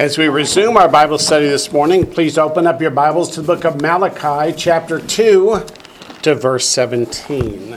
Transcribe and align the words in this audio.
As 0.00 0.16
we 0.16 0.28
resume 0.28 0.78
our 0.78 0.88
Bible 0.88 1.18
study 1.18 1.46
this 1.46 1.72
morning, 1.72 2.06
please 2.06 2.38
open 2.38 2.66
up 2.66 2.80
your 2.80 2.90
Bibles 2.90 3.28
to 3.34 3.42
the 3.42 3.46
book 3.54 3.66
of 3.66 3.82
Malachi, 3.82 4.56
chapter 4.56 4.98
2, 4.98 5.62
to 6.22 6.34
verse 6.34 6.66
17. 6.70 7.76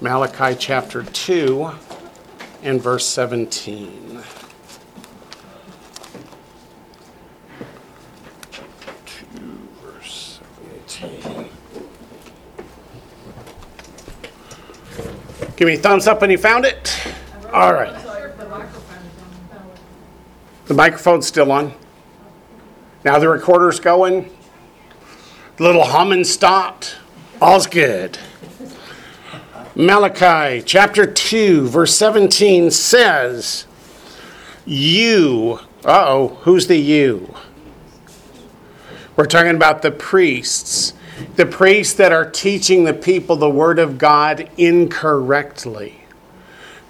Malachi 0.00 0.56
chapter 0.56 1.02
2 1.02 1.72
and 2.62 2.80
verse 2.80 3.06
17. 3.06 4.22
2 8.52 9.68
verse 9.82 10.40
17. 10.86 11.48
Give 15.56 15.66
me 15.66 15.74
a 15.74 15.76
thumbs 15.76 16.06
up 16.06 16.20
when 16.20 16.30
you 16.30 16.38
found 16.38 16.66
it. 16.66 16.96
All 17.52 17.72
right. 17.72 18.09
The 20.70 20.76
microphone's 20.76 21.26
still 21.26 21.50
on. 21.50 21.74
Now 23.04 23.18
the 23.18 23.28
recorder's 23.28 23.80
going. 23.80 24.30
The 25.56 25.64
little 25.64 25.82
humming 25.82 26.22
stopped. 26.22 26.96
All's 27.42 27.66
good. 27.66 28.16
Malachi 29.74 30.62
chapter 30.64 31.06
2, 31.06 31.66
verse 31.66 31.96
17 31.96 32.70
says, 32.70 33.66
You, 34.64 35.58
uh 35.84 36.04
oh, 36.06 36.28
who's 36.42 36.68
the 36.68 36.78
you? 36.78 37.34
We're 39.16 39.26
talking 39.26 39.56
about 39.56 39.82
the 39.82 39.90
priests, 39.90 40.94
the 41.34 41.46
priests 41.46 41.94
that 41.94 42.12
are 42.12 42.30
teaching 42.30 42.84
the 42.84 42.94
people 42.94 43.34
the 43.34 43.50
word 43.50 43.80
of 43.80 43.98
God 43.98 44.48
incorrectly. 44.56 46.04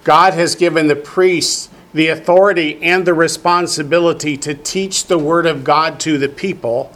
God 0.04 0.34
has 0.34 0.54
given 0.54 0.86
the 0.86 0.96
priests 0.96 1.70
the 1.92 2.08
authority 2.08 2.82
and 2.82 3.04
the 3.04 3.14
responsibility 3.14 4.36
to 4.38 4.54
teach 4.54 5.06
the 5.06 5.18
Word 5.18 5.46
of 5.46 5.64
God 5.64 5.98
to 6.00 6.18
the 6.18 6.28
people. 6.28 6.92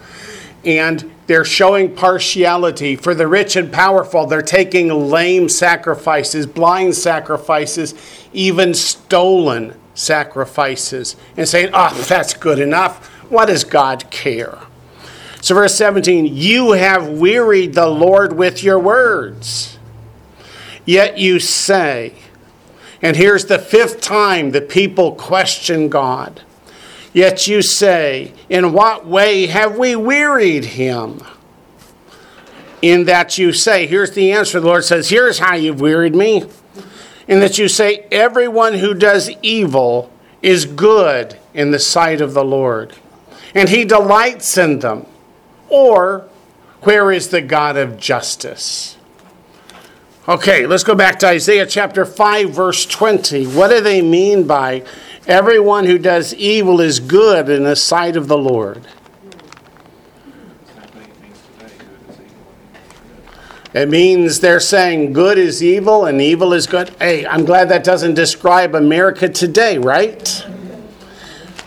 And 0.64 1.12
they're 1.26 1.44
showing 1.44 1.94
partiality. 1.94 2.96
For 2.96 3.14
the 3.14 3.26
rich 3.26 3.56
and 3.56 3.72
powerful, 3.72 4.26
they're 4.26 4.42
taking 4.42 4.88
lame 4.88 5.48
sacrifices, 5.48 6.46
blind 6.46 6.94
sacrifices, 6.94 7.94
even 8.32 8.74
stolen 8.74 9.74
sacrifices, 9.94 11.16
and 11.36 11.48
saying, 11.48 11.70
oh, 11.72 11.94
that's 12.08 12.34
good 12.34 12.58
enough. 12.58 13.06
What 13.30 13.46
does 13.46 13.64
God 13.64 14.10
care? 14.10 14.58
So, 15.40 15.54
verse 15.54 15.74
17, 15.74 16.34
you 16.34 16.72
have 16.72 17.08
wearied 17.08 17.74
the 17.74 17.86
Lord 17.86 18.32
with 18.32 18.62
your 18.62 18.78
words. 18.78 19.78
Yet 20.86 21.18
you 21.18 21.38
say, 21.38 22.14
and 23.04 23.16
here's 23.16 23.44
the 23.44 23.58
fifth 23.58 24.00
time 24.00 24.52
the 24.52 24.62
people 24.62 25.12
question 25.12 25.90
God. 25.90 26.40
Yet 27.12 27.46
you 27.46 27.60
say, 27.60 28.32
In 28.48 28.72
what 28.72 29.06
way 29.06 29.46
have 29.46 29.76
we 29.76 29.94
wearied 29.94 30.64
him? 30.64 31.20
In 32.80 33.04
that 33.04 33.36
you 33.36 33.52
say, 33.52 33.86
Here's 33.86 34.12
the 34.12 34.32
answer. 34.32 34.58
The 34.58 34.66
Lord 34.66 34.84
says, 34.84 35.10
Here's 35.10 35.38
how 35.38 35.54
you've 35.54 35.82
wearied 35.82 36.14
me. 36.14 36.48
In 37.28 37.40
that 37.40 37.58
you 37.58 37.68
say, 37.68 38.06
Everyone 38.10 38.72
who 38.72 38.94
does 38.94 39.30
evil 39.42 40.10
is 40.40 40.64
good 40.64 41.38
in 41.52 41.72
the 41.72 41.78
sight 41.78 42.22
of 42.22 42.32
the 42.32 42.44
Lord, 42.44 42.94
and 43.54 43.68
he 43.68 43.84
delights 43.84 44.56
in 44.56 44.78
them. 44.78 45.04
Or, 45.68 46.26
where 46.80 47.12
is 47.12 47.28
the 47.28 47.42
God 47.42 47.76
of 47.76 47.98
justice? 47.98 48.96
Okay, 50.26 50.66
let's 50.66 50.84
go 50.84 50.94
back 50.94 51.18
to 51.18 51.26
Isaiah 51.26 51.66
chapter 51.66 52.06
5, 52.06 52.48
verse 52.48 52.86
20. 52.86 53.44
What 53.48 53.68
do 53.68 53.82
they 53.82 54.00
mean 54.00 54.46
by 54.46 54.82
everyone 55.26 55.84
who 55.84 55.98
does 55.98 56.32
evil 56.32 56.80
is 56.80 56.98
good 56.98 57.50
in 57.50 57.64
the 57.64 57.76
sight 57.76 58.16
of 58.16 58.26
the 58.26 58.38
Lord? 58.38 58.86
It 63.74 63.90
means 63.90 64.40
they're 64.40 64.60
saying 64.60 65.12
good 65.12 65.36
is 65.36 65.62
evil 65.62 66.06
and 66.06 66.22
evil 66.22 66.54
is 66.54 66.66
good. 66.66 66.88
Hey, 66.98 67.26
I'm 67.26 67.44
glad 67.44 67.68
that 67.68 67.84
doesn't 67.84 68.14
describe 68.14 68.74
America 68.74 69.28
today, 69.28 69.76
right? 69.76 70.46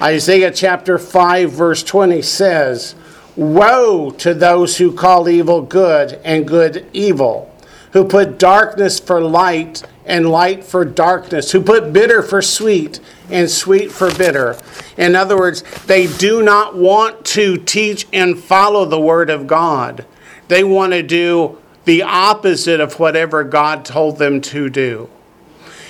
Isaiah 0.01 0.50
chapter 0.50 0.97
5, 0.97 1.51
verse 1.51 1.84
20 1.84 2.23
says, 2.23 2.96
Woe 3.35 4.09
to 4.17 4.34
those 4.34 4.78
who 4.78 4.94
call 4.94 5.29
evil 5.29 5.62
good 5.62 6.13
and 6.23 6.47
good 6.47 6.90
evil 6.91 7.47
who 7.93 8.05
put 8.05 8.37
darkness 8.37 8.99
for 8.99 9.21
light 9.21 9.83
and 10.05 10.29
light 10.29 10.63
for 10.63 10.85
darkness, 10.85 11.51
who 11.51 11.61
put 11.61 11.91
bitter 11.93 12.21
for 12.21 12.41
sweet 12.41 12.99
and 13.29 13.49
sweet 13.49 13.91
for 13.91 14.13
bitter. 14.15 14.57
In 14.97 15.15
other 15.15 15.37
words, 15.37 15.63
they 15.85 16.07
do 16.07 16.41
not 16.41 16.75
want 16.75 17.25
to 17.25 17.57
teach 17.57 18.07
and 18.13 18.39
follow 18.39 18.85
the 18.85 18.99
Word 18.99 19.29
of 19.29 19.47
God. 19.47 20.05
They 20.47 20.63
want 20.63 20.93
to 20.93 21.03
do 21.03 21.57
the 21.85 22.03
opposite 22.03 22.79
of 22.79 22.99
whatever 22.99 23.43
God 23.43 23.85
told 23.85 24.17
them 24.17 24.41
to 24.41 24.69
do. 24.69 25.09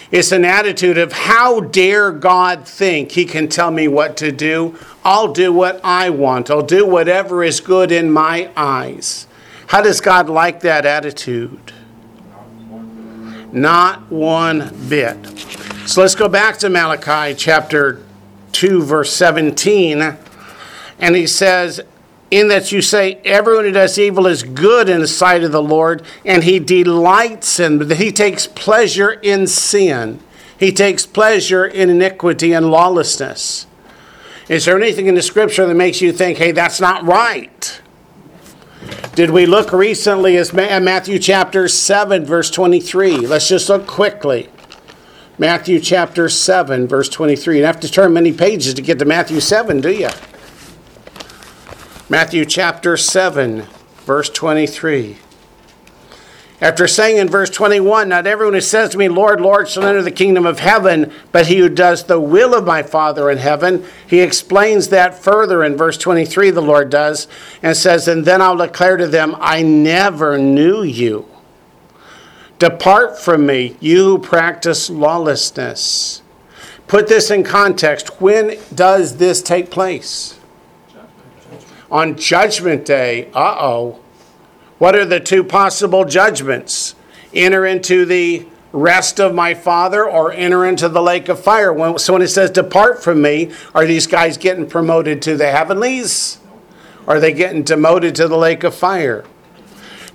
It's 0.10 0.32
an 0.32 0.46
attitude 0.46 0.98
of 0.98 1.12
how 1.12 1.60
dare 1.60 2.12
God 2.12 2.66
think 2.66 3.12
He 3.12 3.26
can 3.26 3.50
tell 3.50 3.72
me 3.72 3.88
what 3.88 4.16
to 4.18 4.32
do? 4.32 4.78
I'll 5.04 5.34
do 5.34 5.52
what 5.52 5.82
I 5.84 6.10
want, 6.10 6.50
I'll 6.50 6.62
do 6.62 6.86
whatever 6.86 7.44
is 7.44 7.60
good 7.60 7.92
in 7.92 8.12
my 8.12 8.50
eyes. 8.56 9.28
How 9.68 9.82
does 9.82 10.00
God 10.00 10.30
like 10.30 10.62
that 10.62 10.86
attitude? 10.86 11.74
Not 13.62 14.12
one 14.12 14.72
bit. 14.88 15.18
So 15.88 16.02
let's 16.02 16.14
go 16.14 16.30
back 16.30 16.60
to 16.60 16.70
Malachi 16.70 17.34
chapter 17.34 18.04
2, 18.52 18.84
verse 18.84 19.12
17. 19.14 20.16
And 21.00 21.16
he 21.16 21.26
says, 21.26 21.82
In 22.30 22.50
that 22.50 22.72
you 22.72 22.84
say, 22.84 23.16
Everyone 23.26 23.66
who 23.66 23.72
does 23.72 23.98
evil 23.98 24.28
is 24.28 24.44
good 24.44 24.90
in 24.90 25.00
the 25.00 25.08
sight 25.08 25.44
of 25.44 25.52
the 25.52 25.62
Lord, 25.62 26.04
and 26.24 26.44
he 26.44 26.60
delights 26.60 27.60
in, 27.60 27.90
he 27.90 28.12
takes 28.12 28.46
pleasure 28.46 29.12
in 29.12 29.48
sin. 29.48 30.20
He 30.60 30.72
takes 30.72 31.06
pleasure 31.06 31.66
in 31.66 31.90
iniquity 31.90 32.54
and 32.54 32.70
lawlessness. 32.70 33.66
Is 34.50 34.66
there 34.66 34.78
anything 34.78 35.08
in 35.08 35.16
the 35.16 35.22
scripture 35.22 35.66
that 35.66 35.76
makes 35.76 36.00
you 36.00 36.12
think, 36.12 36.38
hey, 36.38 36.52
that's 36.52 36.80
not 36.80 37.04
right? 37.06 37.82
Did 39.16 39.32
we 39.32 39.46
look 39.46 39.72
recently 39.74 40.38
at 40.38 40.54
uh, 40.54 40.80
Matthew 40.80 41.20
chapter 41.20 41.68
7, 41.68 42.26
verse 42.26 42.52
23? 42.52 43.18
Let's 43.26 43.48
just 43.48 43.68
look 43.70 43.88
quickly. 43.88 44.50
Matthew 45.40 45.80
chapter 45.80 46.30
7, 46.30 46.88
verse 46.88 47.10
23. 47.10 47.58
You 47.58 47.66
have 47.66 47.80
to 47.80 47.92
turn 47.92 48.14
many 48.14 48.34
pages 48.34 48.74
to 48.74 48.82
get 48.82 49.00
to 49.00 49.06
Matthew 49.06 49.40
7, 49.40 49.82
do 49.82 49.92
you? 49.92 50.10
Matthew 52.10 52.46
chapter 52.46 52.96
7, 52.96 53.66
verse 54.06 54.30
23. 54.30 55.18
After 56.60 56.88
saying 56.88 57.18
in 57.18 57.30
verse 57.30 57.52
21, 57.52 58.10
Not 58.10 58.26
everyone 58.26 58.56
who 58.56 58.62
says 58.62 58.90
to 58.90 58.98
me, 58.98 59.08
Lord, 59.08 59.40
Lord, 59.40 59.70
shall 59.70 59.86
enter 59.86 60.02
the 60.02 60.10
kingdom 60.10 60.48
of 60.48 60.60
heaven, 60.60 61.14
but 61.32 61.48
he 61.48 61.58
who 61.58 61.70
does 61.70 62.06
the 62.06 62.20
will 62.20 62.56
of 62.56 62.66
my 62.66 62.82
Father 62.82 63.30
in 63.30 63.38
heaven, 63.38 63.86
he 64.08 64.22
explains 64.22 64.90
that 64.90 65.22
further 65.22 65.64
in 65.64 65.78
verse 65.78 66.00
23, 66.00 66.50
the 66.50 66.62
Lord 66.62 66.90
does, 66.90 67.28
and 67.62 67.78
says, 67.78 68.08
And 68.08 68.26
then 68.26 68.42
I'll 68.42 68.58
declare 68.58 68.98
to 68.98 69.08
them, 69.08 69.36
I 69.40 69.62
never 69.62 70.40
knew 70.40 70.82
you. 70.82 71.28
Depart 72.58 73.20
from 73.20 73.46
me, 73.46 73.78
you 73.80 74.04
who 74.04 74.18
practice 74.18 74.90
lawlessness. 74.90 76.24
Put 76.88 77.08
this 77.08 77.30
in 77.30 77.44
context. 77.44 78.20
When 78.20 78.58
does 78.74 79.18
this 79.18 79.44
take 79.44 79.70
place? 79.70 80.40
On 81.92 82.18
Judgment 82.18 82.84
Day. 82.84 83.30
Uh 83.34 83.58
oh. 83.60 84.00
What 84.78 84.96
are 84.96 85.06
the 85.06 85.20
two 85.20 85.44
possible 85.44 86.06
judgments? 86.06 86.96
Enter 87.34 87.66
into 87.66 88.06
the 88.06 88.46
rest 88.72 89.20
of 89.20 89.34
my 89.34 89.54
father 89.54 90.08
or 90.08 90.32
enter 90.32 90.66
into 90.66 90.88
the 90.88 91.02
lake 91.02 91.30
of 91.30 91.40
fire. 91.40 91.74
When, 91.74 91.98
so 91.98 92.14
when 92.14 92.22
it 92.22 92.28
says 92.28 92.52
depart 92.52 93.04
from 93.04 93.22
me, 93.22 93.52
are 93.74 93.86
these 93.86 94.08
guys 94.08 94.38
getting 94.38 94.68
promoted 94.68 95.22
to 95.24 95.36
the 95.36 95.52
heavenlies? 95.52 96.40
Are 97.08 97.20
they 97.20 97.34
getting 97.34 97.64
demoted 97.64 98.16
to 98.16 98.28
the 98.28 98.38
lake 98.38 98.64
of 98.64 98.76
fire? 98.76 99.26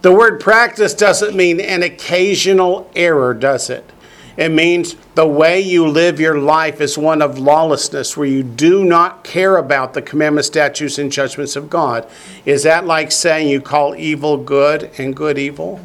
The 0.03 0.13
word 0.13 0.41
practice 0.41 0.95
doesn't 0.95 1.35
mean 1.35 1.61
an 1.61 1.83
occasional 1.83 2.91
error, 2.95 3.35
does 3.35 3.71
it? 3.71 3.92
It 4.37 4.51
means 4.51 4.97
the 5.15 5.27
way 5.27 5.61
you 5.61 5.87
live 5.87 6.19
your 6.19 6.39
life 6.39 6.81
is 6.81 6.97
one 6.97 7.21
of 7.21 7.39
lawlessness, 7.39 8.17
where 8.17 8.27
you 8.27 8.43
do 8.43 8.85
not 8.85 9.25
care 9.25 9.57
about 9.57 9.93
the 9.93 10.01
commandments, 10.01 10.49
statutes, 10.49 10.99
and 10.99 11.13
judgments 11.13 11.55
of 11.55 11.69
God. 11.69 12.09
Is 12.47 12.63
that 12.63 12.87
like 12.87 13.13
saying 13.13 13.49
you 13.49 13.61
call 13.61 13.95
evil 13.95 14.39
good 14.39 14.91
and 14.97 15.15
good 15.15 15.39
evil? 15.39 15.81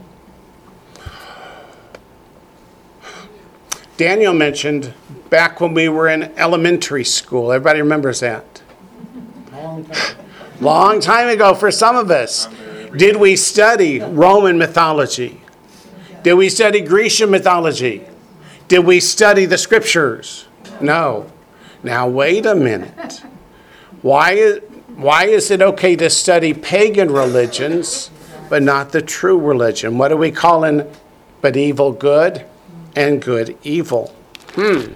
Daniel 3.97 4.33
mentioned 4.33 4.93
back 5.29 5.59
when 5.59 5.73
we 5.73 5.89
were 5.89 6.07
in 6.07 6.23
elementary 6.38 7.03
school. 7.03 7.51
Everybody 7.51 7.81
remembers 7.81 8.19
that? 8.21 8.61
Long 9.51 9.85
time. 9.85 10.17
Long 10.61 11.00
time 11.00 11.27
ago 11.29 11.53
for 11.53 11.71
some 11.71 11.95
of 11.95 12.09
us. 12.11 12.47
Did 12.95 13.17
we 13.17 13.35
study 13.35 14.00
Roman 14.00 14.57
mythology? 14.57 15.41
Did 16.23 16.33
we 16.33 16.50
study 16.50 16.81
Grecian 16.81 17.29
mythology? 17.29 18.05
Did 18.67 18.79
we 18.79 18.99
study 18.99 19.45
the 19.45 19.57
scriptures? 19.57 20.45
No. 20.81 21.31
Now, 21.83 22.07
wait 22.07 22.45
a 22.45 22.55
minute. 22.55 23.23
Why 24.01 24.31
is, 24.33 24.59
why 24.95 25.25
is 25.25 25.51
it 25.51 25.61
okay 25.61 25.95
to 25.95 26.09
study 26.09 26.53
pagan 26.53 27.11
religions 27.11 28.11
but 28.49 28.63
not 28.63 28.91
the 28.91 29.01
true 29.01 29.39
religion? 29.39 29.97
What 29.97 30.11
are 30.11 30.17
we 30.17 30.31
calling 30.31 30.89
but 31.41 31.55
evil 31.55 31.93
good 31.93 32.45
and 32.95 33.21
good 33.21 33.57
evil? 33.63 34.13
Hmm. 34.55 34.93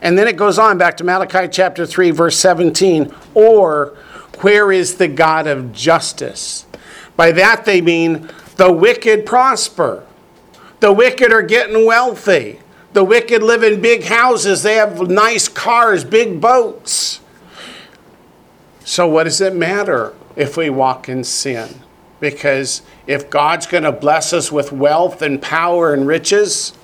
And 0.00 0.18
then 0.18 0.28
it 0.28 0.36
goes 0.36 0.58
on 0.58 0.78
back 0.78 0.96
to 0.98 1.04
Malachi 1.04 1.48
chapter 1.48 1.84
3, 1.84 2.10
verse 2.12 2.38
17. 2.38 3.14
Or, 3.34 3.96
where 4.40 4.72
is 4.72 4.96
the 4.96 5.08
God 5.08 5.46
of 5.46 5.72
justice? 5.72 6.66
By 7.16 7.32
that 7.32 7.64
they 7.64 7.80
mean 7.80 8.30
the 8.56 8.72
wicked 8.72 9.26
prosper. 9.26 10.06
The 10.84 10.92
wicked 10.92 11.32
are 11.32 11.40
getting 11.40 11.86
wealthy. 11.86 12.60
The 12.92 13.02
wicked 13.02 13.42
live 13.42 13.62
in 13.62 13.80
big 13.80 14.04
houses. 14.04 14.62
They 14.62 14.74
have 14.74 15.00
nice 15.08 15.48
cars, 15.48 16.04
big 16.04 16.42
boats. 16.42 17.20
So, 18.84 19.06
what 19.08 19.24
does 19.24 19.40
it 19.40 19.54
matter 19.54 20.12
if 20.36 20.58
we 20.58 20.68
walk 20.68 21.08
in 21.08 21.24
sin? 21.24 21.80
Because 22.20 22.82
if 23.06 23.30
God's 23.30 23.66
going 23.66 23.84
to 23.84 23.92
bless 23.92 24.34
us 24.34 24.52
with 24.52 24.72
wealth 24.72 25.22
and 25.22 25.40
power 25.40 25.94
and 25.94 26.06
riches, 26.06 26.74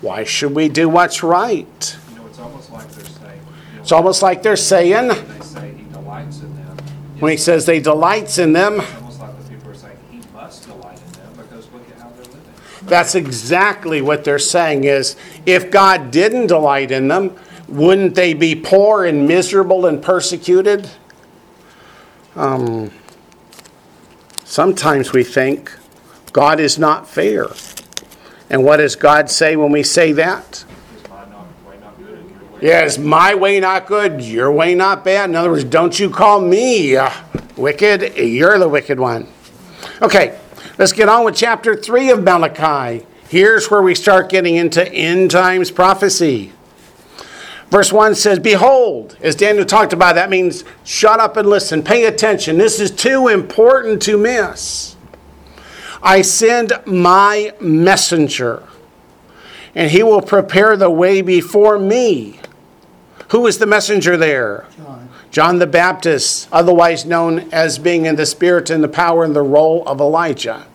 why 0.00 0.24
should 0.24 0.56
we 0.56 0.68
do 0.68 0.88
what's 0.88 1.22
right? 1.22 1.96
You 2.10 2.16
know, 2.18 2.26
it's 2.26 2.40
almost 2.40 2.72
like 2.72 2.88
they're 2.88 3.04
saying. 3.04 3.40
you 3.70 3.76
know, 3.76 3.80
It's 3.82 3.92
almost 3.92 4.22
like 4.22 4.42
they're 4.42 4.56
saying, 4.56 5.06
They 5.06 5.40
say 5.44 5.72
he 5.72 5.84
delights 5.92 6.40
in 6.40 6.56
them. 6.56 6.76
when 7.20 7.30
he 7.30 7.38
says 7.38 7.64
they 7.64 7.78
delights 7.78 8.38
in 8.38 8.54
them, 8.54 8.80
It's 8.80 8.94
almost 8.96 9.20
like 9.20 9.38
the 9.40 9.50
people 9.50 9.70
are 9.70 9.74
saying 9.76 9.98
he 10.10 10.20
must 10.34 10.66
delight 10.66 10.98
in 10.98 11.12
them 11.12 11.32
because 11.36 11.72
look 11.72 11.88
at 11.90 11.98
how 12.02 12.08
they're 12.08 12.24
living. 12.24 12.42
That's 12.88 13.14
exactly 13.14 14.00
what 14.00 14.24
they're 14.24 14.38
saying 14.38 14.84
is 14.84 15.16
if 15.46 15.70
God 15.70 16.10
didn't 16.10 16.48
delight 16.48 16.90
in 16.90 17.08
them, 17.08 17.36
wouldn't 17.68 18.14
they 18.14 18.34
be 18.34 18.54
poor 18.54 19.04
and 19.04 19.28
miserable 19.28 19.86
and 19.86 20.02
persecuted? 20.02 20.88
Um, 22.34 22.90
sometimes 24.44 25.12
we 25.12 25.24
think 25.24 25.76
God 26.32 26.60
is 26.60 26.78
not 26.78 27.08
fair. 27.08 27.46
And 28.50 28.64
what 28.64 28.78
does 28.78 28.96
God 28.96 29.30
say 29.30 29.56
when 29.56 29.70
we 29.72 29.82
say 29.82 30.12
that? 30.12 30.64
is 32.84 32.98
my 32.98 33.34
way 33.34 33.60
not 33.60 33.86
good, 33.86 34.20
your 34.20 34.50
way 34.50 34.74
not 34.74 35.04
bad? 35.04 35.30
In 35.30 35.36
other 35.36 35.50
words, 35.50 35.64
don't 35.64 35.98
you 35.98 36.10
call 36.10 36.40
me 36.40 36.96
uh, 36.96 37.10
wicked, 37.56 38.16
you're 38.16 38.58
the 38.58 38.68
wicked 38.68 38.98
one. 38.98 39.28
Okay, 40.02 40.38
let's 40.78 40.92
get 40.92 41.08
on 41.08 41.24
with 41.24 41.36
chapter 41.36 41.76
3 41.76 42.10
of 42.10 42.22
Malachi. 42.22 43.04
Here's 43.28 43.70
where 43.70 43.82
we 43.82 43.94
start 43.94 44.30
getting 44.30 44.56
into 44.56 44.90
end 44.90 45.30
times 45.30 45.70
prophecy. 45.70 46.52
Verse 47.70 47.92
1 47.92 48.14
says, 48.14 48.38
Behold, 48.38 49.18
as 49.20 49.34
Daniel 49.34 49.66
talked 49.66 49.92
about, 49.92 50.14
that 50.14 50.30
means 50.30 50.64
shut 50.84 51.20
up 51.20 51.36
and 51.36 51.48
listen, 51.48 51.82
pay 51.82 52.06
attention. 52.06 52.56
This 52.56 52.80
is 52.80 52.90
too 52.90 53.28
important 53.28 54.00
to 54.02 54.16
miss. 54.16 54.96
I 56.02 56.22
send 56.22 56.72
my 56.86 57.52
messenger, 57.60 58.62
and 59.74 59.90
he 59.90 60.02
will 60.02 60.22
prepare 60.22 60.76
the 60.76 60.90
way 60.90 61.20
before 61.20 61.78
me. 61.78 62.40
Who 63.30 63.46
is 63.46 63.58
the 63.58 63.66
messenger 63.66 64.16
there? 64.16 64.64
John. 64.76 65.07
John 65.30 65.58
the 65.58 65.66
Baptist, 65.66 66.48
otherwise 66.50 67.04
known 67.04 67.48
as 67.52 67.78
being 67.78 68.06
in 68.06 68.16
the 68.16 68.26
spirit 68.26 68.70
and 68.70 68.82
the 68.82 68.88
power 68.88 69.24
and 69.24 69.36
the 69.36 69.42
role 69.42 69.86
of 69.86 70.00
Elijah, 70.00 70.66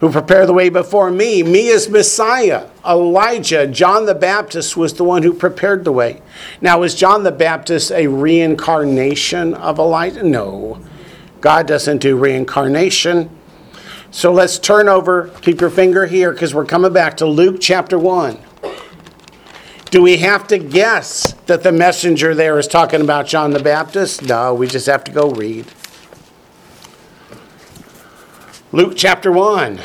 who 0.00 0.10
prepared 0.10 0.48
the 0.48 0.52
way 0.52 0.68
before 0.68 1.10
me. 1.10 1.42
Me 1.42 1.68
is 1.68 1.88
Messiah. 1.88 2.68
Elijah, 2.84 3.66
John 3.66 4.06
the 4.06 4.14
Baptist 4.14 4.76
was 4.76 4.94
the 4.94 5.04
one 5.04 5.22
who 5.22 5.32
prepared 5.32 5.84
the 5.84 5.92
way. 5.92 6.20
Now, 6.60 6.82
is 6.82 6.94
John 6.94 7.22
the 7.22 7.32
Baptist 7.32 7.92
a 7.92 8.08
reincarnation 8.08 9.54
of 9.54 9.78
Elijah? 9.78 10.22
No. 10.22 10.80
God 11.40 11.68
doesn't 11.68 11.98
do 11.98 12.16
reincarnation. 12.16 13.30
So 14.10 14.32
let's 14.32 14.58
turn 14.58 14.88
over, 14.88 15.28
keep 15.42 15.60
your 15.60 15.70
finger 15.70 16.06
here 16.06 16.32
because 16.32 16.54
we're 16.54 16.64
coming 16.64 16.92
back 16.92 17.18
to 17.18 17.26
Luke 17.26 17.58
chapter 17.60 17.98
1. 17.98 18.38
Do 19.90 20.02
we 20.02 20.18
have 20.18 20.46
to 20.48 20.58
guess 20.58 21.32
that 21.46 21.62
the 21.62 21.72
messenger 21.72 22.34
there 22.34 22.58
is 22.58 22.68
talking 22.68 23.00
about 23.00 23.26
John 23.26 23.52
the 23.52 23.62
Baptist? 23.62 24.22
No, 24.22 24.52
we 24.52 24.66
just 24.66 24.86
have 24.86 25.02
to 25.04 25.12
go 25.12 25.30
read. 25.30 25.64
Luke 28.70 28.92
chapter 28.96 29.32
1. 29.32 29.78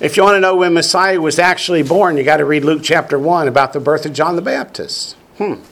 If 0.00 0.16
you 0.16 0.24
want 0.24 0.34
to 0.34 0.40
know 0.40 0.56
when 0.56 0.74
Messiah 0.74 1.20
was 1.20 1.38
actually 1.38 1.84
born, 1.84 2.16
you 2.16 2.24
got 2.24 2.38
to 2.38 2.44
read 2.44 2.64
Luke 2.64 2.82
chapter 2.82 3.16
1 3.16 3.46
about 3.46 3.72
the 3.72 3.80
birth 3.80 4.04
of 4.04 4.12
John 4.12 4.34
the 4.34 4.42
Baptist. 4.42 5.14
Hmm. 5.38 5.62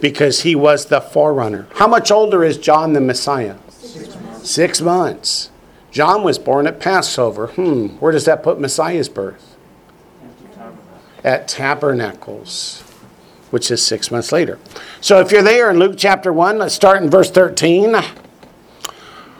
Because 0.00 0.42
he 0.42 0.54
was 0.54 0.86
the 0.86 1.00
forerunner. 1.00 1.66
How 1.74 1.88
much 1.88 2.12
older 2.12 2.44
is 2.44 2.56
John 2.56 2.92
the 2.92 3.00
Messiah? 3.00 3.56
Six 4.44 4.80
months. 4.80 5.50
John 5.90 6.22
was 6.22 6.38
born 6.38 6.68
at 6.68 6.78
Passover. 6.78 7.48
Hmm. 7.48 7.88
Where 7.98 8.12
does 8.12 8.26
that 8.26 8.44
put 8.44 8.60
Messiah's 8.60 9.08
birth? 9.08 9.47
At 11.24 11.48
Tabernacles, 11.48 12.82
which 13.50 13.70
is 13.70 13.82
six 13.82 14.10
months 14.10 14.32
later. 14.32 14.58
So 15.00 15.20
if 15.20 15.32
you're 15.32 15.42
there 15.42 15.70
in 15.70 15.78
Luke 15.78 15.96
chapter 15.96 16.32
1, 16.32 16.58
let's 16.58 16.74
start 16.74 17.02
in 17.02 17.10
verse 17.10 17.30
13. 17.30 17.94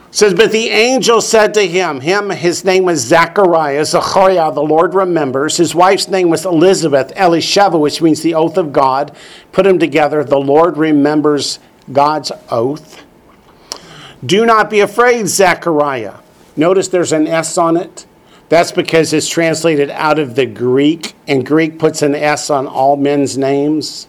It 0.09 0.15
says, 0.15 0.33
But 0.33 0.51
the 0.51 0.69
angel 0.69 1.21
said 1.21 1.53
to 1.53 1.65
him, 1.67 2.01
him, 2.01 2.31
his 2.31 2.65
name 2.65 2.85
was 2.85 2.99
Zachariah, 2.99 3.85
Zachariah, 3.85 4.51
the 4.51 4.63
Lord 4.63 4.93
remembers. 4.95 5.57
His 5.57 5.75
wife's 5.75 6.07
name 6.07 6.29
was 6.29 6.45
Elizabeth, 6.45 7.13
Elisheva, 7.15 7.79
which 7.79 8.01
means 8.01 8.21
the 8.21 8.33
oath 8.33 8.57
of 8.57 8.73
God. 8.73 9.15
Put 9.51 9.63
them 9.63 9.77
together, 9.77 10.23
the 10.23 10.39
Lord 10.39 10.77
remembers 10.77 11.59
God's 11.91 12.31
oath. 12.49 13.03
Do 14.25 14.45
not 14.45 14.69
be 14.69 14.79
afraid, 14.79 15.27
Zechariah. 15.27 16.15
Notice 16.55 16.87
there's 16.87 17.13
an 17.13 17.27
S 17.27 17.57
on 17.57 17.77
it. 17.77 18.05
That's 18.49 18.71
because 18.71 19.13
it's 19.13 19.29
translated 19.29 19.91
out 19.91 20.17
of 20.17 20.35
the 20.35 20.47
Greek, 20.47 21.13
and 21.27 21.45
Greek 21.45 21.77
puts 21.77 22.01
an 22.01 22.15
S 22.15 22.49
on 22.49 22.65
all 22.65 22.97
men's 22.97 23.37
names. 23.37 24.07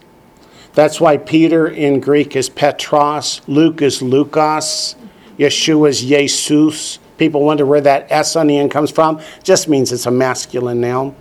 That's 0.72 1.00
why 1.00 1.18
Peter 1.18 1.68
in 1.68 2.00
Greek 2.00 2.34
is 2.34 2.48
Petros, 2.48 3.42
Luke 3.46 3.82
is 3.82 4.00
Lucas, 4.00 4.96
Yeshua 5.38 5.90
is 5.90 6.00
Jesus. 6.00 6.98
People 7.18 7.42
wonder 7.44 7.66
where 7.66 7.82
that 7.82 8.06
S 8.10 8.34
on 8.34 8.46
the 8.46 8.56
end 8.56 8.70
comes 8.70 8.90
from. 8.90 9.20
Just 9.42 9.68
means 9.68 9.92
it's 9.92 10.06
a 10.06 10.10
masculine 10.10 10.80
noun. 10.80 11.14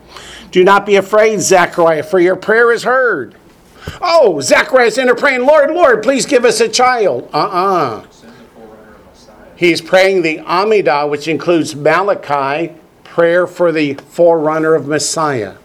Do 0.52 0.64
not 0.64 0.86
be 0.86 0.96
afraid, 0.96 1.42
Zechariah, 1.42 2.04
for 2.04 2.20
your 2.20 2.38
prayer 2.38 2.72
is 2.72 2.84
heard. 2.84 3.36
Oh, 4.02 4.40
Zechariah's 4.40 4.98
in 4.98 5.08
there 5.08 5.16
praying, 5.16 5.46
Lord, 5.46 5.72
Lord, 5.72 6.04
please 6.04 6.26
give 6.26 6.46
us 6.46 6.62
a 6.62 6.70
child. 6.70 7.30
Uh 7.34 7.38
uh 7.38 8.10
Send 8.12 8.34
the 8.34 8.46
forerunner 8.46 8.96
of 8.96 9.06
Messiah. 9.06 9.36
He's 9.58 9.82
praying 9.82 10.22
the 10.22 10.38
Amidah, 10.38 11.10
which 11.10 11.28
includes 11.28 11.76
Malachi, 11.76 12.76
prayer 13.20 13.46
for 13.46 13.74
the 13.74 13.96
forerunner 13.96 14.76
of 14.76 14.88
Messiah. 14.88 15.56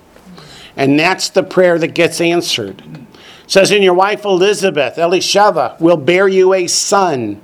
And 0.76 0.98
that's 0.98 1.28
the 1.28 1.44
prayer 1.44 1.78
that 1.78 1.94
gets 1.94 2.20
answered. 2.20 2.80
It 2.80 3.06
says, 3.46 3.70
And 3.70 3.84
your 3.84 3.94
wife 3.94 4.24
Elizabeth, 4.24 4.96
Elisheva, 4.96 5.80
will 5.80 5.96
bear 5.96 6.26
you 6.26 6.52
a 6.52 6.66
son. 6.66 7.40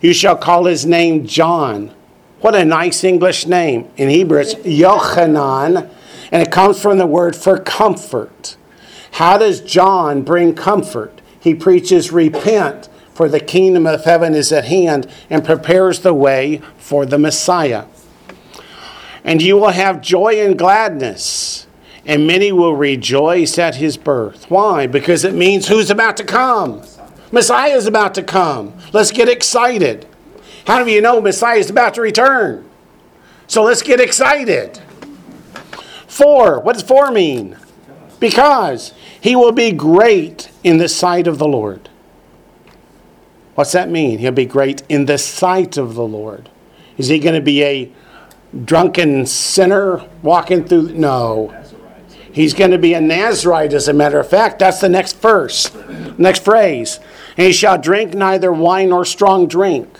You 0.00 0.14
shall 0.14 0.36
call 0.36 0.64
his 0.64 0.84
name 0.84 1.28
John. 1.28 1.94
What 2.40 2.56
a 2.56 2.64
nice 2.64 3.04
English 3.04 3.46
name. 3.46 3.88
In 3.96 4.08
Hebrew, 4.08 4.40
it's 4.40 4.54
Yochanan, 4.54 5.88
and 6.32 6.42
it 6.42 6.50
comes 6.50 6.82
from 6.82 6.98
the 6.98 7.06
word 7.06 7.36
for 7.36 7.56
comfort. 7.56 8.56
How 9.12 9.38
does 9.38 9.60
John 9.60 10.22
bring 10.22 10.56
comfort? 10.56 11.20
He 11.38 11.54
preaches, 11.54 12.10
Repent, 12.10 12.88
for 13.14 13.28
the 13.28 13.38
kingdom 13.38 13.86
of 13.86 14.06
heaven 14.06 14.34
is 14.34 14.50
at 14.50 14.64
hand, 14.64 15.08
and 15.30 15.44
prepares 15.44 16.00
the 16.00 16.14
way 16.14 16.60
for 16.78 17.06
the 17.06 17.16
Messiah. 17.16 17.84
And 19.24 19.40
you 19.40 19.56
will 19.56 19.70
have 19.70 20.00
joy 20.00 20.44
and 20.44 20.58
gladness, 20.58 21.66
and 22.04 22.26
many 22.26 22.50
will 22.50 22.74
rejoice 22.74 23.58
at 23.58 23.76
his 23.76 23.96
birth. 23.96 24.50
Why? 24.50 24.86
Because 24.86 25.24
it 25.24 25.34
means 25.34 25.68
who's 25.68 25.90
about 25.90 26.16
to 26.16 26.24
come? 26.24 26.82
Messiah 27.30 27.76
is 27.76 27.86
about 27.86 28.14
to 28.14 28.22
come. 28.22 28.74
Let's 28.92 29.10
get 29.10 29.28
excited. 29.28 30.06
How 30.66 30.82
do 30.82 30.90
you 30.90 31.00
know 31.00 31.20
Messiah 31.20 31.58
is 31.58 31.70
about 31.70 31.94
to 31.94 32.02
return? 32.02 32.68
So 33.46 33.62
let's 33.62 33.82
get 33.82 34.00
excited. 34.00 34.80
For, 36.06 36.60
what 36.60 36.74
does 36.74 36.82
for 36.82 37.10
mean? 37.10 37.56
Because 38.20 38.92
he 39.20 39.34
will 39.34 39.52
be 39.52 39.72
great 39.72 40.50
in 40.62 40.76
the 40.76 40.88
sight 40.88 41.26
of 41.26 41.38
the 41.38 41.48
Lord. 41.48 41.88
What's 43.54 43.72
that 43.72 43.90
mean? 43.90 44.18
He'll 44.18 44.32
be 44.32 44.46
great 44.46 44.82
in 44.88 45.06
the 45.06 45.18
sight 45.18 45.76
of 45.76 45.94
the 45.94 46.06
Lord. 46.06 46.48
Is 46.96 47.08
he 47.08 47.18
going 47.18 47.34
to 47.34 47.40
be 47.40 47.62
a 47.64 47.92
drunken 48.64 49.26
sinner 49.26 50.06
walking 50.22 50.64
through? 50.64 50.92
No. 50.92 51.58
He's 52.32 52.54
going 52.54 52.70
to 52.70 52.78
be 52.78 52.94
a 52.94 53.00
Nazarite, 53.00 53.74
as 53.74 53.88
a 53.88 53.92
matter 53.92 54.18
of 54.18 54.28
fact. 54.28 54.58
That's 54.58 54.80
the 54.80 54.88
next 54.88 55.20
verse, 55.20 55.70
next 56.16 56.44
phrase. 56.44 56.98
And 57.36 57.46
he 57.46 57.52
shall 57.52 57.78
drink 57.78 58.14
neither 58.14 58.50
wine 58.50 58.88
nor 58.88 59.04
strong 59.04 59.46
drink. 59.46 59.98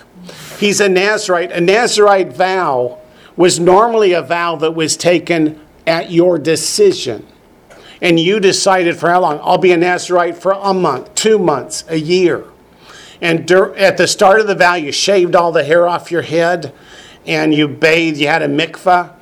He's 0.59 0.79
a 0.79 0.89
Nazarite. 0.89 1.51
A 1.51 1.61
Nazarite 1.61 2.33
vow 2.33 2.99
was 3.35 3.59
normally 3.59 4.13
a 4.13 4.21
vow 4.21 4.55
that 4.55 4.71
was 4.71 4.97
taken 4.97 5.59
at 5.85 6.11
your 6.11 6.39
decision. 6.39 7.27
and 8.01 8.19
you 8.19 8.39
decided 8.39 8.97
for 8.97 9.09
how 9.09 9.21
long? 9.21 9.39
I'll 9.41 9.57
be 9.57 9.71
a 9.71 9.77
Nazarite 9.77 10.35
for 10.35 10.51
a 10.51 10.73
month, 10.73 11.15
two 11.15 11.39
months, 11.39 11.85
a 11.87 11.97
year. 11.97 12.43
And 13.21 13.49
at 13.49 13.95
the 13.95 14.07
start 14.07 14.41
of 14.41 14.47
the 14.47 14.55
vow, 14.55 14.73
you 14.73 14.91
shaved 14.91 15.35
all 15.35 15.53
the 15.53 15.63
hair 15.63 15.87
off 15.87 16.11
your 16.11 16.23
head 16.23 16.73
and 17.25 17.53
you 17.53 17.67
bathed, 17.67 18.17
you 18.17 18.27
had 18.27 18.41
a 18.41 18.47
mikvah 18.47 19.13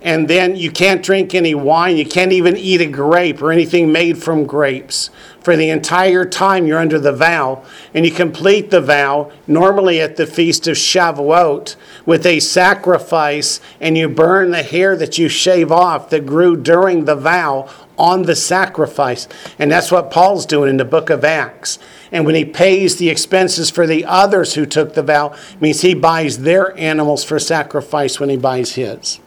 and 0.00 0.28
then 0.28 0.54
you 0.54 0.70
can't 0.70 1.02
drink 1.02 1.34
any 1.34 1.54
wine. 1.54 1.96
You 1.96 2.06
can't 2.06 2.32
even 2.32 2.56
eat 2.56 2.80
a 2.80 2.86
grape 2.86 3.42
or 3.42 3.50
anything 3.50 3.90
made 3.90 4.22
from 4.22 4.46
grapes 4.46 5.10
for 5.40 5.56
the 5.56 5.70
entire 5.70 6.24
time 6.24 6.66
you're 6.66 6.78
under 6.78 7.00
the 7.00 7.12
vow. 7.12 7.64
And 7.92 8.06
you 8.06 8.12
complete 8.12 8.70
the 8.70 8.80
vow, 8.80 9.32
normally 9.48 10.00
at 10.00 10.16
the 10.16 10.26
feast 10.26 10.68
of 10.68 10.76
Shavuot, 10.76 11.74
with 12.06 12.24
a 12.26 12.38
sacrifice, 12.38 13.60
and 13.80 13.98
you 13.98 14.08
burn 14.08 14.52
the 14.52 14.62
hair 14.62 14.96
that 14.96 15.18
you 15.18 15.28
shave 15.28 15.72
off 15.72 16.10
that 16.10 16.26
grew 16.26 16.56
during 16.56 17.04
the 17.04 17.16
vow 17.16 17.68
on 17.98 18.22
the 18.22 18.36
sacrifice. 18.36 19.26
And 19.58 19.72
that's 19.72 19.90
what 19.90 20.12
Paul's 20.12 20.46
doing 20.46 20.70
in 20.70 20.76
the 20.76 20.84
book 20.84 21.10
of 21.10 21.24
Acts. 21.24 21.80
And 22.10 22.24
when 22.24 22.34
he 22.34 22.44
pays 22.44 22.96
the 22.96 23.10
expenses 23.10 23.70
for 23.70 23.86
the 23.86 24.04
others 24.04 24.54
who 24.54 24.64
took 24.64 24.94
the 24.94 25.02
vow, 25.02 25.34
means 25.60 25.82
he 25.82 25.94
buys 25.94 26.38
their 26.38 26.76
animals 26.78 27.24
for 27.24 27.38
sacrifice 27.38 28.18
when 28.18 28.30
he 28.30 28.36
buys 28.36 28.74
his. 28.74 29.20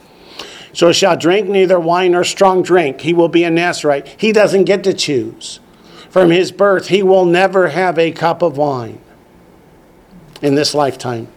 So 0.73 0.91
shall 0.91 1.17
drink 1.17 1.49
neither 1.49 1.79
wine 1.79 2.13
nor 2.13 2.23
strong 2.23 2.63
drink. 2.63 3.01
He 3.01 3.13
will 3.13 3.27
be 3.27 3.43
a 3.43 3.51
Nazarite. 3.51 4.07
He 4.17 4.31
doesn't 4.31 4.63
get 4.65 4.83
to 4.85 4.93
choose. 4.93 5.59
From 6.09 6.31
his 6.31 6.51
birth, 6.51 6.87
he 6.87 7.03
will 7.03 7.25
never 7.25 7.69
have 7.69 7.97
a 7.97 8.11
cup 8.11 8.41
of 8.41 8.57
wine 8.57 8.99
in 10.41 10.55
this 10.55 10.73
lifetime. 10.73 11.27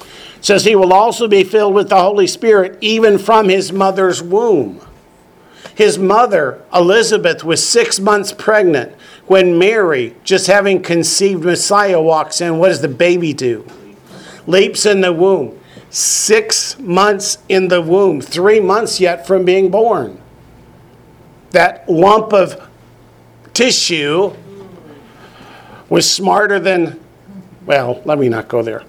It 0.00 0.44
says 0.44 0.64
he 0.64 0.76
will 0.76 0.92
also 0.92 1.28
be 1.28 1.44
filled 1.44 1.74
with 1.74 1.88
the 1.88 2.00
Holy 2.00 2.26
Spirit 2.26 2.78
even 2.80 3.18
from 3.18 3.48
his 3.48 3.72
mother's 3.72 4.22
womb. 4.22 4.80
His 5.74 5.98
mother, 5.98 6.62
Elizabeth, 6.72 7.42
was 7.42 7.66
six 7.66 7.98
months 7.98 8.32
pregnant 8.32 8.94
when 9.26 9.58
Mary, 9.58 10.14
just 10.24 10.46
having 10.46 10.82
conceived 10.82 11.44
Messiah, 11.44 12.00
walks 12.00 12.40
in. 12.40 12.58
What 12.58 12.68
does 12.68 12.80
the 12.80 12.88
baby 12.88 13.32
do? 13.32 13.66
Leaps 14.46 14.84
in 14.86 15.00
the 15.00 15.12
womb 15.12 15.58
six 15.94 16.76
months 16.80 17.38
in 17.48 17.68
the 17.68 17.80
womb, 17.80 18.20
three 18.20 18.58
months 18.58 18.98
yet 18.98 19.26
from 19.26 19.44
being 19.44 19.70
born. 19.70 20.20
That 21.50 21.88
lump 21.88 22.32
of 22.32 22.68
tissue 23.52 24.34
was 25.88 26.10
smarter 26.10 26.58
than, 26.58 26.98
well, 27.64 28.02
let 28.04 28.18
me 28.18 28.28
not 28.28 28.48
go 28.48 28.60
there. 28.60 28.82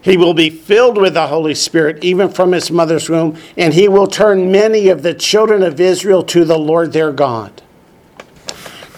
He 0.00 0.16
will 0.16 0.32
be 0.32 0.48
filled 0.48 0.96
with 0.96 1.12
the 1.12 1.26
Holy 1.26 1.54
Spirit 1.54 2.02
even 2.02 2.30
from 2.30 2.52
his 2.52 2.70
mother's 2.70 3.10
womb, 3.10 3.36
and 3.58 3.74
he 3.74 3.88
will 3.88 4.06
turn 4.06 4.50
many 4.50 4.88
of 4.88 5.02
the 5.02 5.12
children 5.12 5.62
of 5.62 5.78
Israel 5.78 6.22
to 6.24 6.46
the 6.46 6.58
Lord 6.58 6.94
their 6.94 7.12
God. 7.12 7.60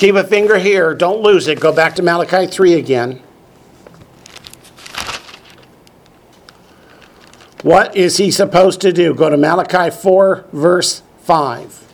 Keep 0.02 0.16
a 0.16 0.24
finger 0.24 0.58
here, 0.58 0.96
don't 0.96 1.22
lose 1.22 1.46
it. 1.46 1.60
Go 1.60 1.72
back 1.72 1.94
to 1.94 2.02
Malachi 2.02 2.48
3 2.48 2.74
again. 2.74 3.22
What 7.62 7.94
is 7.94 8.16
he 8.16 8.32
supposed 8.32 8.80
to 8.80 8.92
do? 8.92 9.14
Go 9.14 9.30
to 9.30 9.36
Malachi 9.36 9.96
4, 9.96 10.46
verse 10.52 11.02
5. 11.20 11.92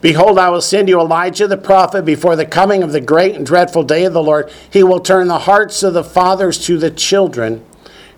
Behold, 0.00 0.36
I 0.36 0.48
will 0.48 0.60
send 0.60 0.88
you 0.88 0.98
Elijah 0.98 1.46
the 1.46 1.56
prophet 1.56 2.04
before 2.04 2.34
the 2.34 2.44
coming 2.44 2.82
of 2.82 2.90
the 2.90 3.00
great 3.00 3.36
and 3.36 3.46
dreadful 3.46 3.84
day 3.84 4.06
of 4.06 4.14
the 4.14 4.20
Lord. 4.20 4.50
He 4.68 4.82
will 4.82 4.98
turn 4.98 5.28
the 5.28 5.38
hearts 5.38 5.84
of 5.84 5.94
the 5.94 6.02
fathers 6.02 6.58
to 6.66 6.76
the 6.76 6.90
children, 6.90 7.64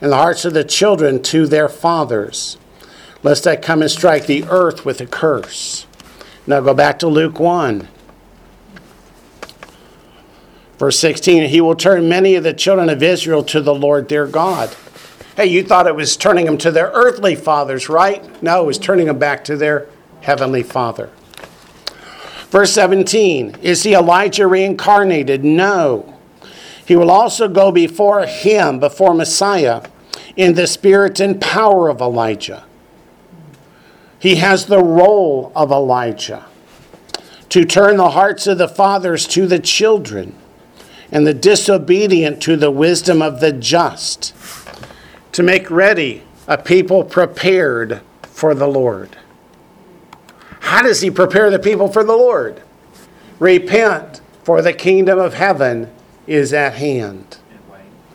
and 0.00 0.12
the 0.12 0.16
hearts 0.16 0.46
of 0.46 0.54
the 0.54 0.64
children 0.64 1.22
to 1.24 1.46
their 1.46 1.68
fathers, 1.68 2.56
lest 3.22 3.46
I 3.46 3.56
come 3.56 3.82
and 3.82 3.90
strike 3.90 4.24
the 4.24 4.44
earth 4.44 4.86
with 4.86 5.02
a 5.02 5.06
curse. 5.06 5.86
Now 6.46 6.60
go 6.60 6.74
back 6.74 6.98
to 7.00 7.08
Luke 7.08 7.40
1. 7.40 7.88
Verse 10.78 10.98
16, 11.00 11.48
he 11.48 11.60
will 11.60 11.74
turn 11.74 12.08
many 12.08 12.34
of 12.34 12.44
the 12.44 12.52
children 12.52 12.88
of 12.90 13.02
Israel 13.02 13.42
to 13.44 13.60
the 13.60 13.74
Lord 13.74 14.08
their 14.08 14.26
God. 14.26 14.76
Hey, 15.34 15.46
you 15.46 15.62
thought 15.62 15.86
it 15.86 15.96
was 15.96 16.16
turning 16.16 16.44
them 16.44 16.58
to 16.58 16.70
their 16.70 16.90
earthly 16.92 17.34
fathers, 17.34 17.88
right? 17.88 18.42
No, 18.42 18.62
it 18.62 18.66
was 18.66 18.78
turning 18.78 19.06
them 19.06 19.18
back 19.18 19.42
to 19.44 19.56
their 19.56 19.88
heavenly 20.20 20.62
father. 20.62 21.10
Verse 22.50 22.72
17, 22.72 23.56
is 23.62 23.82
he 23.82 23.94
Elijah 23.94 24.46
reincarnated? 24.46 25.44
No. 25.44 26.18
He 26.86 26.94
will 26.94 27.10
also 27.10 27.48
go 27.48 27.72
before 27.72 28.26
him, 28.26 28.78
before 28.78 29.14
Messiah, 29.14 29.82
in 30.36 30.54
the 30.54 30.66
spirit 30.66 31.18
and 31.20 31.40
power 31.40 31.88
of 31.88 32.00
Elijah. 32.00 32.65
He 34.26 34.34
has 34.34 34.66
the 34.66 34.82
role 34.82 35.52
of 35.54 35.70
Elijah 35.70 36.46
to 37.48 37.64
turn 37.64 37.96
the 37.96 38.10
hearts 38.10 38.48
of 38.48 38.58
the 38.58 38.66
fathers 38.66 39.24
to 39.28 39.46
the 39.46 39.60
children 39.60 40.34
and 41.12 41.24
the 41.24 41.32
disobedient 41.32 42.42
to 42.42 42.56
the 42.56 42.72
wisdom 42.72 43.22
of 43.22 43.38
the 43.38 43.52
just, 43.52 44.34
to 45.30 45.44
make 45.44 45.70
ready 45.70 46.24
a 46.48 46.58
people 46.58 47.04
prepared 47.04 48.00
for 48.22 48.52
the 48.52 48.66
Lord. 48.66 49.16
How 50.58 50.82
does 50.82 51.02
he 51.02 51.10
prepare 51.12 51.48
the 51.48 51.60
people 51.60 51.86
for 51.86 52.02
the 52.02 52.16
Lord? 52.16 52.62
Repent, 53.38 54.20
for 54.42 54.60
the 54.60 54.72
kingdom 54.72 55.20
of 55.20 55.34
heaven 55.34 55.88
is 56.26 56.52
at 56.52 56.74
hand. 56.74 57.38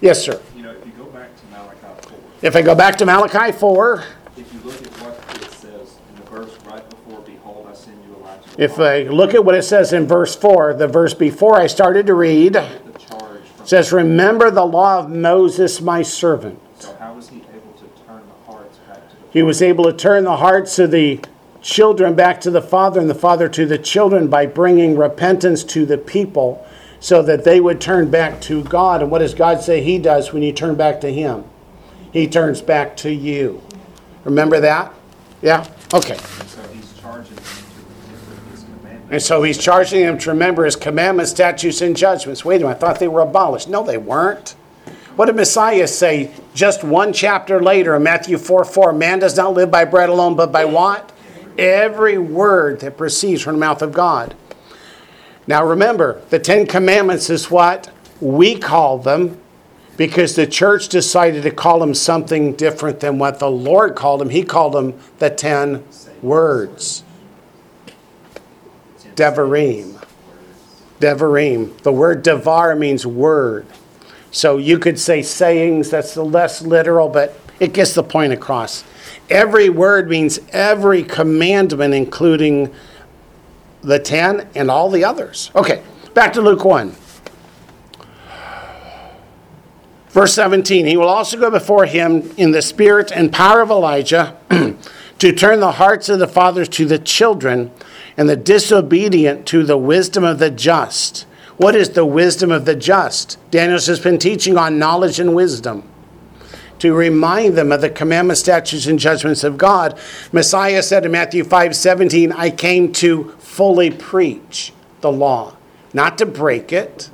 Yes, 0.02 0.22
sir. 0.22 0.42
you 0.58 0.64
know, 0.64 0.72
if 0.72 0.86
you 0.86 0.92
go 0.92 1.06
back 1.06 1.30
to 1.38 1.46
Malachi 1.52 2.02
four, 2.02 2.20
If 2.42 2.56
I 2.58 2.62
go 2.62 2.76
back 2.76 2.98
to 2.98 3.06
Malachi 3.06 3.54
4, 3.58 4.04
if 4.36 4.54
you 4.54 4.60
look 4.62 4.82
at 4.82 4.88
what 5.02 5.42
it 5.42 5.52
says 5.52 5.98
in 6.10 6.16
the 6.16 6.30
verse 6.32 6.58
right 6.66 6.90
before, 6.90 7.20
behold, 7.22 7.68
I 7.70 7.74
send 7.76 8.04
you 8.04 8.16
Elijah. 8.16 8.50
the 8.50 8.51
if 8.62 8.80
I 8.80 9.04
look 9.04 9.34
at 9.34 9.44
what 9.44 9.56
it 9.56 9.64
says 9.64 9.92
in 9.92 10.08
verse 10.08 10.36
4, 10.36 10.76
the 10.76 10.88
verse 10.88 11.14
before 11.14 11.60
I 11.60 11.66
started 11.68 12.06
to 12.06 12.14
read, 12.14 12.54
The 12.54 12.96
charge 13.00 13.44
from, 13.44 13.66
says, 13.66 13.92
Remember 13.92 14.52
the 14.52 14.66
law 14.66 15.00
of 15.00 15.10
Moses, 15.10 15.82
my 15.82 16.04
servant. 16.04 16.60
so 16.78 16.96
how 16.98 17.14
was 17.16 17.30
he 17.30 17.38
able 17.38 17.74
to 17.74 17.86
turn 18.06 18.22
the 18.28 18.52
hearts 18.52 18.78
back 18.88 19.10
to 19.10 19.16
the? 19.16 19.32
He 19.32 19.42
was 19.42 19.62
able 19.62 19.86
to 19.86 19.94
turn 19.94 20.24
the 20.26 20.38
hearts 20.38 20.78
of 20.78 20.92
the 20.92 21.20
children 21.62 22.14
back 22.14 22.40
to 22.42 22.52
the 22.52 22.62
father 22.62 23.00
and 23.00 23.10
the 23.10 23.16
father 23.16 23.50
to 23.50 23.66
the 23.66 23.78
children 23.78 24.28
by 24.28 24.46
bringing 24.46 24.96
repentance 24.96 25.64
to 25.64 25.86
the 25.86 25.98
people 25.98 26.66
so 27.00 27.24
that 27.24 27.44
they 27.44 27.60
would 27.60 27.82
turn 27.82 28.12
back 28.12 28.40
to 28.42 28.64
God. 28.64 29.02
And 29.02 29.10
what 29.10 29.20
does 29.20 29.34
God 29.34 29.62
say 29.62 29.82
He 29.82 29.98
does 29.98 30.32
when 30.32 30.44
you 30.44 30.54
turn 30.54 30.76
back 30.76 31.02
to 31.02 31.12
Him? 31.12 31.46
He 32.14 32.28
turns 32.28 32.62
back 32.62 32.96
to 32.98 33.12
you. 33.12 33.62
Remember 34.24 34.60
that? 34.60 34.94
Yeah? 35.42 35.66
Okay. 35.94 36.14
And 36.14 36.48
so 36.48 36.62
he's 36.68 36.94
charging 37.00 37.36
them 37.36 37.44
to 37.44 37.52
remember 38.22 38.52
his 38.52 38.64
commandments. 38.64 39.01
And 39.12 39.22
so 39.22 39.44
He's 39.44 39.58
charging 39.58 40.04
them 40.04 40.18
to 40.20 40.32
remember 40.32 40.66
His 40.66 40.76
commandments, 40.76 41.32
statutes, 41.32 41.82
and 41.82 41.96
judgments. 41.96 42.44
Wait 42.44 42.62
a 42.62 42.66
minute, 42.66 42.78
I 42.78 42.80
thought 42.80 43.00
they 43.00 43.08
were 43.08 43.22
abolished. 43.22 43.70
No, 43.70 43.84
they 43.84 43.98
weren't. 43.98 44.56
What 45.18 45.26
did 45.26 45.36
Messiah 45.36 45.88
say 45.88 46.32
just 46.54 46.84
one 46.84 47.12
chapter 47.12 47.62
later 47.62 47.96
in 47.96 48.04
Matthew 48.04 48.38
4 48.38 48.64
4? 48.64 48.94
Man 48.94 49.20
does 49.20 49.36
not 49.36 49.54
live 49.54 49.70
by 49.70 49.84
bread 49.84 50.10
alone, 50.10 50.36
but 50.36 50.52
by 50.52 50.64
what? 50.64 51.12
Every 51.58 52.18
word 52.18 52.80
that 52.80 52.98
proceeds 52.98 53.42
from 53.42 53.56
the 53.56 53.60
mouth 53.60 53.82
of 53.82 53.92
God. 53.92 54.34
Now 55.46 55.66
remember, 55.66 56.22
the 56.30 56.40
Ten 56.40 56.66
Commandments 56.66 57.30
is 57.30 57.52
what 57.52 57.92
we 58.22 58.58
call 58.58 59.00
them 59.00 59.38
because 59.98 60.36
the 60.36 60.48
church 60.48 60.88
decided 60.88 61.44
to 61.44 61.52
call 61.52 61.80
them 61.80 61.94
something 61.94 62.56
different 62.56 63.02
than 63.02 63.20
what 63.20 63.40
the 63.40 63.52
Lord 63.52 63.96
called 63.96 64.22
them. 64.22 64.30
He 64.30 64.44
called 64.44 64.74
them 64.74 64.98
the 65.20 65.30
Ten 65.30 65.84
Words. 66.22 67.04
Devarim. 69.16 70.04
Devarim. 71.00 71.78
The 71.82 71.92
word 71.92 72.24
devar 72.24 72.76
means 72.76 73.06
word. 73.06 73.66
So 74.32 74.58
you 74.58 74.80
could 74.80 74.98
say 74.98 75.22
sayings, 75.22 75.90
that's 75.90 76.14
the 76.14 76.24
less 76.24 76.62
literal, 76.62 77.10
but 77.10 77.38
it 77.60 77.74
gets 77.74 77.94
the 77.94 78.04
point 78.04 78.34
across. 78.34 78.84
Every 79.30 79.70
word 79.70 80.10
means 80.10 80.40
every 80.52 81.04
commandment, 81.04 81.94
including 81.94 82.74
the 83.82 84.00
ten 84.00 84.48
and 84.56 84.72
all 84.72 84.90
the 84.90 85.04
others. 85.04 85.52
Okay, 85.56 85.84
back 86.14 86.34
to 86.34 86.42
Luke 86.42 86.64
1. 86.64 86.96
Verse 90.10 90.34
17 90.34 90.86
He 90.86 90.98
will 90.98 91.08
also 91.08 91.40
go 91.40 91.50
before 91.50 91.86
him 91.86 92.32
in 92.38 92.52
the 92.52 92.62
spirit 92.62 93.12
and 93.12 93.32
power 93.32 93.62
of 93.62 93.70
Elijah 93.70 94.38
to 95.20 95.32
turn 95.34 95.60
the 95.60 95.74
hearts 95.74 96.10
of 96.10 96.20
the 96.20 96.28
fathers 96.28 96.70
to 96.70 96.86
the 96.86 97.00
children 97.00 97.72
and 98.18 98.28
the 98.28 98.36
disobedient 98.36 99.46
to 99.48 99.64
the 99.64 99.78
wisdom 99.78 100.24
of 100.24 100.40
the 100.40 100.52
just. 100.52 101.26
What 101.58 101.76
is 101.76 101.92
the 101.92 102.06
wisdom 102.06 102.52
of 102.52 102.66
the 102.66 102.76
just? 102.76 103.38
Daniel's 103.52 103.88
has 103.88 104.00
been 104.00 104.18
teaching 104.18 104.58
on 104.58 104.80
knowledge 104.80 105.20
and 105.20 105.36
wisdom 105.36 105.84
to 106.82 106.96
remind 106.96 107.56
them 107.56 107.72
of 107.72 107.80
the 107.80 107.90
commandments, 107.92 108.42
statutes, 108.42 108.88
and 108.88 108.98
judgments 108.98 109.44
of 109.44 109.56
God. 109.56 110.00
Messiah 110.32 110.82
said 110.82 111.06
in 111.06 111.12
Matthew 111.12 111.44
5 111.44 111.76
17, 111.76 112.32
I 112.32 112.50
came 112.50 112.92
to 112.94 113.36
fully 113.38 113.92
preach 113.92 114.74
the 115.02 115.12
law, 115.12 115.56
not 115.94 116.18
to 116.18 116.26
break 116.26 116.74
it, 116.74 117.12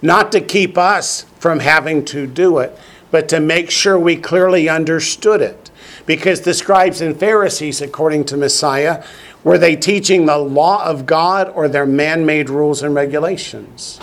not 0.00 0.30
to 0.30 0.40
keep 0.40 0.78
us 0.78 1.22
from 1.40 1.58
having 1.58 2.04
to 2.04 2.28
do 2.28 2.58
it, 2.58 2.78
but 3.10 3.28
to 3.30 3.40
make 3.40 3.72
sure 3.72 3.98
we 3.98 4.16
clearly 4.16 4.68
understood 4.68 5.42
it. 5.42 5.72
Because 6.06 6.42
the 6.42 6.54
scribes 6.54 7.00
and 7.00 7.18
Pharisees, 7.18 7.80
according 7.80 8.24
to 8.26 8.36
Messiah, 8.36 9.04
were 9.48 9.56
they 9.56 9.74
teaching 9.76 10.26
the 10.26 10.36
law 10.36 10.84
of 10.84 11.06
God 11.06 11.48
or 11.54 11.68
their 11.68 11.86
man 11.86 12.26
made 12.26 12.50
rules 12.50 12.82
and 12.82 12.94
regulations? 12.94 13.98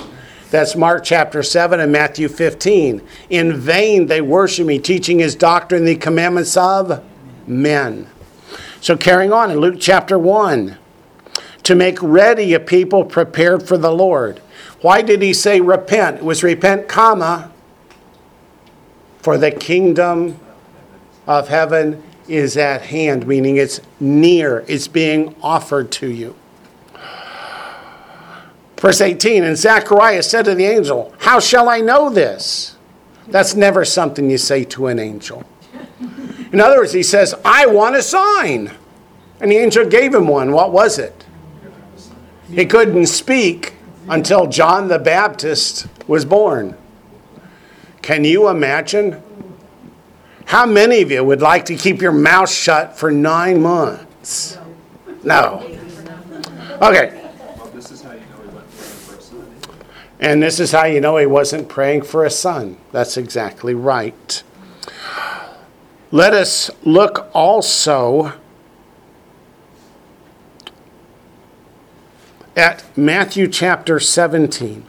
That's 0.49 0.75
Mark 0.75 1.03
chapter 1.03 1.43
7 1.43 1.79
and 1.79 1.91
Matthew 1.91 2.29
15. 2.29 2.99
In 3.29 3.53
vain 3.53 4.07
they 4.07 4.21
worship 4.21 4.65
me, 4.65 4.79
teaching 4.79 5.19
his 5.19 5.35
doctrine, 5.35 5.85
the 5.85 5.97
commandments 5.97 6.57
of 6.57 7.03
men. 7.45 8.07
So 8.81 8.97
carrying 8.97 9.31
on 9.31 9.51
in 9.51 9.59
Luke 9.59 9.75
chapter 9.79 10.17
1, 10.17 10.79
to 11.61 11.75
make 11.75 12.01
ready 12.01 12.55
a 12.55 12.59
people 12.59 13.05
prepared 13.05 13.67
for 13.67 13.77
the 13.77 13.91
Lord. 13.91 14.39
Why 14.81 15.03
did 15.03 15.21
he 15.21 15.31
say 15.31 15.61
repent? 15.61 16.17
It 16.17 16.23
was 16.23 16.41
repent, 16.41 16.87
comma, 16.87 17.51
for 19.19 19.37
the 19.37 19.51
kingdom 19.51 20.39
of 21.27 21.49
heaven 21.49 22.01
is 22.27 22.57
at 22.57 22.83
hand, 22.83 23.27
meaning 23.27 23.57
it's 23.57 23.81
near, 23.99 24.65
it's 24.67 24.87
being 24.87 25.35
offered 25.41 25.91
to 25.91 26.07
you. 26.07 26.35
Verse 28.77 29.01
18, 29.01 29.43
and 29.43 29.57
Zacharias 29.57 30.29
said 30.29 30.45
to 30.45 30.55
the 30.55 30.65
angel, 30.65 31.13
How 31.19 31.39
shall 31.39 31.69
I 31.69 31.79
know 31.81 32.09
this? 32.09 32.75
That's 33.27 33.55
never 33.55 33.85
something 33.85 34.29
you 34.29 34.37
say 34.37 34.63
to 34.65 34.87
an 34.87 34.99
angel. 34.99 35.43
In 36.51 36.61
other 36.61 36.77
words, 36.77 36.93
he 36.93 37.03
says, 37.03 37.33
I 37.43 37.65
want 37.65 37.95
a 37.95 38.01
sign. 38.01 38.71
And 39.39 39.51
the 39.51 39.57
angel 39.57 39.85
gave 39.85 40.13
him 40.13 40.27
one. 40.27 40.51
What 40.51 40.71
was 40.71 40.99
it? 40.99 41.25
He 42.49 42.65
couldn't 42.65 43.07
speak 43.07 43.73
until 44.07 44.47
John 44.47 44.87
the 44.87 44.99
Baptist 44.99 45.87
was 46.07 46.25
born. 46.25 46.77
Can 48.01 48.23
you 48.23 48.49
imagine? 48.49 49.21
How 50.45 50.65
many 50.65 51.01
of 51.01 51.11
you 51.11 51.23
would 51.23 51.41
like 51.41 51.65
to 51.65 51.75
keep 51.75 52.01
your 52.01 52.11
mouth 52.11 52.49
shut 52.49 52.97
for 52.97 53.11
nine 53.11 53.61
months? 53.61 54.57
No. 55.23 55.65
Okay. 56.81 57.21
And 60.19 60.41
this 60.41 60.59
is 60.59 60.71
how 60.71 60.85
you 60.85 61.01
know 61.01 61.17
he 61.17 61.25
wasn't 61.25 61.67
praying 61.67 62.03
for 62.03 62.25
a 62.25 62.29
son. 62.29 62.77
That's 62.91 63.17
exactly 63.17 63.73
right. 63.73 64.43
Let 66.11 66.33
us 66.33 66.71
look 66.83 67.29
also 67.33 68.33
at 72.55 72.85
Matthew 72.97 73.47
chapter 73.47 73.99
17. 73.99 74.85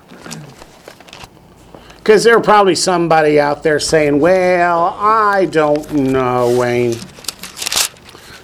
Because 2.06 2.22
there 2.22 2.38
probably 2.38 2.76
somebody 2.76 3.40
out 3.40 3.64
there 3.64 3.80
saying, 3.80 4.20
Well, 4.20 4.96
I 4.96 5.46
don't 5.46 5.92
know, 5.92 6.56
Wayne. 6.56 6.92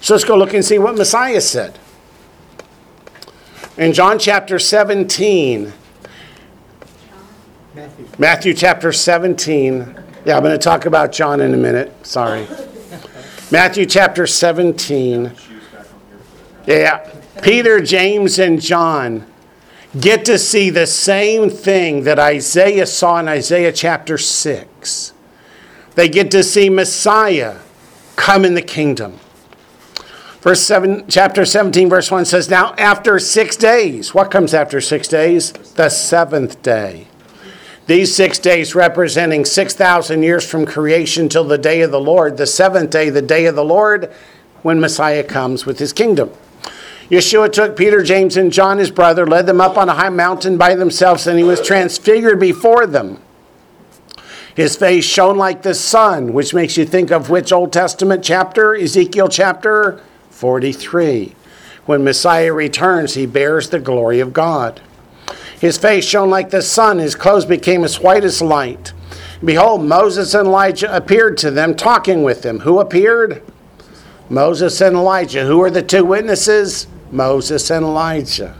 So 0.01 0.15
let's 0.15 0.25
go 0.25 0.35
look 0.35 0.53
and 0.53 0.65
see 0.65 0.77
what 0.79 0.95
Messiah 0.95 1.39
said. 1.39 1.79
In 3.77 3.93
John 3.93 4.19
chapter 4.19 4.59
17, 4.59 5.71
Matthew. 7.73 8.07
Matthew 8.17 8.53
chapter 8.53 8.91
17. 8.91 9.95
Yeah, 10.25 10.35
I'm 10.35 10.43
going 10.43 10.51
to 10.51 10.57
talk 10.57 10.85
about 10.85 11.13
John 11.13 11.39
in 11.39 11.53
a 11.53 11.57
minute. 11.57 12.05
Sorry. 12.05 12.45
Matthew 13.49 13.85
chapter 13.85 14.27
17. 14.27 15.35
Shoes 15.37 15.63
back 15.71 15.85
on 15.93 16.01
here 16.09 16.19
for 16.19 16.65
that. 16.65 16.67
Yeah. 16.67 17.41
Peter, 17.41 17.79
James, 17.79 18.39
and 18.39 18.61
John 18.61 19.25
get 19.99 20.25
to 20.25 20.39
see 20.39 20.69
the 20.69 20.87
same 20.87 21.49
thing 21.49 22.03
that 22.03 22.19
Isaiah 22.19 22.85
saw 22.85 23.19
in 23.19 23.27
Isaiah 23.27 23.71
chapter 23.71 24.17
6. 24.17 25.13
They 25.95 26.09
get 26.09 26.31
to 26.31 26.43
see 26.43 26.69
Messiah 26.69 27.57
come 28.15 28.45
in 28.45 28.55
the 28.55 28.61
kingdom. 28.61 29.19
Verse 30.41 30.61
7, 30.61 31.05
chapter 31.07 31.45
17, 31.45 31.89
verse 31.89 32.11
1 32.11 32.25
says, 32.25 32.49
Now 32.49 32.73
after 32.73 33.17
six 33.17 33.55
days, 33.55 34.13
what 34.13 34.29
comes 34.29 34.53
after 34.53 34.81
six 34.81 35.07
days? 35.07 35.53
The 35.53 35.89
seventh 35.89 36.61
day. 36.61 37.07
These 37.85 38.15
six 38.15 38.39
days 38.39 38.75
representing 38.75 39.45
6,000 39.45 40.23
years 40.23 40.49
from 40.49 40.65
creation 40.65 41.29
till 41.29 41.43
the 41.43 41.57
day 41.57 41.81
of 41.81 41.91
the 41.91 41.99
Lord, 41.99 42.37
the 42.37 42.47
seventh 42.47 42.89
day, 42.89 43.09
the 43.09 43.21
day 43.21 43.45
of 43.45 43.55
the 43.55 43.63
Lord, 43.63 44.11
when 44.63 44.79
Messiah 44.79 45.23
comes 45.23 45.65
with 45.65 45.79
his 45.79 45.93
kingdom. 45.93 46.31
Yeshua 47.09 47.51
took 47.51 47.75
Peter, 47.75 48.01
James, 48.01 48.37
and 48.37 48.51
John, 48.51 48.77
his 48.77 48.91
brother, 48.91 49.27
led 49.27 49.45
them 49.45 49.61
up 49.61 49.77
on 49.77 49.89
a 49.89 49.93
high 49.93 50.09
mountain 50.09 50.57
by 50.57 50.75
themselves, 50.75 51.27
and 51.27 51.37
he 51.37 51.43
was 51.43 51.61
transfigured 51.61 52.39
before 52.39 52.87
them. 52.87 53.19
His 54.55 54.75
face 54.75 55.03
shone 55.03 55.37
like 55.37 55.63
the 55.63 55.73
sun, 55.73 56.31
which 56.31 56.53
makes 56.53 56.77
you 56.77 56.85
think 56.85 57.11
of 57.11 57.29
which 57.29 57.51
Old 57.51 57.73
Testament 57.73 58.23
chapter? 58.23 58.75
Ezekiel 58.75 59.27
chapter 59.27 60.01
43. 60.29 61.35
When 61.85 62.03
Messiah 62.03 62.53
returns, 62.53 63.15
he 63.15 63.25
bears 63.25 63.69
the 63.69 63.79
glory 63.79 64.19
of 64.19 64.31
God. 64.31 64.81
His 65.59 65.77
face 65.77 66.05
shone 66.05 66.29
like 66.29 66.51
the 66.51 66.61
sun, 66.61 66.99
his 66.99 67.15
clothes 67.15 67.45
became 67.45 67.83
as 67.83 67.99
white 67.99 68.23
as 68.23 68.41
light. 68.41 68.93
Behold, 69.43 69.83
Moses 69.83 70.33
and 70.33 70.47
Elijah 70.47 70.95
appeared 70.95 71.37
to 71.39 71.51
them, 71.51 71.75
talking 71.75 72.23
with 72.23 72.43
them. 72.43 72.59
Who 72.59 72.79
appeared? 72.79 73.41
Moses 74.29 74.79
and 74.81 74.95
Elijah. 74.95 75.45
Who 75.45 75.61
are 75.61 75.71
the 75.71 75.81
two 75.81 76.05
witnesses? 76.05 76.87
Moses 77.13 77.69
and 77.69 77.85
Elijah. 77.85 78.55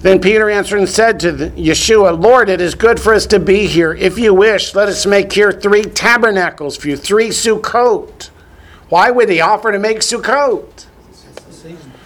Then 0.00 0.20
Peter 0.20 0.48
answered 0.48 0.78
and 0.78 0.88
said 0.88 1.18
to 1.20 1.32
Yeshua, 1.32 2.20
Lord, 2.20 2.48
it 2.48 2.60
is 2.60 2.74
good 2.76 3.00
for 3.00 3.12
us 3.12 3.26
to 3.26 3.40
be 3.40 3.66
here. 3.66 3.92
If 3.94 4.16
you 4.16 4.32
wish, 4.32 4.74
let 4.74 4.88
us 4.88 5.04
make 5.06 5.32
here 5.32 5.50
three 5.50 5.82
tabernacles 5.82 6.76
for 6.76 6.88
you, 6.88 6.96
three 6.96 7.28
Sukkot. 7.30 8.30
Why 8.88 9.10
would 9.10 9.28
he 9.28 9.40
offer 9.40 9.72
to 9.72 9.78
make 9.78 9.98
Sukkot? 9.98 10.86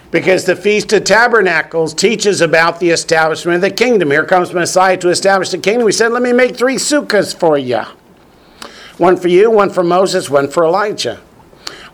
Because 0.09 0.45
the 0.45 0.55
Feast 0.55 0.93
of 0.93 1.03
Tabernacles 1.03 1.93
teaches 1.93 2.41
about 2.41 2.79
the 2.79 2.89
establishment 2.89 3.55
of 3.55 3.61
the 3.61 3.71
kingdom. 3.71 4.11
Here 4.11 4.25
comes 4.25 4.53
Messiah 4.53 4.97
to 4.97 5.09
establish 5.09 5.49
the 5.49 5.57
kingdom. 5.57 5.87
He 5.87 5.91
said, 5.91 6.11
Let 6.11 6.21
me 6.21 6.33
make 6.33 6.55
three 6.55 6.75
sukkahs 6.75 7.35
for 7.35 7.57
you 7.57 7.83
one 8.97 9.17
for 9.17 9.27
you, 9.27 9.49
one 9.49 9.69
for 9.69 9.83
Moses, 9.83 10.29
one 10.29 10.47
for 10.47 10.63
Elijah. 10.63 11.19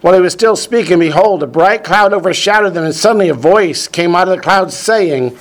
While 0.02 0.14
he 0.14 0.22
was 0.22 0.34
still 0.34 0.56
speaking, 0.56 1.00
behold, 1.00 1.44
a 1.44 1.48
bright 1.48 1.84
cloud 1.84 2.14
overshadowed 2.14 2.74
them, 2.74 2.86
and 2.86 2.96
suddenly 2.96 3.30
a 3.30 3.34
voice 3.34 3.88
came 3.88 4.16
out 4.16 4.30
of 4.30 4.38
the 4.38 4.42
cloud 4.42 4.72
saying, 4.72 5.38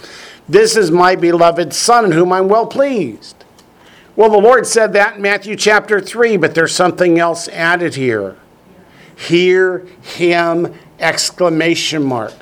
This 0.49 0.77
is 0.77 0.90
my 0.90 1.14
beloved 1.14 1.73
Son, 1.73 2.07
in 2.07 2.12
whom 2.12 2.33
I'm 2.33 2.49
well 2.49 2.66
pleased. 2.66 3.44
Well, 4.16 4.31
the 4.31 4.38
Lord 4.38 4.66
said 4.66 4.94
that 4.94 5.16
in 5.16 5.23
Matthew 5.23 5.55
chapter 5.55 6.01
3, 6.01 6.38
but 6.38 6.57
there's 6.57 6.75
something 6.75 7.21
else 7.21 7.47
added 7.49 7.94
here. 7.94 8.37
Hear 9.14 9.87
him! 10.03 10.75
Exclamation 10.99 12.03
mark. 12.03 12.33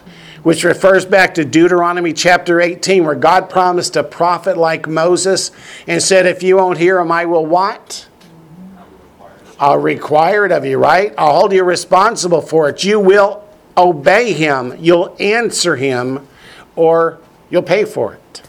Which 0.43 0.65
refers 0.65 1.05
back 1.05 1.35
to 1.35 1.45
Deuteronomy 1.45 2.15
chapter 2.15 2.63
18, 2.63 3.05
where 3.05 3.15
God 3.15 3.51
promised 3.51 3.95
a 3.97 4.03
prophet 4.03 4.57
like 4.57 4.89
Moses 4.89 5.51
and 5.87 6.03
said, 6.03 6.25
If 6.25 6.43
you 6.43 6.57
won't 6.57 6.79
hear 6.79 6.99
him, 6.99 7.13
I 7.13 7.27
will 7.27 7.45
what? 7.45 8.09
I'll 9.59 9.79
require 9.79 10.45
it 10.45 10.53
of 10.53 10.65
you, 10.65 10.79
right? 10.79 11.15
I'll 11.17 11.41
hold 11.41 11.53
you 11.53 11.65
responsible 11.65 12.43
for 12.43 12.69
it. 12.69 12.85
You 12.85 13.01
will 13.01 13.43
obey 13.77 14.33
him, 14.33 14.77
you'll 14.79 15.17
answer 15.19 15.77
him, 15.77 16.27
or 16.75 17.19
you'll 17.51 17.63
pay 17.63 17.85
for 17.85 18.15
it. 18.15 18.43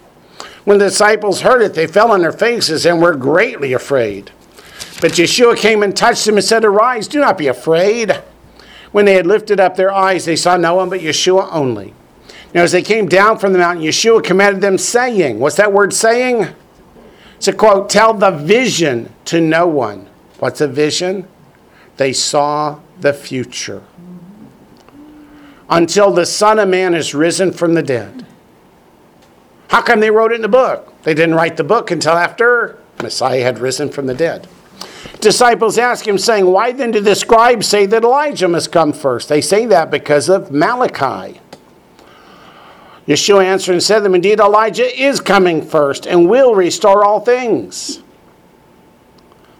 When 0.65 0.79
the 0.79 0.89
disciples 0.89 1.41
heard 1.41 1.61
it, 1.61 1.73
they 1.73 1.87
fell 1.87 2.11
on 2.11 2.21
their 2.21 2.31
faces 2.31 2.85
and 2.85 3.01
were 3.01 3.15
greatly 3.15 3.73
afraid. 3.73 4.31
But 4.99 5.11
Yeshua 5.11 5.55
came 5.55 5.83
and 5.83 5.95
touched 5.95 6.25
them 6.25 6.35
and 6.35 6.43
said, 6.43 6.65
Arise, 6.65 7.07
do 7.07 7.19
not 7.19 7.37
be 7.37 7.47
afraid. 7.47 8.11
When 8.91 9.05
they 9.05 9.13
had 9.13 9.27
lifted 9.27 9.59
up 9.59 9.75
their 9.75 9.93
eyes, 9.93 10.25
they 10.25 10.35
saw 10.35 10.57
no 10.57 10.75
one 10.75 10.89
but 10.89 11.01
Yeshua 11.01 11.47
only. 11.51 11.93
Now, 12.53 12.63
as 12.63 12.71
they 12.71 12.81
came 12.81 13.07
down 13.07 13.37
from 13.37 13.53
the 13.53 13.59
mountain, 13.59 13.85
Yeshua 13.85 14.23
commanded 14.23 14.61
them, 14.61 14.77
saying, 14.77 15.39
What's 15.39 15.57
that 15.57 15.71
word 15.71 15.93
saying? 15.93 16.47
It's 17.35 17.47
a 17.47 17.53
quote, 17.53 17.89
Tell 17.89 18.13
the 18.13 18.31
vision 18.31 19.13
to 19.25 19.39
no 19.39 19.67
one. 19.67 20.06
What's 20.39 20.61
a 20.61 20.67
vision? 20.67 21.27
They 21.97 22.13
saw 22.13 22.79
the 22.99 23.13
future. 23.13 23.83
Until 25.69 26.11
the 26.11 26.25
Son 26.25 26.59
of 26.59 26.69
Man 26.69 26.93
is 26.93 27.13
risen 27.13 27.51
from 27.51 27.73
the 27.73 27.83
dead. 27.83 28.25
How 29.69 29.81
come 29.81 29.99
they 29.99 30.11
wrote 30.11 30.31
it 30.31 30.35
in 30.35 30.41
the 30.41 30.47
book? 30.47 30.93
They 31.03 31.13
didn't 31.13 31.35
write 31.35 31.57
the 31.57 31.63
book 31.63 31.91
until 31.91 32.13
after 32.13 32.79
Messiah 33.01 33.43
had 33.43 33.59
risen 33.59 33.89
from 33.89 34.05
the 34.05 34.13
dead. 34.13 34.47
Disciples 35.19 35.77
ask 35.77 36.07
him, 36.07 36.17
saying, 36.17 36.45
Why 36.45 36.71
then 36.71 36.91
do 36.91 37.01
the 37.01 37.15
scribes 37.15 37.67
say 37.67 37.85
that 37.87 38.03
Elijah 38.03 38.47
must 38.47 38.71
come 38.71 38.93
first? 38.93 39.29
They 39.29 39.41
say 39.41 39.65
that 39.65 39.91
because 39.91 40.29
of 40.29 40.51
Malachi. 40.51 41.41
Yeshua 43.07 43.43
answered 43.43 43.73
and 43.73 43.83
said 43.83 43.97
to 43.97 44.03
them, 44.03 44.15
Indeed, 44.15 44.39
Elijah 44.39 45.01
is 45.01 45.19
coming 45.19 45.65
first 45.65 46.05
and 46.05 46.29
will 46.29 46.53
restore 46.53 47.03
all 47.03 47.19
things. 47.19 48.01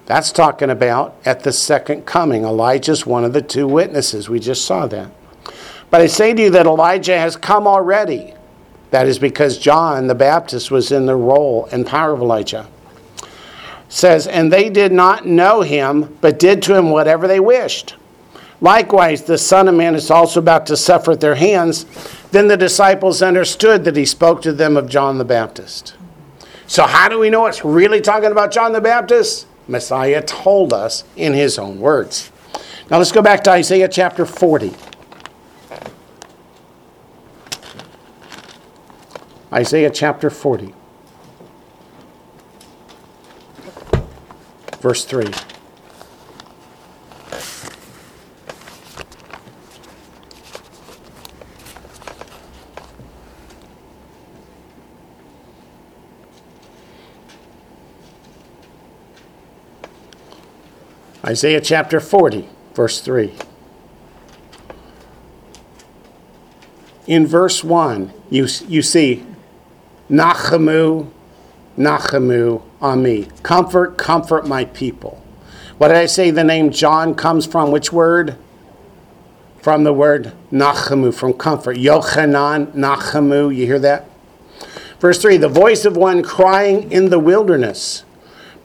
That's 0.07 0.31
talking 0.31 0.69
about 0.69 1.15
at 1.25 1.41
the 1.41 1.51
second 1.51 2.05
coming. 2.05 2.45
Elijah's 2.45 3.05
one 3.05 3.25
of 3.25 3.33
the 3.33 3.41
two 3.41 3.67
witnesses. 3.67 4.29
We 4.29 4.39
just 4.39 4.63
saw 4.63 4.87
that. 4.87 5.11
But 5.89 5.99
I 5.99 6.07
say 6.07 6.33
to 6.33 6.43
you 6.43 6.49
that 6.51 6.65
Elijah 6.65 7.19
has 7.19 7.35
come 7.35 7.67
already. 7.67 8.33
That 8.91 9.07
is 9.07 9.19
because 9.19 9.57
John 9.57 10.07
the 10.07 10.15
Baptist 10.15 10.71
was 10.71 10.93
in 10.93 11.07
the 11.07 11.15
role 11.17 11.67
and 11.73 11.85
power 11.85 12.13
of 12.13 12.21
Elijah. 12.21 12.67
Says, 13.89 14.27
and 14.27 14.51
they 14.51 14.69
did 14.69 14.93
not 14.93 15.25
know 15.25 15.61
him, 15.61 16.17
but 16.21 16.39
did 16.39 16.61
to 16.63 16.75
him 16.75 16.89
whatever 16.89 17.27
they 17.27 17.41
wished. 17.41 17.95
Likewise, 18.61 19.23
the 19.23 19.37
Son 19.37 19.67
of 19.67 19.75
Man 19.75 19.93
is 19.93 20.09
also 20.09 20.39
about 20.39 20.65
to 20.67 20.77
suffer 20.77 21.11
at 21.11 21.19
their 21.19 21.35
hands. 21.35 21.85
Then 22.31 22.47
the 22.47 22.57
disciples 22.57 23.21
understood 23.21 23.83
that 23.83 23.97
he 23.97 24.05
spoke 24.05 24.41
to 24.43 24.53
them 24.53 24.77
of 24.77 24.87
John 24.87 25.17
the 25.17 25.25
Baptist. 25.25 25.95
So, 26.65 26.85
how 26.87 27.09
do 27.09 27.19
we 27.19 27.29
know 27.29 27.45
it's 27.45 27.63
really 27.63 28.01
talking 28.01 28.31
about 28.31 28.51
John 28.51 28.71
the 28.71 28.81
Baptist? 28.81 29.46
Messiah 29.67 30.21
told 30.21 30.73
us 30.73 31.03
in 31.15 31.33
his 31.33 31.59
own 31.59 31.79
words. 31.79 32.31
Now, 32.89 32.97
let's 32.97 33.11
go 33.11 33.21
back 33.21 33.43
to 33.45 33.51
Isaiah 33.51 33.89
chapter 33.89 34.25
40. 34.25 34.73
Isaiah 39.51 39.89
chapter 39.89 40.29
40, 40.29 40.73
verse 44.81 45.05
3. 45.05 45.31
Isaiah 61.27 61.59
chapter 61.59 61.99
40, 61.99 62.47
verse 62.73 63.01
3. 63.01 63.33
In 67.05 67.27
verse 67.27 67.65
1, 67.65 68.13
you, 68.29 68.47
you 68.69 68.81
see, 68.81 69.25
Nachamu, 70.09 71.11
Nachamu, 71.77 72.61
Ami. 72.79 73.27
Comfort, 73.43 73.97
comfort 73.97 74.47
my 74.47 74.63
people. 74.63 75.21
What 75.77 75.89
did 75.89 75.97
I 75.97 76.05
say 76.05 76.31
the 76.31 76.45
name 76.45 76.71
John 76.71 77.13
comes 77.13 77.45
from? 77.45 77.71
Which 77.71 77.91
word? 77.91 78.37
From 79.61 79.83
the 79.83 79.91
word 79.91 80.31
Nachamu, 80.49 81.13
from 81.13 81.33
comfort. 81.33 81.75
Yochanan, 81.75 82.71
Nachamu. 82.71 83.53
You 83.53 83.65
hear 83.65 83.79
that? 83.79 84.05
Verse 85.01 85.21
3 85.21 85.35
The 85.35 85.49
voice 85.49 85.83
of 85.83 85.97
one 85.97 86.23
crying 86.23 86.89
in 86.89 87.09
the 87.09 87.19
wilderness. 87.19 88.05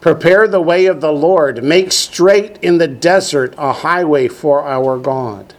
Prepare 0.03 0.49
the 0.49 0.59
way 0.59 0.87
of 0.87 0.99
the 0.99 1.13
Lord. 1.13 1.63
Make 1.63 1.93
straight 1.93 2.57
in 2.57 2.77
the 2.77 2.89
desert 2.89 3.55
a 3.57 3.71
highway 3.71 4.27
for 4.27 4.61
our 4.61 4.99
God. 4.99 5.53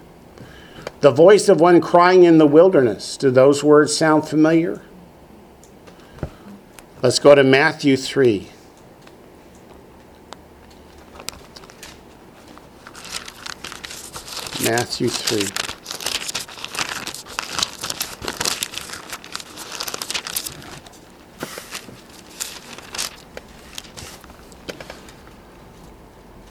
The 1.00 1.10
voice 1.10 1.48
of 1.48 1.62
one 1.62 1.80
crying 1.80 2.24
in 2.24 2.36
the 2.36 2.46
wilderness. 2.46 3.16
Do 3.16 3.30
those 3.30 3.64
words 3.64 3.96
sound 3.96 4.28
familiar? 4.28 4.82
Let's 7.00 7.18
go 7.18 7.34
to 7.34 7.42
Matthew 7.42 7.96
3. 7.96 8.50
Matthew 14.62 15.08
3. 15.08 15.63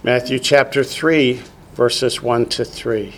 Matthew 0.06 0.38
chapter 0.38 0.84
3, 0.84 1.42
verses 1.76 2.22
1 2.22 2.48
to 2.48 2.66
3. 2.66 3.14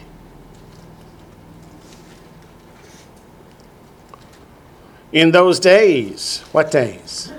In 5.11 5.31
those 5.31 5.59
days, 5.59 6.41
what 6.51 6.69
days? 6.69 7.33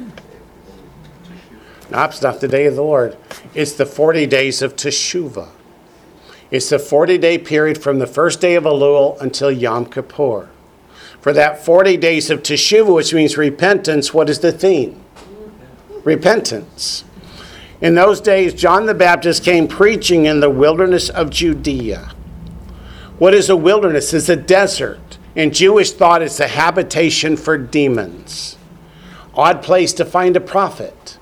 No, 1.92 2.02
it's 2.06 2.22
not 2.22 2.40
the 2.40 2.48
day 2.48 2.66
of 2.66 2.74
the 2.74 2.82
Lord. 2.82 3.16
It's 3.54 3.74
the 3.74 3.86
40 3.86 4.26
days 4.26 4.62
of 4.62 4.74
Teshuvah. 4.74 5.50
It's 6.50 6.70
the 6.70 6.80
40 6.80 7.16
day 7.16 7.38
period 7.38 7.80
from 7.80 8.00
the 8.00 8.06
first 8.08 8.40
day 8.40 8.56
of 8.56 8.64
Elul 8.64 9.20
until 9.20 9.52
Yom 9.52 9.86
Kippur. 9.86 10.48
For 11.20 11.32
that 11.32 11.64
40 11.64 11.96
days 11.98 12.30
of 12.30 12.42
Teshuvah, 12.42 12.92
which 12.96 13.14
means 13.14 13.36
repentance, 13.36 14.12
what 14.12 14.28
is 14.28 14.40
the 14.40 14.50
theme? 14.50 15.04
Repentance. 16.02 17.04
In 17.80 17.94
those 17.94 18.20
days, 18.20 18.54
John 18.54 18.86
the 18.86 18.94
Baptist 18.94 19.44
came 19.44 19.68
preaching 19.68 20.24
in 20.24 20.40
the 20.40 20.50
wilderness 20.50 21.10
of 21.10 21.30
Judea. 21.30 22.14
What 23.18 23.34
is 23.34 23.50
a 23.50 23.56
wilderness? 23.56 24.14
It's 24.14 24.28
a 24.28 24.36
desert. 24.36 25.18
In 25.34 25.52
Jewish 25.52 25.92
thought, 25.92 26.22
it's 26.22 26.40
a 26.40 26.48
habitation 26.48 27.36
for 27.36 27.58
demons. 27.58 28.56
Odd 29.34 29.62
place 29.62 29.92
to 29.94 30.04
find 30.04 30.36
a 30.36 30.40
prophet. 30.40 31.18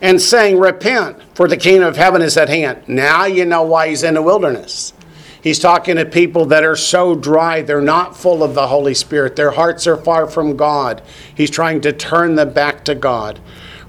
And 0.00 0.20
saying, 0.22 0.58
Repent, 0.58 1.18
for 1.34 1.48
the 1.48 1.56
kingdom 1.56 1.88
of 1.88 1.96
heaven 1.96 2.22
is 2.22 2.36
at 2.36 2.48
hand. 2.48 2.88
Now 2.88 3.26
you 3.26 3.44
know 3.44 3.62
why 3.62 3.88
he's 3.88 4.02
in 4.02 4.14
the 4.14 4.22
wilderness. 4.22 4.94
He's 5.42 5.58
talking 5.58 5.96
to 5.96 6.04
people 6.04 6.46
that 6.46 6.64
are 6.64 6.76
so 6.76 7.14
dry, 7.14 7.62
they're 7.62 7.80
not 7.80 8.16
full 8.16 8.42
of 8.42 8.54
the 8.54 8.66
Holy 8.66 8.94
Spirit. 8.94 9.36
Their 9.36 9.52
hearts 9.52 9.86
are 9.86 9.96
far 9.96 10.26
from 10.26 10.56
God. 10.56 11.02
He's 11.34 11.50
trying 11.50 11.80
to 11.82 11.92
turn 11.92 12.34
them 12.34 12.52
back 12.52 12.84
to 12.86 12.94
God. 12.94 13.38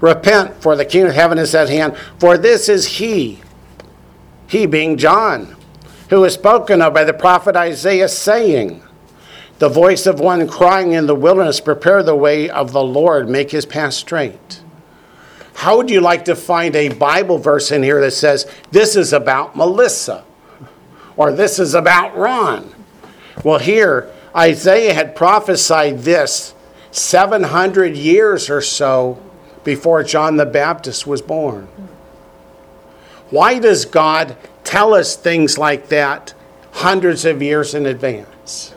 Repent, 0.00 0.62
for 0.62 0.76
the 0.76 0.84
kingdom 0.84 1.10
of 1.10 1.16
heaven 1.16 1.38
is 1.38 1.54
at 1.54 1.68
hand. 1.68 1.96
For 2.18 2.38
this 2.38 2.68
is 2.68 2.86
he, 2.86 3.40
he 4.46 4.66
being 4.66 4.96
John, 4.96 5.56
who 6.08 6.24
is 6.24 6.34
spoken 6.34 6.80
of 6.80 6.94
by 6.94 7.04
the 7.04 7.12
prophet 7.12 7.54
Isaiah, 7.54 8.08
saying, 8.08 8.82
The 9.58 9.68
voice 9.68 10.06
of 10.06 10.18
one 10.18 10.48
crying 10.48 10.92
in 10.92 11.06
the 11.06 11.14
wilderness, 11.14 11.60
Prepare 11.60 12.02
the 12.02 12.16
way 12.16 12.48
of 12.48 12.72
the 12.72 12.82
Lord, 12.82 13.28
make 13.28 13.50
his 13.50 13.66
path 13.66 13.94
straight. 13.94 14.62
How 15.54 15.76
would 15.76 15.90
you 15.90 16.00
like 16.00 16.24
to 16.24 16.34
find 16.34 16.74
a 16.74 16.88
Bible 16.88 17.36
verse 17.36 17.70
in 17.70 17.82
here 17.82 18.00
that 18.00 18.12
says, 18.12 18.50
This 18.70 18.96
is 18.96 19.12
about 19.12 19.54
Melissa? 19.54 20.24
Or 21.16 21.32
this 21.32 21.58
is 21.58 21.74
about 21.74 22.16
Ron? 22.16 22.74
Well, 23.44 23.58
here, 23.58 24.10
Isaiah 24.34 24.94
had 24.94 25.14
prophesied 25.14 25.98
this 25.98 26.54
700 26.90 27.96
years 27.96 28.48
or 28.48 28.62
so 28.62 29.20
before 29.64 30.02
John 30.02 30.36
the 30.36 30.46
Baptist 30.46 31.06
was 31.06 31.22
born. 31.22 31.68
Why 33.30 33.58
does 33.58 33.84
God 33.84 34.36
tell 34.64 34.94
us 34.94 35.16
things 35.16 35.58
like 35.58 35.88
that 35.88 36.34
hundreds 36.72 37.24
of 37.24 37.42
years 37.42 37.74
in 37.74 37.86
advance? 37.86 38.74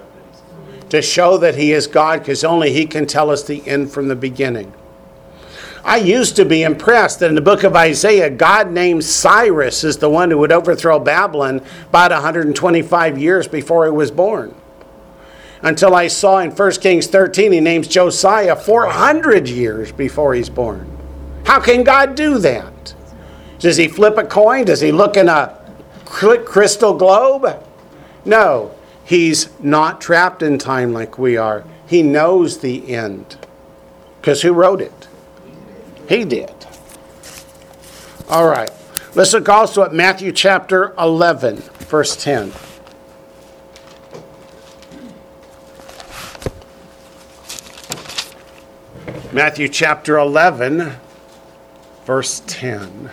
To 0.89 1.01
show 1.01 1.37
that 1.37 1.55
He 1.55 1.71
is 1.71 1.87
God, 1.87 2.19
because 2.19 2.43
only 2.43 2.71
He 2.71 2.85
can 2.85 3.07
tell 3.07 3.29
us 3.29 3.43
the 3.43 3.67
end 3.67 3.91
from 3.91 4.07
the 4.07 4.15
beginning. 4.15 4.73
I 5.83 5.97
used 5.97 6.35
to 6.37 6.45
be 6.45 6.63
impressed 6.63 7.19
that 7.19 7.29
in 7.29 7.35
the 7.35 7.41
book 7.41 7.63
of 7.63 7.75
Isaiah, 7.75 8.29
God 8.29 8.71
named 8.71 9.03
Cyrus 9.03 9.83
as 9.83 9.97
the 9.97 10.09
one 10.09 10.31
who 10.31 10.37
would 10.37 10.51
overthrow 10.51 10.97
Babylon 10.99 11.61
about 11.89 12.11
125 12.11 13.17
years 13.17 13.47
before 13.47 13.85
he 13.85 13.91
was 13.91 14.11
born 14.11 14.55
until 15.63 15.95
I 15.95 16.07
saw 16.07 16.39
in 16.39 16.51
1 16.51 16.71
Kings 16.73 17.07
13 17.07 17.53
he 17.53 17.59
names 17.59 17.87
Josiah 17.87 18.55
400 18.55 19.47
years 19.49 19.91
before 19.91 20.35
he's 20.35 20.49
born. 20.49 20.89
How 21.45 21.59
can 21.59 21.83
God 21.83 22.15
do 22.15 22.37
that? 22.39 22.93
Does 23.59 23.77
he 23.77 23.87
flip 23.87 24.17
a 24.17 24.25
coin? 24.25 24.65
Does 24.65 24.81
he 24.81 24.91
look 24.91 25.15
in 25.15 25.29
a 25.29 25.57
crystal 26.05 26.93
globe? 26.93 27.65
No, 28.25 28.75
he's 29.05 29.49
not 29.59 30.01
trapped 30.01 30.43
in 30.43 30.57
time 30.57 30.93
like 30.93 31.17
we 31.17 31.37
are. 31.37 31.63
He 31.87 32.03
knows 32.03 32.59
the 32.59 32.93
end. 32.93 33.37
Because 34.19 34.41
who 34.41 34.53
wrote 34.53 34.81
it? 34.81 35.07
He 36.09 36.25
did. 36.25 36.53
All 38.29 38.47
right. 38.47 38.71
Let's 39.15 39.33
look 39.33 39.47
also 39.47 39.83
at 39.83 39.93
Matthew 39.93 40.31
chapter 40.31 40.93
11, 40.97 41.57
verse 41.57 42.15
10. 42.15 42.51
Matthew 49.33 49.67
chapter 49.67 50.15
11, 50.19 50.93
verse 52.05 52.43
10. 52.45 53.09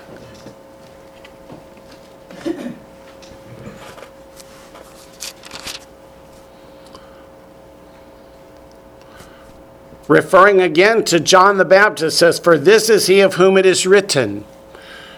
Referring 10.09 10.61
again 10.61 11.05
to 11.05 11.19
John 11.19 11.57
the 11.57 11.65
Baptist, 11.65 12.19
says, 12.19 12.39
For 12.39 12.59
this 12.59 12.91
is 12.91 13.07
he 13.07 13.21
of 13.21 13.37
whom 13.37 13.57
it 13.57 13.65
is 13.65 13.87
written, 13.87 14.45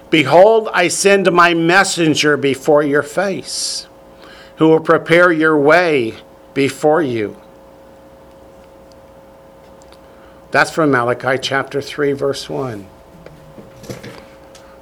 Behold, 0.08 0.68
I 0.72 0.86
send 0.86 1.32
my 1.32 1.52
messenger 1.52 2.36
before 2.36 2.84
your 2.84 3.02
face, 3.02 3.88
who 4.58 4.68
will 4.68 4.78
prepare 4.78 5.32
your 5.32 5.58
way 5.58 6.14
before 6.54 7.02
you. 7.02 7.41
That's 10.52 10.70
from 10.70 10.90
Malachi 10.90 11.38
chapter 11.40 11.80
3, 11.80 12.12
verse 12.12 12.48
1. 12.48 12.86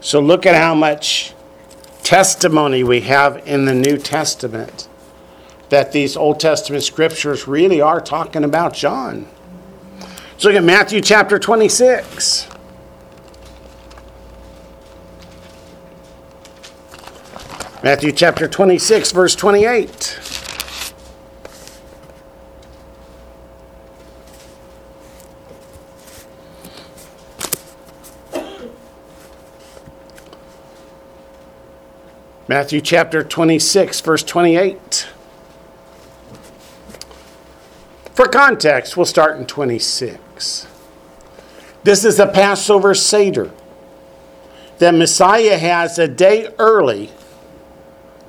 So 0.00 0.20
look 0.20 0.44
at 0.44 0.56
how 0.56 0.74
much 0.74 1.32
testimony 2.02 2.82
we 2.82 3.02
have 3.02 3.46
in 3.46 3.66
the 3.66 3.74
New 3.74 3.96
Testament 3.96 4.88
that 5.68 5.92
these 5.92 6.16
Old 6.16 6.40
Testament 6.40 6.82
scriptures 6.82 7.46
really 7.46 7.80
are 7.80 8.00
talking 8.00 8.42
about 8.42 8.74
John. 8.74 9.28
Let's 10.32 10.44
look 10.44 10.56
at 10.56 10.64
Matthew 10.64 11.00
chapter 11.00 11.38
26. 11.38 12.48
Matthew 17.84 18.10
chapter 18.10 18.48
26, 18.48 19.12
verse 19.12 19.36
28. 19.36 20.39
Matthew 32.50 32.80
chapter 32.80 33.22
26, 33.22 34.00
verse 34.00 34.24
28. 34.24 35.08
For 38.12 38.26
context, 38.26 38.96
we'll 38.96 39.06
start 39.06 39.38
in 39.38 39.46
26. 39.46 40.66
This 41.84 42.04
is 42.04 42.18
a 42.18 42.26
Passover 42.26 42.92
Seder 42.92 43.52
that 44.78 44.96
Messiah 44.96 45.58
has 45.58 45.96
a 45.96 46.08
day 46.08 46.52
early 46.58 47.12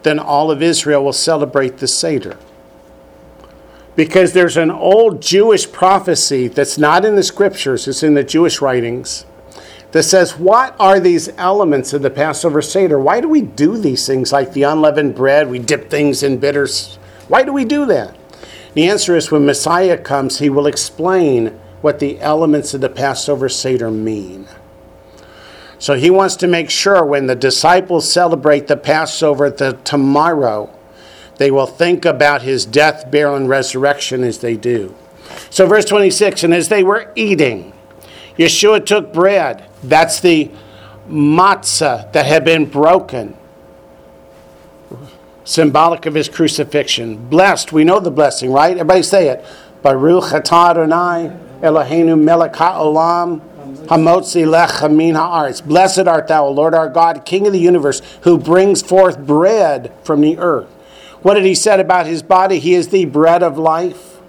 than 0.04 0.20
all 0.20 0.52
of 0.52 0.62
Israel 0.62 1.04
will 1.04 1.14
celebrate 1.14 1.80
the 1.80 1.88
Seder. 1.88 2.38
Because 3.96 4.34
there's 4.34 4.56
an 4.56 4.70
old 4.70 5.24
Jewish 5.24 5.72
prophecy 5.72 6.48
that's 6.48 6.78
not 6.78 7.06
in 7.06 7.16
the 7.16 7.24
scriptures, 7.24 7.88
it's 7.88 8.04
in 8.04 8.14
the 8.14 8.24
Jewish 8.24 8.62
writings, 8.62 9.26
that 9.92 10.04
says, 10.04 10.38
What 10.38 10.76
are 10.80 11.00
these 11.00 11.30
elements 11.38 11.94
of 11.94 12.02
the 12.02 12.10
Passover 12.10 12.62
Seder? 12.62 13.00
Why 13.00 13.22
do 13.22 13.28
we 13.28 13.42
do 13.42 13.78
these 13.78 14.06
things 14.06 14.32
like 14.32 14.54
the 14.54 14.64
unleavened 14.64 15.16
bread? 15.16 15.50
We 15.50 15.60
dip 15.60 15.90
things 15.90 16.24
in 16.24 16.38
bitters. 16.38 16.98
Why 17.28 17.44
do 17.44 17.54
we 17.54 17.66
do 17.66 17.86
that? 17.86 18.18
The 18.74 18.88
answer 18.88 19.16
is 19.16 19.32
when 19.32 19.46
Messiah 19.46 19.98
comes, 19.98 20.40
he 20.40 20.50
will 20.50 20.68
explain 20.68 21.60
what 21.82 22.00
the 22.00 22.20
elements 22.20 22.74
of 22.74 22.82
the 22.82 22.90
Passover 22.90 23.50
Seder 23.50 23.92
mean. 23.92 24.48
So 25.80 25.96
he 25.96 26.10
wants 26.10 26.36
to 26.38 26.48
make 26.48 26.70
sure 26.70 27.04
when 27.04 27.26
the 27.26 27.36
disciples 27.36 28.12
celebrate 28.12 28.68
the 28.68 28.78
Passover 28.78 29.50
the 29.50 29.74
tomorrow, 29.84 30.70
they 31.38 31.50
will 31.50 31.66
think 31.66 32.06
about 32.06 32.44
his 32.44 32.68
death, 32.68 33.10
burial, 33.10 33.36
and 33.36 33.50
resurrection 33.50 34.24
as 34.24 34.40
they 34.40 34.56
do. 34.56 34.96
So, 35.50 35.66
verse 35.66 35.86
26 35.86 36.44
And 36.44 36.54
as 36.54 36.70
they 36.70 36.84
were 36.84 37.12
eating, 37.16 37.74
Yeshua 38.42 38.86
took 38.86 39.14
bread. 39.14 39.70
That's 39.84 40.20
the 40.20 40.50
matzah 41.08 42.12
that 42.14 42.26
had 42.26 42.44
been 42.46 42.66
broken, 42.66 43.36
symbolic 45.44 46.06
of 46.06 46.14
his 46.14 46.30
crucifixion. 46.30 47.28
Blessed, 47.30 47.72
we 47.72 47.84
know 47.84 48.00
the 48.00 48.12
blessing, 48.12 48.52
right? 48.52 48.72
Everybody 48.72 49.04
say 49.04 49.28
it. 49.30 49.46
Baruch 49.82 50.26
atah 50.26 50.72
Adonai 50.72 51.38
Eloheinu 51.62 52.20
melech 52.20 52.56
ha'olam 52.56 53.42
hamotzi 53.88 54.46
lechem 54.46 54.96
min 54.96 55.16
ha'aretz. 55.16 55.66
Blessed 55.66 56.08
art 56.08 56.28
thou, 56.28 56.48
Lord 56.48 56.74
our 56.74 56.90
God, 56.90 57.26
King 57.26 57.48
of 57.48 57.54
the 57.54 57.60
universe, 57.60 58.02
who 58.22 58.38
brings 58.38 58.82
forth 58.82 59.20
bread 59.20 59.92
from 60.04 60.22
the 60.22 60.38
earth. 60.38 60.70
What 61.22 61.36
did 61.36 61.46
he 61.46 61.56
said 61.56 61.80
about 61.80 62.08
his 62.08 62.24
body? 62.24 62.60
He 62.60 62.74
is 62.74 62.88
the 62.88 63.06
bread 63.06 63.44
of 63.44 63.58
life. 63.58 64.20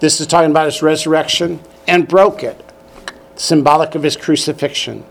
This 0.00 0.20
is 0.20 0.26
talking 0.26 0.50
about 0.50 0.66
his 0.66 0.82
resurrection 0.82 1.60
and 1.86 2.08
broke 2.08 2.42
it, 2.42 2.64
symbolic 3.40 3.94
of 3.94 4.02
his 4.02 4.16
crucifixion. 4.16 5.04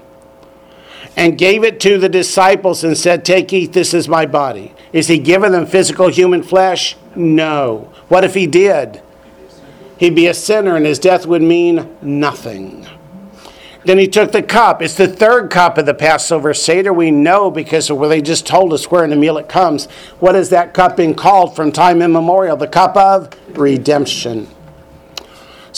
And 1.15 1.37
gave 1.37 1.63
it 1.63 1.79
to 1.81 1.97
the 1.97 2.07
disciples 2.07 2.83
and 2.83 2.97
said, 2.97 3.25
Take, 3.25 3.51
eat, 3.51 3.73
this 3.73 3.93
is 3.93 4.07
my 4.07 4.25
body. 4.25 4.73
Is 4.93 5.07
he 5.07 5.17
giving 5.17 5.51
them 5.51 5.65
physical 5.65 6.07
human 6.07 6.43
flesh? 6.43 6.95
No. 7.15 7.91
What 8.07 8.23
if 8.23 8.35
he 8.35 8.47
did? 8.47 9.01
He'd 9.97 10.15
be 10.15 10.27
a 10.27 10.33
sinner 10.33 10.75
and 10.75 10.85
his 10.85 10.99
death 10.99 11.25
would 11.25 11.41
mean 11.41 11.97
nothing. 12.01 12.87
Then 13.85 13.97
he 13.97 14.07
took 14.07 14.31
the 14.31 14.43
cup. 14.43 14.81
It's 14.81 14.95
the 14.95 15.07
third 15.07 15.49
cup 15.49 15.77
of 15.77 15.85
the 15.85 15.93
Passover 15.93 16.53
Seder. 16.53 16.93
We 16.93 17.11
know 17.11 17.49
because 17.49 17.91
where 17.91 18.09
they 18.09 18.21
just 18.21 18.45
told 18.45 18.71
us 18.71 18.91
where 18.91 19.03
in 19.03 19.09
the 19.09 19.15
meal 19.15 19.37
it 19.37 19.49
comes. 19.49 19.87
What 20.19 20.35
is 20.35 20.49
that 20.49 20.73
cup 20.73 20.97
being 20.97 21.15
called 21.15 21.55
from 21.55 21.71
time 21.71 22.01
immemorial? 22.01 22.55
The 22.55 22.67
cup 22.67 22.95
of 22.95 23.29
redemption. 23.57 24.47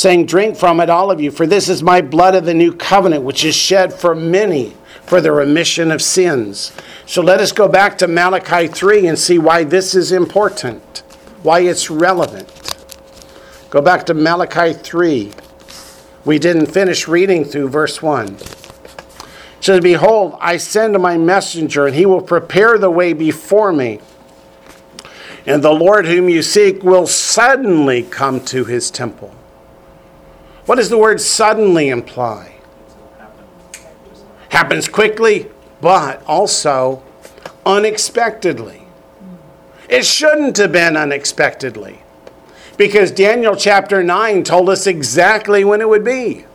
Saying, 0.01 0.25
Drink 0.25 0.57
from 0.57 0.79
it, 0.79 0.89
all 0.89 1.11
of 1.11 1.21
you, 1.21 1.29
for 1.29 1.45
this 1.45 1.69
is 1.69 1.83
my 1.83 2.01
blood 2.01 2.33
of 2.33 2.43
the 2.43 2.55
new 2.55 2.73
covenant, 2.73 3.21
which 3.23 3.45
is 3.45 3.53
shed 3.53 3.93
for 3.93 4.15
many 4.15 4.75
for 5.03 5.21
the 5.21 5.31
remission 5.31 5.91
of 5.91 6.01
sins. 6.01 6.71
So 7.05 7.21
let 7.21 7.39
us 7.39 7.51
go 7.51 7.67
back 7.67 7.99
to 7.99 8.07
Malachi 8.07 8.65
3 8.65 9.05
and 9.05 9.19
see 9.19 9.37
why 9.37 9.63
this 9.63 9.93
is 9.93 10.11
important, 10.11 11.03
why 11.43 11.59
it's 11.59 11.91
relevant. 11.91 12.49
Go 13.69 13.79
back 13.79 14.07
to 14.07 14.15
Malachi 14.15 14.73
3. 14.73 15.33
We 16.25 16.39
didn't 16.39 16.73
finish 16.73 17.07
reading 17.07 17.45
through 17.45 17.69
verse 17.69 18.01
1. 18.01 18.37
It 18.37 18.57
says, 19.59 19.81
Behold, 19.81 20.35
I 20.39 20.57
send 20.57 20.99
my 20.99 21.15
messenger, 21.19 21.85
and 21.85 21.95
he 21.95 22.07
will 22.07 22.23
prepare 22.23 22.79
the 22.79 22.89
way 22.89 23.13
before 23.13 23.71
me. 23.71 23.99
And 25.45 25.63
the 25.63 25.69
Lord 25.69 26.07
whom 26.07 26.27
you 26.27 26.41
seek 26.41 26.81
will 26.81 27.05
suddenly 27.05 28.01
come 28.01 28.43
to 28.45 28.65
his 28.65 28.89
temple. 28.89 29.35
What 30.65 30.75
does 30.75 30.89
the 30.89 30.97
word 30.97 31.19
suddenly 31.19 31.89
imply? 31.89 32.55
Happens 34.49 34.87
quickly, 34.87 35.47
but 35.79 36.23
also 36.27 37.01
unexpectedly. 37.65 38.83
It 39.89 40.05
shouldn't 40.05 40.57
have 40.57 40.71
been 40.71 40.95
unexpectedly 40.95 42.01
because 42.77 43.11
Daniel 43.11 43.55
chapter 43.55 44.03
9 44.03 44.43
told 44.43 44.69
us 44.69 44.87
exactly 44.87 45.63
when 45.63 45.81
it 45.81 45.89
would 45.89 46.03
be. 46.03 46.45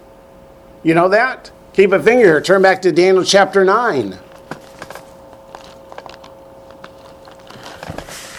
You 0.83 0.95
know 0.95 1.09
that? 1.09 1.51
Keep 1.73 1.93
a 1.93 2.03
finger 2.03 2.25
here. 2.25 2.41
Turn 2.41 2.63
back 2.63 2.81
to 2.83 2.93
Daniel 2.93 3.25
chapter 3.25 3.65
9. 3.65 4.19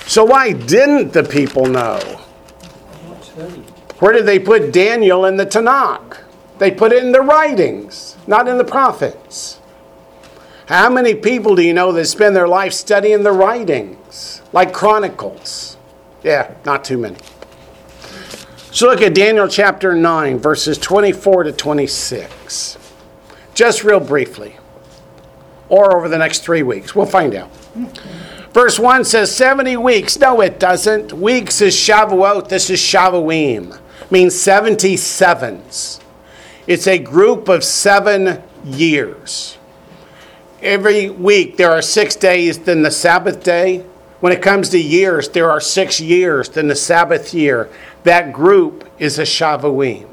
So, 0.08 0.25
why 0.25 0.53
didn't 0.53 1.13
the 1.13 1.23
people 1.23 1.65
know? 1.65 2.21
Where 3.99 4.13
did 4.13 4.25
they 4.25 4.39
put 4.39 4.71
Daniel 4.71 5.25
in 5.25 5.38
the 5.38 5.45
Tanakh? 5.45 6.19
They 6.60 6.71
put 6.71 6.91
it 6.91 7.03
in 7.03 7.12
the 7.12 7.21
writings, 7.21 8.17
not 8.27 8.47
in 8.47 8.57
the 8.57 8.63
prophets. 8.63 9.60
How 10.67 10.89
many 10.89 11.15
people 11.15 11.55
do 11.55 11.62
you 11.62 11.73
know 11.73 11.91
that 11.93 12.05
spend 12.05 12.36
their 12.36 12.47
life 12.47 12.73
studying 12.73 13.23
the 13.23 13.31
writings, 13.31 14.41
like 14.51 14.73
Chronicles? 14.73 15.77
Yeah, 16.23 16.53
not 16.65 16.83
too 16.83 16.97
many. 16.97 17.17
So 18.71 18.88
look 18.88 19.01
at 19.01 19.15
Daniel 19.15 19.47
chapter 19.47 19.95
9, 19.95 20.39
verses 20.39 20.77
24 20.77 21.43
to 21.43 21.51
26. 21.51 22.77
Just 23.53 23.83
real 23.83 23.99
briefly, 23.99 24.57
or 25.69 25.95
over 25.95 26.10
the 26.10 26.17
next 26.17 26.43
three 26.43 26.63
weeks. 26.63 26.93
We'll 26.93 27.05
find 27.05 27.33
out. 27.33 27.49
Verse 28.53 28.77
1 28.77 29.05
says 29.05 29.36
70 29.36 29.77
weeks. 29.77 30.19
No, 30.19 30.41
it 30.41 30.60
doesn't. 30.60 31.13
Weeks 31.13 31.62
is 31.62 31.75
Shavuot. 31.75 32.49
This 32.49 32.69
is 32.69 32.79
Shavuim. 32.79 33.79
Means 34.10 34.34
77s. 34.34 36.00
It's 36.65 36.88
a 36.88 36.98
group 36.98 37.50
of 37.50 37.63
seven 37.63 38.41
years. 38.63 39.58
Every 40.62 41.10
week 41.10 41.58
there 41.58 41.72
are 41.72 41.82
six 41.82 42.15
days, 42.15 42.60
then 42.60 42.82
the 42.84 42.91
Sabbath 42.91 43.43
day. 43.43 43.86
When 44.20 44.34
it 44.34 44.41
comes 44.41 44.70
to 44.70 44.80
years, 44.80 45.30
there 45.30 45.52
are 45.52 45.62
six 45.62 46.02
years, 46.02 46.50
then 46.50 46.67
the 46.67 46.76
Sabbath 46.76 47.34
year. 47.34 47.70
That 48.04 48.34
group 48.34 48.89
is 48.98 49.20
a 49.20 49.24
Shavuim. 49.24 50.08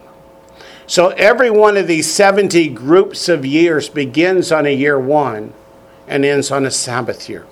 So 0.86 1.08
every 1.10 1.50
one 1.50 1.76
of 1.76 1.86
these 1.86 2.12
70 2.12 2.68
groups 2.70 3.28
of 3.28 3.46
years 3.46 3.88
begins 3.88 4.52
on 4.52 4.66
a 4.66 4.74
year 4.74 4.98
one 4.98 5.54
and 6.06 6.24
ends 6.24 6.50
on 6.50 6.66
a 6.66 6.70
Sabbath 6.70 7.28
year. 7.28 7.46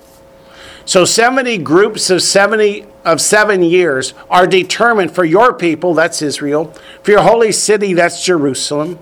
So 0.84 1.04
70 1.04 1.58
groups 1.58 2.10
of 2.10 2.22
70 2.22 2.86
of 3.04 3.20
7 3.20 3.62
years 3.62 4.14
are 4.28 4.46
determined 4.46 5.14
for 5.14 5.24
your 5.24 5.52
people, 5.52 5.94
that's 5.94 6.22
Israel, 6.22 6.72
for 7.02 7.12
your 7.12 7.22
holy 7.22 7.52
city, 7.52 7.94
that's 7.94 8.24
Jerusalem, 8.24 8.98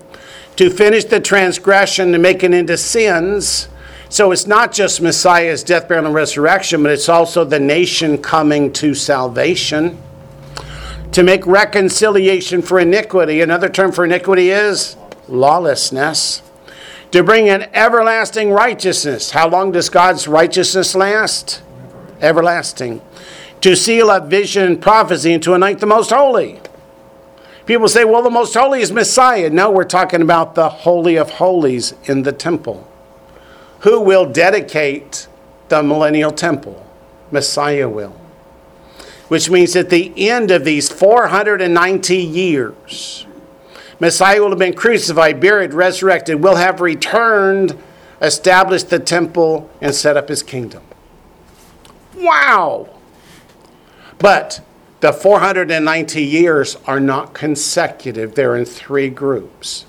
to 0.57 0.69
finish 0.69 1.05
the 1.05 1.19
transgression 1.19 2.13
and 2.13 2.21
make 2.21 2.43
it 2.43 2.53
into 2.53 2.77
sins. 2.77 3.67
So 4.09 4.31
it's 4.31 4.45
not 4.45 4.73
just 4.73 5.01
Messiah's 5.01 5.63
death, 5.63 5.87
burial, 5.87 6.05
and 6.07 6.15
resurrection, 6.15 6.83
but 6.83 6.91
it's 6.91 7.09
also 7.09 7.45
the 7.45 7.59
nation 7.59 8.17
coming 8.17 8.73
to 8.73 8.93
salvation. 8.93 9.97
To 11.13 11.23
make 11.23 11.45
reconciliation 11.45 12.61
for 12.61 12.79
iniquity. 12.79 13.41
Another 13.41 13.69
term 13.69 13.91
for 13.91 14.05
iniquity 14.05 14.49
is 14.49 14.95
lawlessness. 15.27 16.41
To 17.11 17.23
bring 17.23 17.49
an 17.49 17.63
everlasting 17.73 18.51
righteousness. 18.51 19.31
How 19.31 19.49
long 19.49 19.71
does 19.71 19.89
God's 19.89 20.27
righteousness 20.27 20.95
last? 20.95 21.61
Everlasting. 22.21 23.01
To 23.61 23.75
seal 23.75 24.09
up 24.09 24.27
vision 24.27 24.63
and 24.63 24.81
prophecy 24.81 25.33
and 25.33 25.43
to 25.43 25.53
anoint 25.53 25.79
the 25.79 25.85
most 25.85 26.11
holy. 26.11 26.59
People 27.65 27.87
say, 27.87 28.03
well, 28.03 28.23
the 28.23 28.29
most 28.29 28.53
holy 28.53 28.81
is 28.81 28.91
Messiah. 28.91 29.49
No, 29.49 29.69
we're 29.71 29.83
talking 29.83 30.21
about 30.21 30.55
the 30.55 30.69
Holy 30.69 31.15
of 31.15 31.31
Holies 31.31 31.93
in 32.05 32.23
the 32.23 32.31
temple. 32.31 32.87
Who 33.81 34.01
will 34.01 34.31
dedicate 34.31 35.27
the 35.69 35.83
millennial 35.83 36.31
temple? 36.31 36.85
Messiah 37.31 37.87
will. 37.87 38.15
Which 39.27 39.49
means 39.49 39.75
at 39.75 39.89
the 39.89 40.11
end 40.29 40.51
of 40.51 40.65
these 40.65 40.89
490 40.89 42.17
years, 42.17 43.25
Messiah 43.99 44.41
will 44.41 44.49
have 44.49 44.59
been 44.59 44.73
crucified, 44.73 45.39
buried, 45.39 45.73
resurrected, 45.73 46.43
will 46.43 46.55
have 46.55 46.81
returned, 46.81 47.77
established 48.21 48.89
the 48.89 48.99
temple, 48.99 49.69
and 49.79 49.95
set 49.95 50.17
up 50.17 50.27
his 50.27 50.43
kingdom. 50.43 50.83
Wow! 52.15 52.89
But 54.19 54.61
the 54.99 55.11
490 55.11 56.23
years 56.23 56.77
are 56.85 56.99
not 56.99 57.33
consecutive, 57.33 58.35
they're 58.35 58.55
in 58.55 58.65
three 58.65 59.09
groups. 59.09 59.85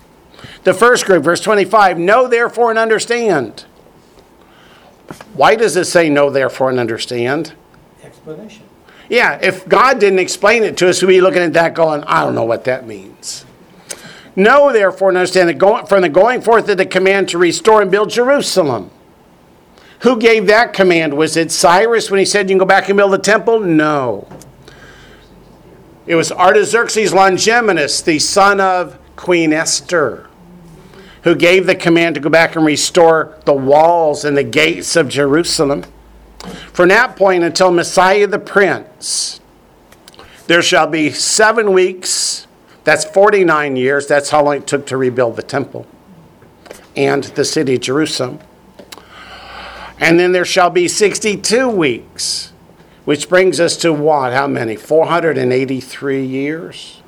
The 0.65 0.75
first 0.75 1.05
group, 1.05 1.23
verse 1.25 1.41
25, 1.41 1.99
know 1.99 2.27
therefore 2.29 2.71
and 2.71 2.79
understand. 2.79 3.67
Why 5.35 5.55
does 5.55 5.77
it 5.77 5.85
say 5.85 6.09
know 6.09 6.31
therefore 6.31 6.71
and 6.71 6.81
understand? 6.81 7.53
Explanation. 8.03 8.65
Yeah, 9.09 9.39
if 9.43 9.69
God 9.69 9.99
didn't 9.99 10.21
explain 10.21 10.63
it 10.63 10.77
to 10.79 10.89
us, 10.89 11.03
we'd 11.03 11.09
be 11.09 11.21
looking 11.21 11.43
at 11.43 11.53
that 11.53 11.75
going, 11.75 12.03
I 12.05 12.25
don't 12.25 12.35
know 12.35 12.45
what 12.45 12.65
that 12.65 12.87
means. 12.87 13.45
Know 14.35 14.73
therefore 14.73 15.11
and 15.11 15.19
understand 15.19 15.51
that 15.51 15.59
going, 15.59 15.87
from 15.87 16.01
the 16.01 16.09
going 16.09 16.41
forth 16.41 16.69
of 16.69 16.79
the 16.79 16.87
command 16.87 17.29
to 17.31 17.39
restore 17.39 17.83
and 17.83 17.91
build 17.91 18.09
Jerusalem. 18.09 18.91
Who 20.03 20.19
gave 20.19 20.49
that 20.49 20.73
command? 20.73 21.17
Was 21.17 21.37
it 21.37 21.53
Cyrus 21.53 22.11
when 22.11 22.19
he 22.19 22.25
said 22.25 22.49
you 22.49 22.55
can 22.55 22.59
go 22.59 22.65
back 22.65 22.89
and 22.89 22.97
build 22.97 23.13
the 23.13 23.19
temple? 23.19 23.61
No. 23.61 24.29
It 26.07 26.17
was 26.17 26.33
Artaxerxes 26.33 27.13
Longimanus, 27.13 28.03
the 28.03 28.19
son 28.19 28.61
of 28.61 28.99
Queen 29.15 29.53
Esther, 29.53 30.29
who 31.23 31.37
gave 31.37 31.67
the 31.67 31.77
command 31.77 32.17
to 32.17 32.21
go 32.21 32.29
back 32.29 32.57
and 32.57 32.67
restore 32.67 33.39
the 33.45 33.53
walls 33.53 34.25
and 34.25 34.37
the 34.37 34.43
gates 34.43 34.97
of 34.97 35.09
Jerusalem. 35.09 35.85
From 36.73 36.89
that 36.89 37.15
point 37.15 37.45
until 37.45 37.71
Messiah 37.71 38.27
the 38.27 38.41
Prince, 38.41 39.41
there 40.49 40.63
shall 40.63 40.89
be 40.89 41.13
seven 41.13 41.73
weeks. 41.73 42.49
That's 42.83 43.05
49 43.05 43.77
years. 43.77 44.09
That's 44.09 44.31
how 44.31 44.43
long 44.43 44.57
it 44.57 44.67
took 44.67 44.85
to 44.87 44.97
rebuild 44.97 45.37
the 45.37 45.43
temple 45.45 45.87
and 46.97 47.23
the 47.23 47.45
city 47.45 47.77
of 47.77 47.83
Jerusalem. 47.83 48.41
And 50.03 50.19
then 50.19 50.33
there 50.33 50.45
shall 50.45 50.69
be 50.69 50.89
62 50.89 51.69
weeks, 51.69 52.53
which 53.05 53.29
brings 53.29 53.61
us 53.61 53.77
to 53.79 53.93
what? 53.93 54.33
How 54.33 54.49
many? 54.49 54.75
483 54.75 56.27
years. 56.27 57.01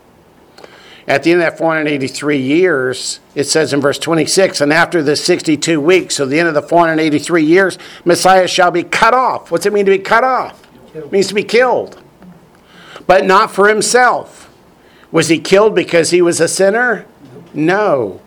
At 1.09 1.25
the 1.25 1.33
end 1.33 1.43
of 1.43 1.51
that 1.51 1.59
483 1.59 2.39
years, 2.39 3.19
it 3.35 3.45
says 3.45 3.73
in 3.73 3.81
verse 3.81 3.99
26, 3.99 4.61
and 4.61 4.73
after 4.73 5.03
the 5.03 5.17
62 5.17 5.81
weeks, 5.81 6.15
so 6.15 6.25
the 6.25 6.39
end 6.39 6.47
of 6.47 6.55
the 6.55 6.63
483 6.63 7.43
years, 7.43 7.79
Messiah 8.05 8.47
shall 8.47 8.71
be 8.71 8.85
cut 8.85 9.13
off. 9.13 9.51
What's 9.51 9.67
it 9.67 9.73
mean 9.73 9.87
to 9.87 9.91
be 9.91 9.99
cut 9.99 10.23
off? 10.23 10.63
It 10.95 11.11
means 11.11 11.27
to 11.27 11.35
be 11.35 11.43
killed. 11.43 12.01
But 13.09 13.25
not 13.25 13.51
for 13.51 13.69
himself. 13.69 14.55
Was 15.11 15.31
he 15.31 15.41
killed 15.41 15.75
because 15.75 16.11
he 16.11 16.23
was 16.23 16.41
a 16.41 16.47
sinner? 16.47 17.07
No. 17.53 18.23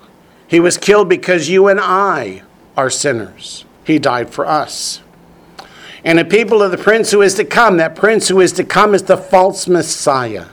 He 0.46 0.60
was 0.60 0.78
killed 0.78 1.08
because 1.08 1.48
you 1.48 1.70
and 1.70 1.80
I 1.80 2.44
are 2.76 2.90
sinners. 2.90 3.64
He 3.88 4.00
died 4.00 4.30
for 4.30 4.46
us. 4.46 5.02
And 6.04 6.20
the 6.20 6.26
people 6.26 6.62
of 6.62 6.72
the 6.72 6.78
prince 6.78 7.12
who 7.12 7.22
is 7.22 7.36
to 7.36 7.46
come, 7.46 7.78
that 7.78 7.96
prince 7.96 8.28
who 8.28 8.42
is 8.42 8.52
to 8.54 8.66
come 8.66 8.94
is 8.94 9.04
the 9.04 9.16
false 9.16 9.66
Messiah. 9.66 10.48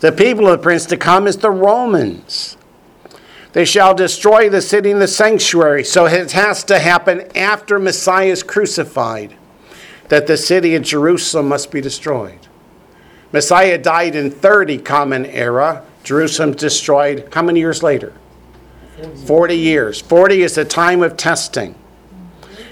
The 0.00 0.12
people 0.12 0.46
of 0.46 0.58
the 0.58 0.62
prince 0.62 0.84
to 0.86 0.98
come 0.98 1.26
is 1.26 1.38
the 1.38 1.50
Romans. 1.50 2.58
They 3.54 3.64
shall 3.64 3.94
destroy 3.94 4.50
the 4.50 4.60
city 4.60 4.90
and 4.90 5.00
the 5.00 5.08
sanctuary. 5.08 5.82
So 5.82 6.04
it 6.04 6.32
has 6.32 6.62
to 6.64 6.78
happen 6.78 7.34
after 7.34 7.78
Messiah 7.78 8.28
is 8.28 8.42
crucified 8.42 9.34
that 10.10 10.26
the 10.26 10.36
city 10.36 10.74
of 10.74 10.82
Jerusalem 10.82 11.48
must 11.48 11.70
be 11.70 11.80
destroyed. 11.80 12.48
Messiah 13.32 13.78
died 13.78 14.14
in 14.14 14.30
30 14.30 14.78
common 14.78 15.24
era. 15.24 15.86
Jerusalem 16.04 16.52
destroyed 16.52 17.28
how 17.32 17.42
many 17.42 17.60
years 17.60 17.82
later? 17.82 18.12
40 19.24 19.56
years. 19.56 20.02
40 20.02 20.42
is 20.42 20.54
the 20.54 20.66
time 20.66 21.02
of 21.02 21.16
testing. 21.16 21.74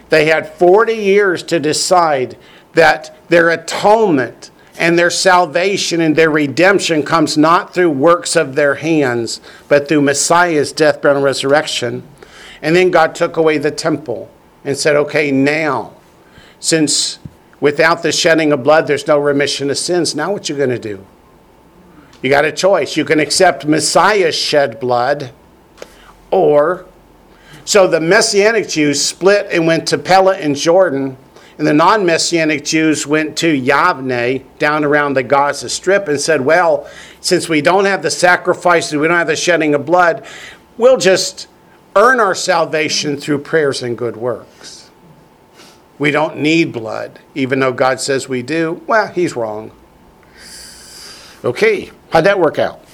They 0.08 0.26
had 0.26 0.54
40 0.54 0.94
years 0.94 1.42
to 1.44 1.58
decide 1.58 2.36
that 2.74 3.16
their 3.28 3.50
atonement 3.50 4.50
and 4.78 4.98
their 4.98 5.10
salvation 5.10 6.00
and 6.00 6.14
their 6.14 6.30
redemption 6.30 7.02
comes 7.02 7.36
not 7.36 7.72
through 7.72 7.90
works 7.90 8.36
of 8.36 8.54
their 8.54 8.76
hands, 8.76 9.40
but 9.68 9.88
through 9.88 10.02
Messiah's 10.02 10.72
death, 10.72 11.00
burial, 11.00 11.18
and 11.18 11.24
resurrection. 11.24 12.02
And 12.60 12.76
then 12.76 12.90
God 12.90 13.14
took 13.14 13.36
away 13.36 13.58
the 13.58 13.70
temple 13.70 14.30
and 14.64 14.76
said, 14.76 14.96
okay, 14.96 15.30
now, 15.30 15.94
since 16.60 17.18
without 17.60 18.02
the 18.02 18.12
shedding 18.12 18.52
of 18.52 18.62
blood 18.62 18.86
there's 18.86 19.06
no 19.06 19.18
remission 19.18 19.70
of 19.70 19.78
sins, 19.78 20.14
now 20.14 20.32
what 20.32 20.48
you 20.48 20.56
going 20.56 20.70
to 20.70 20.78
do? 20.78 21.04
You 22.22 22.30
got 22.30 22.44
a 22.44 22.52
choice. 22.52 22.96
You 22.96 23.04
can 23.04 23.20
accept 23.20 23.66
Messiah's 23.66 24.34
shed 24.34 24.80
blood, 24.80 25.32
or 26.30 26.86
so 27.66 27.86
the 27.86 28.00
Messianic 28.00 28.68
Jews 28.68 29.04
split 29.04 29.48
and 29.52 29.66
went 29.66 29.86
to 29.88 29.98
Pella 29.98 30.38
in 30.38 30.54
Jordan 30.54 31.18
and 31.58 31.66
the 31.66 31.72
non 31.72 32.04
Messianic 32.04 32.64
Jews 32.64 33.06
went 33.06 33.36
to 33.38 33.60
Yavne 33.60 34.44
down 34.58 34.84
around 34.84 35.14
the 35.14 35.22
Gaza 35.22 35.68
Strip 35.68 36.06
and 36.08 36.20
said, 36.20 36.42
Well, 36.42 36.88
since 37.20 37.48
we 37.48 37.60
don't 37.62 37.86
have 37.86 38.02
the 38.02 38.10
sacrifices, 38.10 38.96
we 38.96 39.08
don't 39.08 39.16
have 39.16 39.26
the 39.26 39.36
shedding 39.36 39.74
of 39.74 39.86
blood, 39.86 40.26
we'll 40.76 40.98
just 40.98 41.48
earn 41.94 42.20
our 42.20 42.34
salvation 42.34 43.16
through 43.16 43.38
prayers 43.38 43.82
and 43.82 43.96
good 43.96 44.16
works. 44.16 44.90
We 45.98 46.10
don't 46.10 46.38
need 46.38 46.72
blood, 46.72 47.20
even 47.34 47.60
though 47.60 47.72
God 47.72 48.00
says 48.00 48.28
we 48.28 48.42
do. 48.42 48.82
Well, 48.86 49.08
he's 49.08 49.34
wrong. 49.34 49.70
Okay, 51.42 51.90
how'd 52.10 52.24
that 52.24 52.38
work 52.38 52.58
out? 52.58 52.85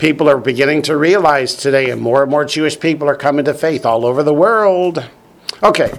People 0.00 0.30
are 0.30 0.38
beginning 0.38 0.80
to 0.82 0.96
realize 0.96 1.54
today, 1.54 1.90
and 1.90 2.00
more 2.00 2.22
and 2.22 2.30
more 2.30 2.46
Jewish 2.46 2.80
people 2.80 3.06
are 3.06 3.14
coming 3.14 3.44
to 3.44 3.52
faith 3.52 3.84
all 3.84 4.06
over 4.06 4.22
the 4.22 4.32
world. 4.32 5.04
Okay, 5.62 5.92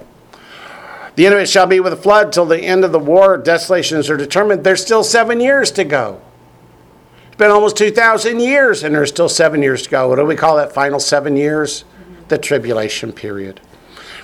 the 1.15 1.27
end 1.27 1.35
of 1.35 1.41
it 1.41 1.47
shall 1.47 1.67
be 1.67 1.79
with 1.79 1.93
a 1.93 1.97
flood 1.97 2.33
till 2.33 2.47
the 2.47 2.59
end 2.59 2.83
of 2.83 2.91
the 2.91 2.99
war. 2.99 3.37
Desolations 3.37 4.09
are 4.09 4.17
determined. 4.17 4.63
There's 4.63 4.81
still 4.81 5.03
seven 5.03 5.39
years 5.39 5.69
to 5.73 5.83
go. 5.83 6.19
It's 7.27 7.35
been 7.35 7.51
almost 7.51 7.77
2,000 7.77 8.39
years, 8.39 8.81
and 8.81 8.95
there's 8.95 9.09
still 9.09 9.29
seven 9.29 9.61
years 9.61 9.83
to 9.83 9.89
go. 9.91 10.07
What 10.09 10.15
do 10.15 10.25
we 10.25 10.35
call 10.35 10.55
that 10.55 10.73
final 10.73 10.99
seven 10.99 11.37
years? 11.37 11.85
The 12.29 12.39
tribulation 12.39 13.13
period. 13.13 13.61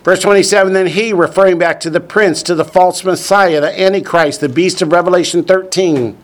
Verse 0.04 0.22
27 0.22 0.74
Then 0.74 0.88
he, 0.88 1.14
referring 1.14 1.60
back 1.60 1.80
to 1.82 1.92
the 1.92 2.00
prince, 2.00 2.42
to 2.44 2.56
the 2.56 2.66
false 2.66 3.04
Messiah, 3.04 3.62
the 3.62 3.80
Antichrist, 3.80 4.42
the 4.42 4.50
beast 4.50 4.82
of 4.82 4.92
Revelation 4.92 5.44
13, 5.44 6.18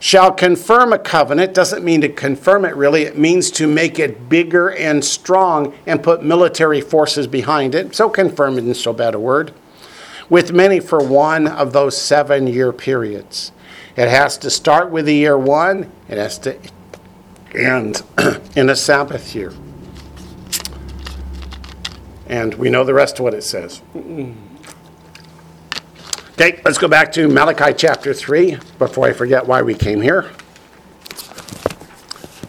shall 0.00 0.32
confirm 0.32 0.92
a 0.92 0.98
covenant. 0.98 1.54
Doesn't 1.54 1.84
mean 1.84 2.00
to 2.02 2.08
confirm 2.08 2.64
it 2.64 2.74
really, 2.76 3.02
it 3.02 3.18
means 3.18 3.50
to 3.52 3.66
make 3.66 3.98
it 3.98 4.28
bigger 4.28 4.70
and 4.70 5.04
strong 5.04 5.74
and 5.86 6.02
put 6.02 6.22
military 6.22 6.80
forces 6.80 7.26
behind 7.26 7.74
it. 7.74 7.94
So 7.94 8.08
confirm 8.08 8.58
isn't 8.58 8.74
so 8.74 8.92
bad 8.92 9.14
a 9.14 9.18
word 9.18 9.52
with 10.28 10.52
many 10.52 10.80
for 10.80 11.02
one 11.02 11.46
of 11.46 11.72
those 11.72 11.96
seven 11.96 12.46
year 12.46 12.72
periods. 12.72 13.52
It 13.96 14.08
has 14.08 14.38
to 14.38 14.50
start 14.50 14.90
with 14.90 15.06
the 15.06 15.14
year 15.14 15.36
one, 15.36 15.90
it 16.08 16.18
has 16.18 16.38
to 16.40 16.56
end 17.54 18.02
in 18.56 18.68
a 18.68 18.76
Sabbath 18.76 19.34
year. 19.34 19.52
And 22.26 22.54
we 22.54 22.68
know 22.68 22.84
the 22.84 22.94
rest 22.94 23.18
of 23.18 23.24
what 23.24 23.34
it 23.34 23.42
says. 23.42 23.80
Okay, 26.40 26.60
let's 26.64 26.78
go 26.78 26.86
back 26.86 27.10
to 27.14 27.26
Malachi 27.26 27.74
chapter 27.76 28.14
3 28.14 28.58
before 28.78 29.08
I 29.08 29.12
forget 29.12 29.44
why 29.44 29.60
we 29.60 29.74
came 29.74 30.00
here. 30.00 30.30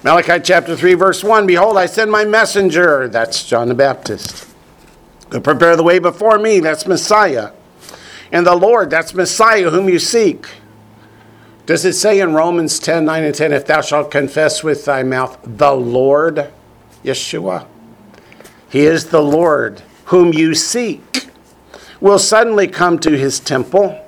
Malachi 0.04 0.40
chapter 0.44 0.76
3, 0.76 0.94
verse 0.94 1.24
1 1.24 1.48
Behold, 1.48 1.76
I 1.76 1.88
send 1.88 2.12
my 2.12 2.24
messenger, 2.24 3.08
that's 3.08 3.44
John 3.44 3.68
the 3.68 3.74
Baptist, 3.74 4.48
to 5.32 5.42
prepare 5.42 5.76
the 5.76 5.82
way 5.82 5.98
before 5.98 6.38
me, 6.38 6.60
that's 6.60 6.86
Messiah 6.86 7.52
and 8.32 8.46
the 8.46 8.56
Lord, 8.56 8.92
that's 8.92 9.16
Messiah 9.16 9.72
whom 9.72 9.90
you 9.90 9.98
seek. 9.98 10.46
Does 11.66 11.84
it 11.84 11.94
say 11.94 12.20
in 12.20 12.34
Romans 12.34 12.78
10 12.78 13.06
9 13.06 13.24
and 13.24 13.34
10, 13.34 13.54
if 13.54 13.66
thou 13.66 13.82
shalt 13.82 14.12
confess 14.12 14.64
with 14.64 14.86
thy 14.86 15.02
mouth 15.02 15.40
the 15.44 15.72
Lord, 15.72 16.52
Yeshua? 17.04 17.66
He 18.70 18.82
is 18.82 19.08
the 19.08 19.24
Lord 19.24 19.82
whom 20.06 20.32
you 20.32 20.54
seek, 20.54 21.30
will 22.02 22.20
suddenly 22.20 22.68
come 22.68 23.00
to 23.00 23.18
his 23.18 23.40
temple. 23.40 24.00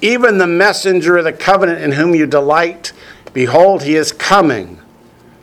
Even 0.00 0.38
the 0.38 0.46
messenger 0.46 1.16
of 1.16 1.24
the 1.24 1.32
covenant 1.32 1.82
in 1.82 1.92
whom 1.92 2.14
you 2.14 2.26
delight, 2.26 2.92
behold, 3.32 3.82
he 3.82 3.96
is 3.96 4.12
coming, 4.12 4.80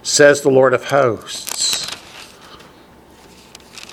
says 0.04 0.42
the 0.42 0.50
Lord 0.50 0.74
of 0.74 0.86
hosts. 0.86 1.86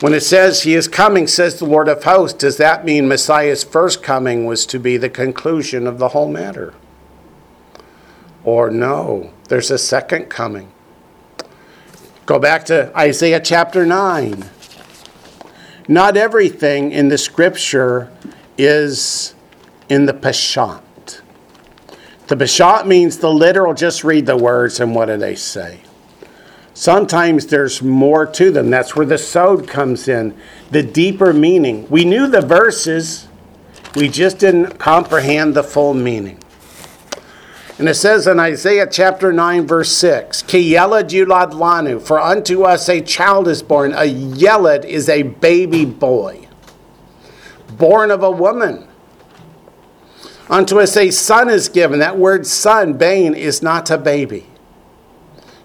When 0.01 0.14
it 0.14 0.22
says 0.22 0.62
he 0.62 0.74
is 0.74 0.89
coming, 0.89 1.28
says 1.28 1.59
the 1.59 1.64
Lord 1.64 1.89
of 1.89 2.03
hosts, 2.03 2.39
does 2.39 2.57
that 2.57 2.85
mean 2.85 3.07
Messiah's 3.07 3.62
first 3.62 4.03
coming 4.03 4.47
was 4.47 4.66
to 4.66 4.80
be 4.80 4.97
the 4.97 5.09
conclusion 5.09 5.87
of 5.87 5.99
the 5.99 6.09
whole 6.09 6.28
matter? 6.28 6.74
Or 8.45 8.68
no, 8.68 9.33
there's 9.49 9.70
a 9.70 9.78
second 9.78 10.26
coming. 10.26 10.72
Go 12.26 12.39
back 12.39 12.64
to 12.66 12.97
Isaiah 12.97 13.41
chapter 13.41 13.87
9. 13.87 14.45
Not 15.89 16.16
everything 16.16 16.93
in 16.93 17.09
the 17.09 17.18
scripture 17.18 18.11
is 18.57 19.35
in 19.89 20.07
the 20.07 20.12
Peshat. 20.12 20.80
The 22.28 22.37
Peshat 22.37 22.87
means 22.87 23.18
the 23.18 23.30
literal, 23.30 23.74
just 23.74 24.05
read 24.05 24.26
the 24.26 24.37
words 24.37 24.80
and 24.80 24.95
what 24.95 25.07
do 25.07 25.16
they 25.16 25.35
say. 25.35 25.80
Sometimes 26.74 27.47
there's 27.47 27.83
more 27.83 28.24
to 28.24 28.51
them. 28.51 28.70
That's 28.70 28.97
where 28.97 29.05
the 29.05 29.18
sod 29.18 29.68
comes 29.68 30.09
in, 30.09 30.35
the 30.70 30.83
deeper 30.83 31.33
meaning. 31.33 31.87
We 31.91 32.05
knew 32.05 32.26
the 32.26 32.41
verses, 32.41 33.28
We 33.95 34.09
just 34.09 34.39
didn't 34.39 34.78
comprehend 34.78 35.55
the 35.55 35.62
full 35.62 35.93
meaning. 35.93 36.41
And 37.83 37.89
it 37.89 37.95
says 37.95 38.28
in 38.28 38.39
Isaiah 38.39 38.87
chapter 38.89 39.33
9, 39.33 39.66
verse 39.66 39.91
6, 39.91 40.43
Ki 40.43 40.61
yeled 40.61 41.09
yulad 41.09 41.51
lanu, 41.51 42.01
for 42.01 42.20
unto 42.20 42.62
us 42.62 42.89
a 42.89 43.01
child 43.01 43.49
is 43.49 43.61
born. 43.61 43.91
A 43.91 44.09
yelad 44.09 44.85
is 44.85 45.09
a 45.09 45.24
baby 45.24 45.85
boy, 45.85 46.47
born 47.76 48.12
of 48.12 48.22
a 48.22 48.30
woman. 48.30 48.87
Unto 50.49 50.78
us 50.78 50.97
a 50.97 51.11
son 51.11 51.49
is 51.51 51.68
given. 51.68 51.99
That 51.99 52.16
word 52.16 52.47
son, 52.47 52.93
bane, 52.99 53.35
is 53.35 53.64
not 53.64 53.91
a 53.91 53.99
baby. 53.99 54.47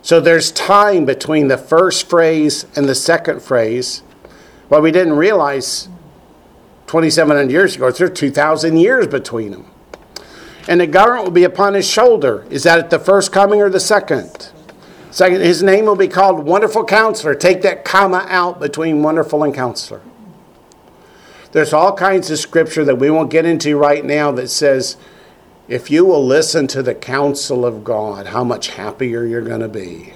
So 0.02 0.20
there's 0.20 0.52
time 0.52 1.06
between 1.06 1.50
the 1.50 1.58
first 1.60 2.10
phrase 2.10 2.66
and 2.76 2.90
the 2.90 2.96
second 2.96 3.44
phrase. 3.44 4.00
What 4.70 4.82
we 4.82 4.90
didn't 4.90 5.18
realize 5.18 5.88
2,700 6.88 7.52
years 7.52 7.76
ago, 7.76 7.92
there's 7.92 8.10
2,000 8.10 8.78
years 8.78 9.06
between 9.06 9.52
them. 9.52 9.68
And 10.68 10.82
the 10.82 10.88
government 10.88 11.26
will 11.26 11.32
be 11.32 11.44
upon 11.44 11.74
his 11.74 11.90
shoulder. 11.90 12.46
Is 12.50 12.64
that 12.64 12.80
at 12.80 12.90
the 12.90 13.00
first 13.00 13.32
coming 13.32 13.62
or 13.62 13.70
the 13.70 13.80
second? 13.80 14.52
Second, 15.12 15.42
his 15.42 15.64
name 15.64 15.86
will 15.86 15.96
be 15.96 16.08
called 16.08 16.46
Wonderful 16.46 16.84
Counselor. 16.84 17.34
Take 17.34 17.62
that 17.62 17.86
comma 17.86 18.26
out 18.28 18.60
between 18.60 19.02
wonderful 19.02 19.44
and 19.44 19.54
counselor. 19.54 20.02
There's 21.54 21.74
all 21.74 21.96
kinds 21.96 22.30
of 22.30 22.38
scripture 22.38 22.84
that 22.84 22.98
we 22.98 23.10
won't 23.10 23.32
get 23.32 23.46
into 23.46 23.78
right 23.78 24.04
now 24.04 24.32
that 24.34 24.50
says, 24.50 24.98
if 25.68 25.90
you 25.90 26.06
will 26.06 26.26
listen 26.26 26.68
to 26.68 26.84
the 26.84 26.94
counsel 26.94 27.66
of 27.66 27.84
God, 27.84 28.28
how 28.28 28.44
much 28.44 28.70
happier 28.70 29.26
you're 29.26 29.42
going 29.42 29.62
to 29.62 29.68
be. 29.68 30.14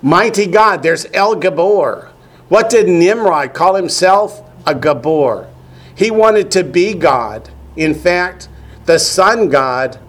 Mighty 0.00 0.46
God, 0.46 0.82
there's 0.82 1.06
El 1.12 1.36
Gabor. 1.36 2.10
What 2.48 2.70
did 2.70 2.88
Nimrod 2.88 3.52
call 3.52 3.74
himself? 3.74 4.42
A 4.66 4.74
Gabor. 4.74 5.48
He 5.94 6.10
wanted 6.10 6.50
to 6.52 6.64
be 6.64 6.94
God. 6.94 7.50
In 7.76 7.94
fact, 7.94 8.48
the 8.90 8.98
sun 8.98 9.48
god 9.48 10.00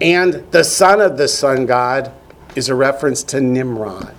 and 0.00 0.50
the 0.50 0.64
son 0.64 0.98
of 0.98 1.18
the 1.18 1.28
sun 1.28 1.66
god 1.66 2.10
is 2.56 2.70
a 2.70 2.74
reference 2.74 3.22
to 3.22 3.38
Nimrod. 3.38 4.16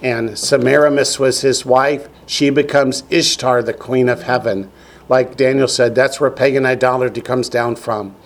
And 0.00 0.38
Semiramis 0.38 1.18
was 1.18 1.42
his 1.42 1.66
wife. 1.66 2.08
She 2.24 2.48
becomes 2.48 3.04
Ishtar, 3.10 3.62
the 3.62 3.74
queen 3.74 4.08
of 4.08 4.22
heaven. 4.22 4.70
Like 5.10 5.36
Daniel 5.36 5.68
said, 5.68 5.94
that's 5.94 6.22
where 6.22 6.30
pagan 6.30 6.64
idolatry 6.64 7.20
comes 7.20 7.50
down 7.50 7.76
from. 7.76 8.16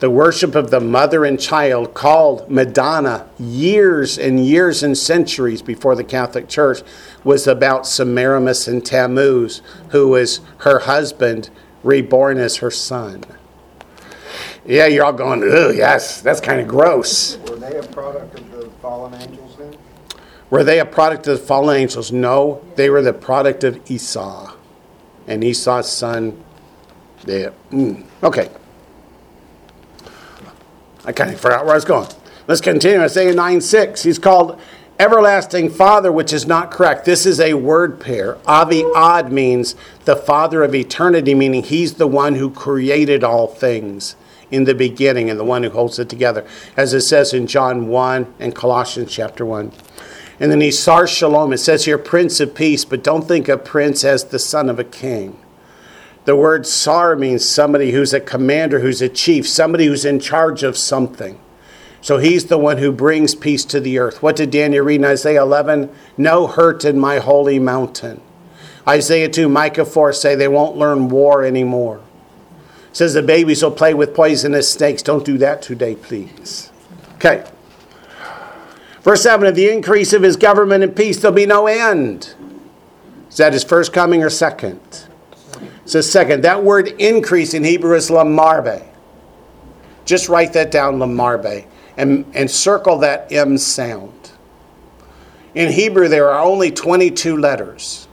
The 0.00 0.10
worship 0.10 0.54
of 0.54 0.70
the 0.70 0.80
mother 0.80 1.24
and 1.24 1.40
child, 1.40 1.94
called 1.94 2.50
Madonna 2.50 3.26
years 3.38 4.18
and 4.18 4.44
years 4.44 4.82
and 4.82 4.98
centuries 4.98 5.62
before 5.62 5.94
the 5.94 6.04
Catholic 6.04 6.46
Church, 6.46 6.82
was 7.24 7.46
about 7.46 7.86
Semiramis 7.86 8.68
and 8.68 8.84
Tammuz, 8.84 9.62
who 9.92 10.08
was 10.08 10.42
her 10.58 10.80
husband, 10.80 11.48
reborn 11.82 12.36
as 12.36 12.56
her 12.56 12.70
son. 12.70 13.24
Yeah, 14.64 14.86
you're 14.86 15.04
all 15.04 15.12
going, 15.12 15.42
oh, 15.42 15.70
yes, 15.70 16.20
that's 16.20 16.40
kind 16.40 16.60
of 16.60 16.68
gross. 16.68 17.36
Were 17.38 17.56
they 17.56 17.78
a 17.78 17.82
product 17.82 18.38
of 18.38 18.50
the 18.52 18.70
fallen 18.80 19.14
angels 19.14 19.56
then? 19.56 19.76
Were 20.50 20.62
they 20.62 20.78
a 20.78 20.84
product 20.84 21.26
of 21.26 21.40
the 21.40 21.44
fallen 21.44 21.76
angels? 21.76 22.12
No, 22.12 22.64
they 22.76 22.88
were 22.88 23.02
the 23.02 23.12
product 23.12 23.64
of 23.64 23.90
Esau. 23.90 24.54
And 25.26 25.42
Esau's 25.42 25.90
son, 25.90 26.42
they, 27.24 27.48
mm, 27.70 28.04
okay. 28.22 28.50
I 31.04 31.10
kind 31.12 31.32
of 31.32 31.40
forgot 31.40 31.64
where 31.64 31.72
I 31.72 31.76
was 31.76 31.84
going. 31.84 32.08
Let's 32.46 32.60
continue. 32.60 33.00
Isaiah 33.00 33.34
9 33.34 33.60
6. 33.60 34.02
He's 34.04 34.18
called 34.20 34.60
everlasting 35.00 35.70
father, 35.70 36.12
which 36.12 36.32
is 36.32 36.46
not 36.46 36.70
correct. 36.70 37.04
This 37.04 37.26
is 37.26 37.40
a 37.40 37.54
word 37.54 37.98
pair. 37.98 38.38
Avi 38.46 38.84
Ad 38.94 39.32
means 39.32 39.74
the 40.04 40.14
father 40.14 40.62
of 40.62 40.72
eternity, 40.72 41.34
meaning 41.34 41.64
he's 41.64 41.94
the 41.94 42.06
one 42.06 42.36
who 42.36 42.50
created 42.50 43.24
all 43.24 43.48
things 43.48 44.14
in 44.52 44.64
the 44.64 44.74
beginning 44.74 45.30
and 45.30 45.40
the 45.40 45.44
one 45.44 45.64
who 45.64 45.70
holds 45.70 45.98
it 45.98 46.08
together, 46.08 46.46
as 46.76 46.92
it 46.94 47.00
says 47.00 47.32
in 47.32 47.48
John 47.48 47.88
1 47.88 48.34
and 48.38 48.54
Colossians 48.54 49.10
chapter 49.10 49.44
1. 49.44 49.72
And 50.38 50.52
then 50.52 50.60
he's 50.60 50.78
Sar 50.78 51.06
Shalom. 51.06 51.52
It 51.52 51.58
says 51.58 51.86
here, 51.86 51.98
Prince 51.98 52.38
of 52.38 52.54
Peace, 52.54 52.84
but 52.84 53.02
don't 53.02 53.26
think 53.26 53.48
of 53.48 53.64
Prince 53.64 54.04
as 54.04 54.24
the 54.24 54.38
son 54.38 54.68
of 54.68 54.78
a 54.78 54.84
king. 54.84 55.38
The 56.26 56.36
word 56.36 56.66
Sar 56.66 57.16
means 57.16 57.48
somebody 57.48 57.92
who's 57.92 58.12
a 58.12 58.20
commander, 58.20 58.80
who's 58.80 59.02
a 59.02 59.08
chief, 59.08 59.48
somebody 59.48 59.86
who's 59.86 60.04
in 60.04 60.20
charge 60.20 60.62
of 60.62 60.76
something. 60.76 61.40
So 62.00 62.18
he's 62.18 62.46
the 62.46 62.58
one 62.58 62.78
who 62.78 62.92
brings 62.92 63.34
peace 63.34 63.64
to 63.66 63.80
the 63.80 63.98
earth. 63.98 64.22
What 64.22 64.36
did 64.36 64.50
Daniel 64.50 64.84
read 64.84 64.96
in 64.96 65.04
Isaiah 65.04 65.42
11? 65.42 65.90
No 66.16 66.46
hurt 66.46 66.84
in 66.84 66.98
my 66.98 67.18
holy 67.18 67.58
mountain. 67.58 68.20
Isaiah 68.86 69.28
2, 69.28 69.48
Micah 69.48 69.84
4 69.84 70.12
say 70.12 70.34
they 70.34 70.48
won't 70.48 70.76
learn 70.76 71.08
war 71.08 71.44
anymore 71.44 72.02
says 72.92 73.14
the 73.14 73.22
babies 73.22 73.62
will 73.62 73.70
play 73.70 73.94
with 73.94 74.14
poisonous 74.14 74.70
snakes. 74.70 75.02
Don't 75.02 75.24
do 75.24 75.38
that 75.38 75.62
today, 75.62 75.96
please. 75.96 76.70
Okay. 77.14 77.44
Verse 79.02 79.22
7 79.22 79.46
Of 79.46 79.54
the 79.54 79.70
increase 79.70 80.12
of 80.12 80.22
his 80.22 80.36
government 80.36 80.84
and 80.84 80.94
peace, 80.94 81.20
there'll 81.20 81.34
be 81.34 81.46
no 81.46 81.66
end. 81.66 82.34
Is 83.28 83.38
that 83.38 83.52
his 83.52 83.64
first 83.64 83.92
coming 83.92 84.22
or 84.22 84.30
second? 84.30 85.06
It 85.60 85.88
says 85.88 86.10
second. 86.10 86.44
That 86.44 86.62
word 86.62 86.88
increase 87.00 87.54
in 87.54 87.64
Hebrew 87.64 87.96
is 87.96 88.10
lamarbe. 88.10 88.86
Just 90.04 90.28
write 90.28 90.52
that 90.52 90.70
down, 90.70 90.98
lamarbe, 90.98 91.64
and, 91.96 92.26
and 92.34 92.50
circle 92.50 92.98
that 92.98 93.32
M 93.32 93.56
sound. 93.56 94.32
In 95.54 95.70
Hebrew, 95.70 96.08
there 96.08 96.30
are 96.30 96.42
only 96.42 96.70
22 96.70 97.36
letters, 97.36 98.08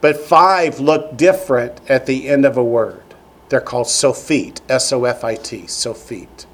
but 0.00 0.16
five 0.16 0.80
look 0.80 1.16
different 1.16 1.80
at 1.88 2.06
the 2.06 2.28
end 2.28 2.44
of 2.44 2.56
a 2.56 2.64
word. 2.64 3.02
They're 3.52 3.60
called 3.60 3.88
Sophit, 3.88 4.62
S 4.70 4.94
O 4.94 5.04
F 5.04 5.24
I 5.24 5.34
T, 5.34 5.66
Sophit. 5.66 6.46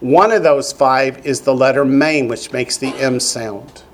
One 0.00 0.32
of 0.32 0.42
those 0.42 0.72
five 0.72 1.24
is 1.24 1.42
the 1.42 1.54
letter 1.54 1.84
maim, 1.84 2.26
which 2.26 2.52
makes 2.52 2.76
the 2.76 2.88
M 2.96 3.20
sound. 3.20 3.84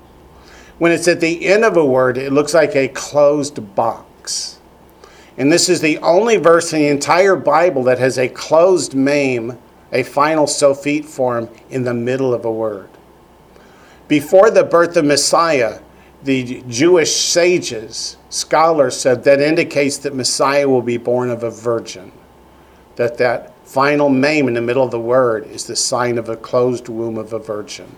When 0.79 0.91
it's 0.91 1.07
at 1.07 1.19
the 1.19 1.45
end 1.45 1.63
of 1.63 1.77
a 1.77 1.85
word, 1.85 2.17
it 2.17 2.33
looks 2.33 2.55
like 2.55 2.75
a 2.75 2.87
closed 2.87 3.75
box. 3.75 4.59
And 5.37 5.51
this 5.51 5.69
is 5.69 5.79
the 5.79 5.99
only 5.99 6.37
verse 6.37 6.73
in 6.73 6.79
the 6.79 6.87
entire 6.87 7.35
Bible 7.35 7.83
that 7.83 7.99
has 7.99 8.17
a 8.17 8.27
closed 8.29 8.95
maim, 8.95 9.59
a 9.91 10.01
final 10.01 10.47
Sophit 10.47 11.05
form, 11.05 11.49
in 11.69 11.83
the 11.83 11.93
middle 11.93 12.33
of 12.33 12.45
a 12.45 12.51
word. 12.51 12.89
Before 14.07 14.49
the 14.49 14.63
birth 14.63 14.97
of 14.97 15.05
Messiah, 15.05 15.81
the 16.23 16.63
Jewish 16.67 17.15
sages, 17.15 18.17
scholars 18.31 18.99
said 18.99 19.23
that 19.25 19.39
indicates 19.39 19.99
that 19.99 20.15
Messiah 20.15 20.67
will 20.67 20.81
be 20.81 20.97
born 20.97 21.29
of 21.29 21.43
a 21.43 21.51
virgin 21.51 22.11
that 22.95 23.17
that 23.17 23.53
final 23.67 24.09
maim 24.09 24.47
in 24.47 24.53
the 24.53 24.61
middle 24.61 24.83
of 24.83 24.91
the 24.91 24.99
word 24.99 25.47
is 25.47 25.65
the 25.65 25.75
sign 25.75 26.17
of 26.17 26.29
a 26.29 26.35
closed 26.35 26.89
womb 26.89 27.17
of 27.17 27.33
a 27.33 27.39
virgin. 27.39 27.95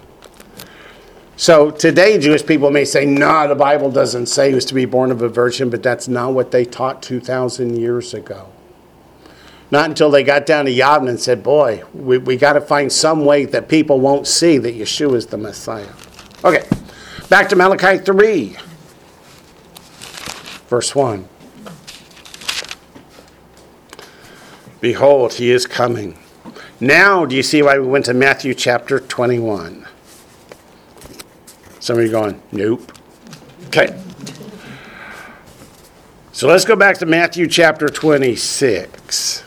So 1.37 1.69
today, 1.69 2.17
Jewish 2.17 2.45
people 2.45 2.71
may 2.71 2.85
say, 2.85 3.05
no, 3.05 3.27
nah, 3.27 3.47
the 3.47 3.55
Bible 3.55 3.91
doesn't 3.91 4.27
say 4.27 4.49
he 4.49 4.55
was 4.55 4.63
to 4.65 4.73
be 4.73 4.85
born 4.85 5.11
of 5.11 5.21
a 5.21 5.27
virgin, 5.27 5.69
but 5.69 5.83
that's 5.83 6.07
not 6.07 6.33
what 6.33 6.51
they 6.51 6.63
taught 6.63 7.03
2,000 7.03 7.77
years 7.77 8.13
ago. 8.13 8.47
Not 9.69 9.89
until 9.89 10.09
they 10.09 10.23
got 10.23 10.45
down 10.45 10.63
to 10.65 10.71
Yavne 10.71 11.09
and 11.09 11.19
said, 11.19 11.43
boy, 11.43 11.83
we, 11.93 12.19
we 12.19 12.37
got 12.37 12.53
to 12.53 12.61
find 12.61 12.91
some 12.91 13.25
way 13.25 13.43
that 13.45 13.67
people 13.67 13.99
won't 13.99 14.27
see 14.27 14.57
that 14.59 14.75
Yeshua 14.75 15.15
is 15.15 15.27
the 15.27 15.37
Messiah. 15.37 15.91
Okay, 16.45 16.65
back 17.27 17.49
to 17.49 17.57
Malachi 17.57 17.97
3, 17.97 18.55
verse 20.69 20.95
1. 20.95 21.27
Behold, 24.85 25.33
he 25.33 25.49
is 25.49 25.65
coming. 25.65 26.15
Now, 26.79 27.25
do 27.25 27.35
you 27.35 27.41
see 27.41 27.63
why 27.63 27.79
we 27.79 27.87
went 27.87 28.05
to 28.05 28.13
Matthew 28.13 28.53
chapter 28.53 28.99
21? 28.99 29.87
Some 31.79 31.97
of 31.97 32.03
you 32.03 32.11
going, 32.11 32.39
nope. 32.51 32.91
Okay. 33.65 33.99
So 36.33 36.47
let's 36.47 36.65
go 36.65 36.75
back 36.75 36.99
to 36.99 37.07
Matthew 37.07 37.47
chapter 37.47 37.89
26, 37.89 39.43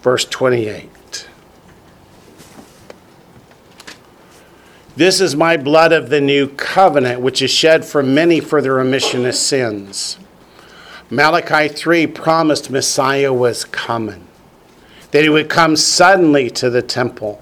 verse 0.00 0.24
28. 0.24 1.28
This 4.96 5.20
is 5.20 5.36
my 5.36 5.56
blood 5.56 5.92
of 5.92 6.10
the 6.10 6.20
new 6.20 6.48
covenant, 6.48 7.20
which 7.20 7.42
is 7.42 7.52
shed 7.52 7.84
for 7.84 8.02
many 8.02 8.40
for 8.40 8.60
the 8.60 8.72
remission 8.72 9.24
of 9.24 9.36
sins. 9.36 10.18
Malachi 11.10 11.68
3 11.68 12.08
promised 12.08 12.70
Messiah 12.70 13.32
was 13.32 13.64
coming 13.64 14.26
that 15.12 15.22
he 15.22 15.28
would 15.28 15.48
come 15.48 15.76
suddenly 15.76 16.50
to 16.50 16.68
the 16.68 16.82
temple. 16.82 17.40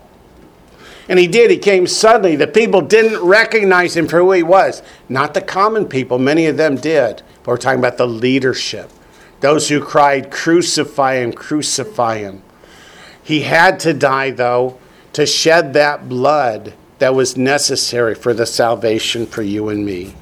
And 1.08 1.18
he 1.18 1.26
did. 1.26 1.50
He 1.50 1.58
came 1.58 1.86
suddenly. 1.86 2.36
The 2.36 2.46
people 2.46 2.82
didn't 2.82 3.20
recognize 3.20 3.96
him 3.96 4.06
for 4.06 4.18
who 4.18 4.32
he 4.32 4.42
was. 4.44 4.82
Not 5.08 5.34
the 5.34 5.40
common 5.40 5.86
people, 5.86 6.18
many 6.18 6.46
of 6.46 6.56
them 6.56 6.76
did. 6.76 7.22
But 7.42 7.48
we're 7.48 7.56
talking 7.56 7.80
about 7.80 7.96
the 7.96 8.06
leadership. 8.06 8.90
Those 9.40 9.68
who 9.68 9.80
cried, 9.80 10.30
Crucify 10.30 11.16
him, 11.16 11.32
crucify 11.32 12.18
him. 12.18 12.42
He 13.22 13.40
had 13.40 13.80
to 13.80 13.92
die, 13.92 14.30
though, 14.30 14.78
to 15.14 15.26
shed 15.26 15.72
that 15.72 16.08
blood 16.08 16.74
that 16.98 17.14
was 17.14 17.36
necessary 17.36 18.14
for 18.14 18.34
the 18.34 18.46
salvation 18.46 19.26
for 19.26 19.42
you 19.42 19.68
and 19.68 19.84
me. 19.84 20.14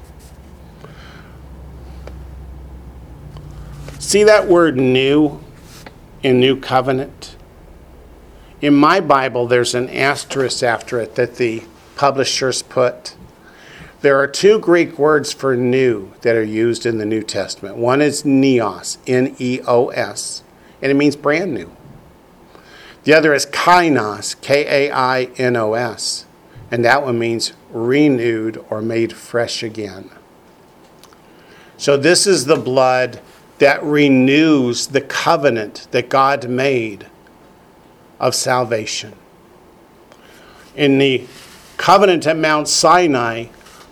See 3.99 4.23
that 4.23 4.47
word 4.47 4.77
new 4.77 5.39
in 6.23 6.39
New 6.39 6.59
Covenant? 6.59 7.35
In 8.61 8.75
my 8.75 8.99
Bible, 8.99 9.47
there's 9.47 9.73
an 9.73 9.89
asterisk 9.89 10.63
after 10.63 10.99
it 10.99 11.15
that 11.15 11.35
the 11.35 11.63
publishers 11.95 12.61
put. 12.61 13.15
There 14.01 14.19
are 14.19 14.27
two 14.27 14.59
Greek 14.59 14.99
words 14.99 15.31
for 15.31 15.55
new 15.55 16.11
that 16.21 16.35
are 16.35 16.43
used 16.43 16.85
in 16.85 16.97
the 16.97 17.05
New 17.05 17.23
Testament. 17.23 17.77
One 17.77 18.01
is 18.01 18.23
neos, 18.23 18.97
N 19.07 19.35
E 19.39 19.61
O 19.65 19.89
S, 19.89 20.43
and 20.81 20.91
it 20.91 20.95
means 20.95 21.15
brand 21.15 21.53
new. 21.53 21.71
The 23.05 23.13
other 23.13 23.33
is 23.33 23.45
kainos, 23.45 24.39
K 24.41 24.87
A 24.87 24.91
I 24.91 25.29
N 25.37 25.55
O 25.55 25.73
S, 25.73 26.25
and 26.69 26.83
that 26.83 27.03
one 27.03 27.17
means 27.17 27.53
renewed 27.69 28.63
or 28.69 28.81
made 28.81 29.13
fresh 29.13 29.63
again. 29.63 30.09
So, 31.77 31.95
this 31.95 32.27
is 32.27 32.45
the 32.45 32.57
blood 32.57 33.21
that 33.59 33.81
renews 33.83 34.87
the 34.87 35.01
covenant 35.01 35.87
that 35.91 36.09
God 36.09 36.49
made 36.49 37.08
of 38.19 38.35
salvation. 38.35 39.13
In 40.75 40.97
the 40.97 41.25
covenant 41.77 42.27
at 42.27 42.37
Mount 42.37 42.67
Sinai, 42.67 43.47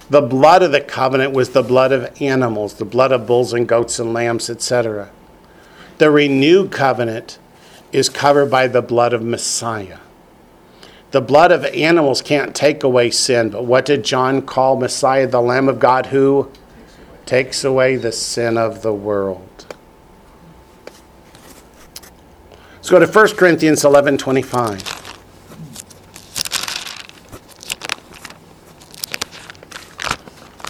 the 0.10 0.22
blood 0.22 0.64
of 0.64 0.72
the 0.72 0.82
covenant 0.82 1.34
was 1.34 1.50
the 1.50 1.64
blood 1.64 1.92
of 1.92 2.22
animals, 2.22 2.76
the 2.76 2.86
blood 2.86 3.12
of 3.12 3.28
bulls 3.28 3.54
and 3.54 3.68
goats 3.68 4.00
and 4.00 4.14
lambs, 4.14 4.50
etc. 4.50 5.10
The 5.98 6.12
renewed 6.12 6.72
covenant 6.72 7.40
is 7.92 8.10
covered 8.10 8.52
by 8.52 8.68
the 8.68 8.82
blood 8.82 9.14
of 9.14 9.22
Messiah. 9.22 10.00
The 11.12 11.22
blood 11.22 11.52
of 11.52 11.64
animals 11.66 12.22
can't 12.22 12.54
take 12.54 12.84
away 12.84 13.12
sin, 13.12 13.50
but 13.50 13.66
what 13.66 13.86
did 13.86 14.04
John 14.04 14.42
call 14.42 14.76
Messiah, 14.76 15.28
the 15.28 15.42
Lamb 15.42 15.70
of 15.70 15.80
God, 15.80 16.08
who 16.08 16.52
takes 17.26 17.64
away 17.64 17.96
the 17.96 18.12
sin 18.12 18.58
of 18.58 18.82
the 18.82 18.94
world? 18.94 19.47
Let's 22.90 23.00
go 23.02 23.06
to 23.06 23.12
1 23.12 23.36
Corinthians 23.36 23.84
11 23.84 24.18
25. 24.18 24.82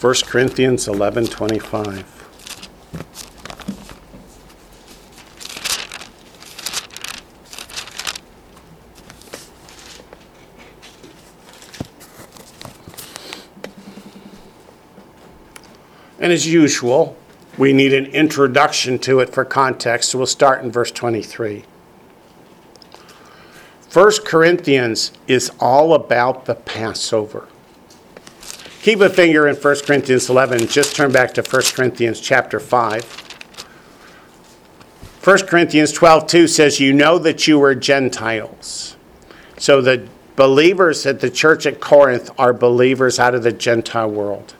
1 0.01 0.15
Corinthians 0.25 0.87
11 0.87 1.27
25. 1.27 2.13
And 16.17 16.33
as 16.33 16.47
usual, 16.47 17.15
we 17.59 17.73
need 17.73 17.93
an 17.93 18.07
introduction 18.07 18.97
to 18.97 19.19
it 19.19 19.29
for 19.29 19.45
context, 19.45 20.09
so 20.09 20.17
we'll 20.17 20.25
start 20.25 20.63
in 20.63 20.71
verse 20.71 20.89
23. 20.89 21.63
1 23.97 24.11
Corinthians 24.25 25.11
is 25.25 25.51
all 25.59 25.95
about 25.95 26.45
the 26.45 26.53
Passover. 26.53 27.47
Keep 28.83 29.01
a 29.01 29.09
finger 29.09 29.47
in 29.47 29.55
1 29.55 29.75
Corinthians 29.87 30.29
11. 30.29 30.67
Just 30.67 30.95
turn 30.95 31.11
back 31.11 31.33
to 31.33 31.41
1 31.41 31.61
Corinthians 31.73 32.21
chapter 32.21 32.59
5. 32.59 33.03
1 35.23 35.37
Corinthians 35.47 35.91
12, 35.93 36.27
2 36.27 36.47
says, 36.47 36.79
You 36.79 36.93
know 36.93 37.17
that 37.17 37.47
you 37.47 37.57
were 37.57 37.73
Gentiles. 37.73 38.95
So 39.57 39.81
the 39.81 40.07
believers 40.35 41.07
at 41.07 41.19
the 41.19 41.31
church 41.31 41.65
at 41.65 41.79
Corinth 41.79 42.29
are 42.37 42.53
believers 42.53 43.17
out 43.17 43.33
of 43.33 43.41
the 43.41 43.51
Gentile 43.51 44.11
world. 44.11 44.53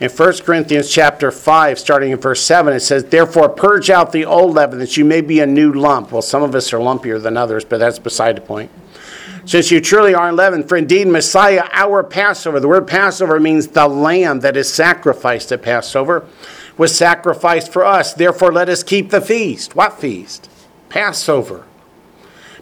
In 0.00 0.08
1 0.08 0.38
Corinthians 0.38 0.90
chapter 0.90 1.30
5, 1.30 1.78
starting 1.78 2.10
in 2.10 2.18
verse 2.18 2.42
7, 2.42 2.72
it 2.72 2.80
says, 2.80 3.04
Therefore 3.04 3.50
purge 3.50 3.90
out 3.90 4.12
the 4.12 4.24
old 4.24 4.54
leaven 4.54 4.78
that 4.78 4.96
you 4.96 5.04
may 5.04 5.20
be 5.20 5.40
a 5.40 5.46
new 5.46 5.72
lump. 5.72 6.10
Well, 6.10 6.22
some 6.22 6.42
of 6.42 6.54
us 6.54 6.72
are 6.72 6.78
lumpier 6.78 7.22
than 7.22 7.36
others, 7.36 7.64
but 7.64 7.78
that's 7.78 7.98
beside 7.98 8.38
the 8.38 8.40
point 8.40 8.70
since 9.44 9.70
you 9.70 9.80
truly 9.80 10.14
are 10.14 10.32
leaven, 10.32 10.62
For 10.62 10.76
indeed, 10.76 11.08
Messiah, 11.08 11.64
our 11.72 12.02
Passover, 12.02 12.60
the 12.60 12.68
word 12.68 12.86
Passover 12.86 13.40
means 13.40 13.68
the 13.68 13.88
lamb 13.88 14.40
that 14.40 14.56
is 14.56 14.72
sacrificed 14.72 15.50
at 15.52 15.62
Passover, 15.62 16.26
was 16.76 16.96
sacrificed 16.96 17.72
for 17.72 17.84
us. 17.84 18.14
Therefore, 18.14 18.52
let 18.52 18.68
us 18.68 18.82
keep 18.82 19.10
the 19.10 19.20
feast. 19.20 19.74
What 19.74 19.98
feast? 19.98 20.48
Passover. 20.88 21.64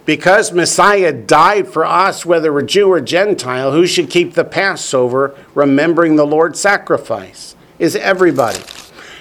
Because 0.09 0.51
Messiah 0.51 1.13
died 1.13 1.67
for 1.67 1.85
us, 1.85 2.25
whether 2.25 2.51
we're 2.51 2.63
Jew 2.63 2.91
or 2.91 2.99
Gentile, 2.99 3.73
who 3.73 3.85
should 3.85 4.09
keep 4.09 4.33
the 4.33 4.43
Passover, 4.43 5.35
remembering 5.53 6.15
the 6.15 6.25
Lord's 6.25 6.59
sacrifice? 6.59 7.55
Is 7.77 7.95
everybody. 7.95 8.59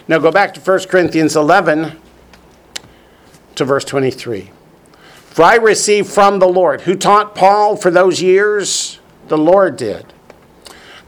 Now 0.09 0.19
go 0.19 0.33
back 0.33 0.55
to 0.55 0.61
1 0.61 0.85
Corinthians 0.89 1.37
11 1.37 2.01
to 3.57 3.65
verse 3.67 3.85
23. 3.85 4.51
For 5.27 5.43
I 5.43 5.57
received 5.57 6.09
from 6.09 6.39
the 6.39 6.49
Lord. 6.49 6.81
Who 6.81 6.95
taught 6.95 7.35
Paul 7.35 7.77
for 7.77 7.91
those 7.91 8.23
years? 8.23 8.99
The 9.27 9.37
Lord 9.37 9.77
did. 9.77 10.07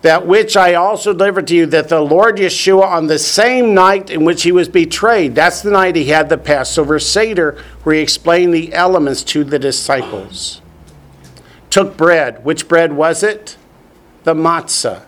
That 0.02 0.26
which 0.26 0.56
I 0.56 0.74
also 0.74 1.12
delivered 1.12 1.46
to 1.48 1.54
you, 1.54 1.66
that 1.66 1.90
the 1.90 2.00
Lord 2.00 2.36
Yeshua, 2.36 2.84
on 2.84 3.06
the 3.06 3.18
same 3.18 3.74
night 3.74 4.08
in 4.08 4.24
which 4.24 4.44
he 4.44 4.52
was 4.52 4.68
betrayed, 4.68 5.34
that's 5.34 5.60
the 5.60 5.70
night 5.70 5.94
he 5.94 6.06
had 6.06 6.28
the 6.30 6.38
Passover 6.38 6.98
Seder, 6.98 7.62
where 7.82 7.96
he 7.96 8.00
explained 8.00 8.54
the 8.54 8.72
elements 8.72 9.22
to 9.24 9.44
the 9.44 9.58
disciples. 9.58 10.62
Took 11.68 11.96
bread. 11.96 12.44
Which 12.44 12.66
bread 12.66 12.94
was 12.94 13.22
it? 13.22 13.56
The 14.24 14.34
matzah. 14.34 15.02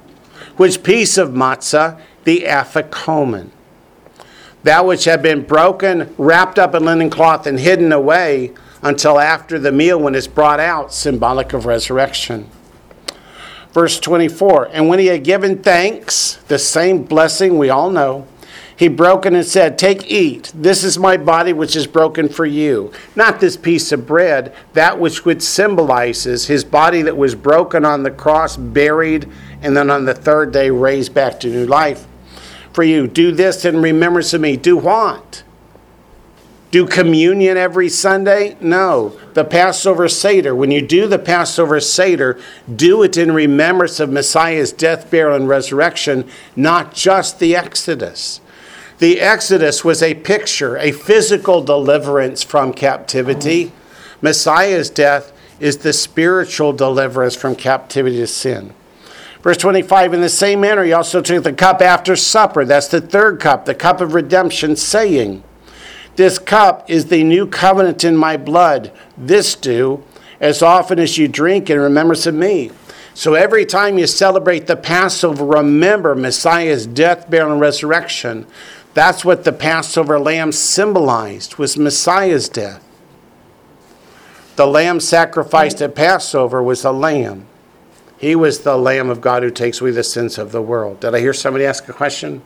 Which 0.56 0.82
piece 0.82 1.16
of 1.16 1.30
matzah? 1.30 1.98
The 2.24 2.40
afikomen. 2.40 3.50
That 4.62 4.86
which 4.86 5.06
had 5.06 5.22
been 5.22 5.42
broken, 5.42 6.14
wrapped 6.18 6.58
up 6.58 6.74
in 6.74 6.84
linen 6.84 7.10
cloth, 7.10 7.46
and 7.46 7.58
hidden 7.58 7.92
away 7.92 8.52
until 8.82 9.18
after 9.18 9.58
the 9.58 9.72
meal 9.72 9.98
when 9.98 10.14
it's 10.14 10.26
brought 10.26 10.60
out, 10.60 10.92
symbolic 10.92 11.52
of 11.52 11.66
resurrection. 11.66 12.48
Verse 13.72 13.98
24 13.98 14.68
And 14.72 14.88
when 14.88 14.98
he 14.98 15.06
had 15.06 15.24
given 15.24 15.62
thanks, 15.62 16.36
the 16.48 16.58
same 16.58 17.04
blessing 17.04 17.58
we 17.58 17.70
all 17.70 17.90
know, 17.90 18.26
he 18.76 18.88
broke 18.88 19.26
and 19.26 19.44
said, 19.44 19.78
Take, 19.78 20.10
eat. 20.10 20.50
This 20.54 20.82
is 20.82 20.98
my 20.98 21.16
body 21.16 21.52
which 21.52 21.76
is 21.76 21.86
broken 21.86 22.28
for 22.28 22.44
you. 22.44 22.92
Not 23.14 23.38
this 23.38 23.56
piece 23.56 23.92
of 23.92 24.06
bread, 24.06 24.54
that 24.72 24.98
which 24.98 25.24
which 25.24 25.42
symbolizes 25.42 26.46
his 26.46 26.64
body 26.64 27.02
that 27.02 27.16
was 27.16 27.34
broken 27.34 27.84
on 27.84 28.02
the 28.02 28.10
cross, 28.10 28.56
buried, 28.56 29.28
and 29.60 29.76
then 29.76 29.90
on 29.90 30.04
the 30.04 30.14
third 30.14 30.52
day 30.52 30.70
raised 30.70 31.14
back 31.14 31.38
to 31.40 31.48
new 31.48 31.66
life. 31.66 32.06
For 32.72 32.82
you, 32.82 33.06
do 33.06 33.32
this 33.32 33.64
in 33.64 33.80
remembrance 33.80 34.32
of 34.32 34.40
me. 34.40 34.56
Do 34.56 34.76
what? 34.76 35.44
Do 36.72 36.86
communion 36.86 37.58
every 37.58 37.90
Sunday? 37.90 38.56
No. 38.58 39.10
The 39.34 39.44
Passover 39.44 40.08
Seder. 40.08 40.54
When 40.54 40.70
you 40.70 40.80
do 40.80 41.06
the 41.06 41.18
Passover 41.18 41.80
Seder, 41.80 42.40
do 42.74 43.02
it 43.02 43.18
in 43.18 43.32
remembrance 43.32 44.00
of 44.00 44.08
Messiah's 44.08 44.72
death, 44.72 45.10
burial, 45.10 45.36
and 45.36 45.46
resurrection, 45.46 46.26
not 46.56 46.94
just 46.94 47.38
the 47.38 47.54
Exodus. 47.54 48.40
The 49.00 49.20
Exodus 49.20 49.84
was 49.84 50.02
a 50.02 50.14
picture, 50.14 50.78
a 50.78 50.92
physical 50.92 51.62
deliverance 51.62 52.42
from 52.42 52.72
captivity. 52.72 53.72
Messiah's 54.22 54.88
death 54.88 55.30
is 55.60 55.78
the 55.78 55.92
spiritual 55.92 56.72
deliverance 56.72 57.36
from 57.36 57.54
captivity 57.54 58.16
to 58.16 58.26
sin. 58.26 58.72
Verse 59.42 59.58
25, 59.58 60.14
in 60.14 60.22
the 60.22 60.30
same 60.30 60.62
manner, 60.62 60.84
he 60.84 60.94
also 60.94 61.20
took 61.20 61.44
the 61.44 61.52
cup 61.52 61.82
after 61.82 62.16
supper. 62.16 62.64
That's 62.64 62.88
the 62.88 63.02
third 63.02 63.40
cup, 63.40 63.66
the 63.66 63.74
cup 63.74 64.00
of 64.00 64.14
redemption, 64.14 64.74
saying, 64.74 65.42
this 66.16 66.38
cup 66.38 66.90
is 66.90 67.06
the 67.06 67.24
new 67.24 67.46
covenant 67.46 68.04
in 68.04 68.16
my 68.16 68.36
blood. 68.36 68.92
This 69.16 69.54
do 69.54 70.04
as 70.40 70.62
often 70.62 70.98
as 70.98 71.16
you 71.16 71.28
drink 71.28 71.70
in 71.70 71.78
remembrance 71.78 72.26
of 72.26 72.34
me. 72.34 72.70
So 73.14 73.34
every 73.34 73.64
time 73.64 73.98
you 73.98 74.06
celebrate 74.06 74.66
the 74.66 74.76
Passover, 74.76 75.44
remember 75.44 76.14
Messiah's 76.14 76.86
death, 76.86 77.30
burial, 77.30 77.52
and 77.52 77.60
resurrection. 77.60 78.46
That's 78.94 79.24
what 79.24 79.44
the 79.44 79.52
Passover 79.52 80.18
lamb 80.18 80.52
symbolized 80.52 81.56
was 81.56 81.76
Messiah's 81.76 82.48
death. 82.48 82.82
The 84.56 84.66
lamb 84.66 85.00
sacrificed 85.00 85.80
at 85.80 85.94
Passover 85.94 86.62
was 86.62 86.84
a 86.84 86.92
lamb. 86.92 87.46
He 88.18 88.36
was 88.36 88.60
the 88.60 88.76
Lamb 88.76 89.10
of 89.10 89.20
God 89.20 89.42
who 89.42 89.50
takes 89.50 89.80
away 89.80 89.90
the 89.90 90.04
sins 90.04 90.38
of 90.38 90.52
the 90.52 90.62
world. 90.62 91.00
Did 91.00 91.14
I 91.14 91.18
hear 91.18 91.32
somebody 91.32 91.64
ask 91.64 91.88
a 91.88 91.92
question? 91.92 92.42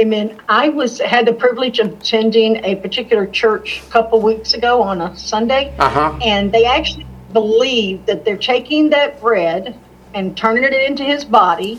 Amen. 0.00 0.40
I 0.48 0.70
was 0.70 0.98
had 0.98 1.26
the 1.26 1.32
privilege 1.34 1.78
of 1.78 1.92
attending 1.92 2.64
a 2.64 2.76
particular 2.76 3.26
church 3.26 3.82
a 3.86 3.90
couple 3.90 4.20
weeks 4.22 4.54
ago 4.54 4.80
on 4.80 5.00
a 5.02 5.14
Sunday, 5.16 5.74
Uh-huh. 5.78 6.18
and 6.24 6.50
they 6.50 6.64
actually 6.64 7.06
believe 7.34 8.06
that 8.06 8.24
they're 8.24 8.38
taking 8.38 8.88
that 8.90 9.20
bread 9.20 9.76
and 10.14 10.34
turning 10.36 10.64
it 10.64 10.72
into 10.72 11.04
his 11.04 11.24
body, 11.24 11.78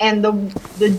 and 0.00 0.24
the 0.24 0.32
the 0.78 0.96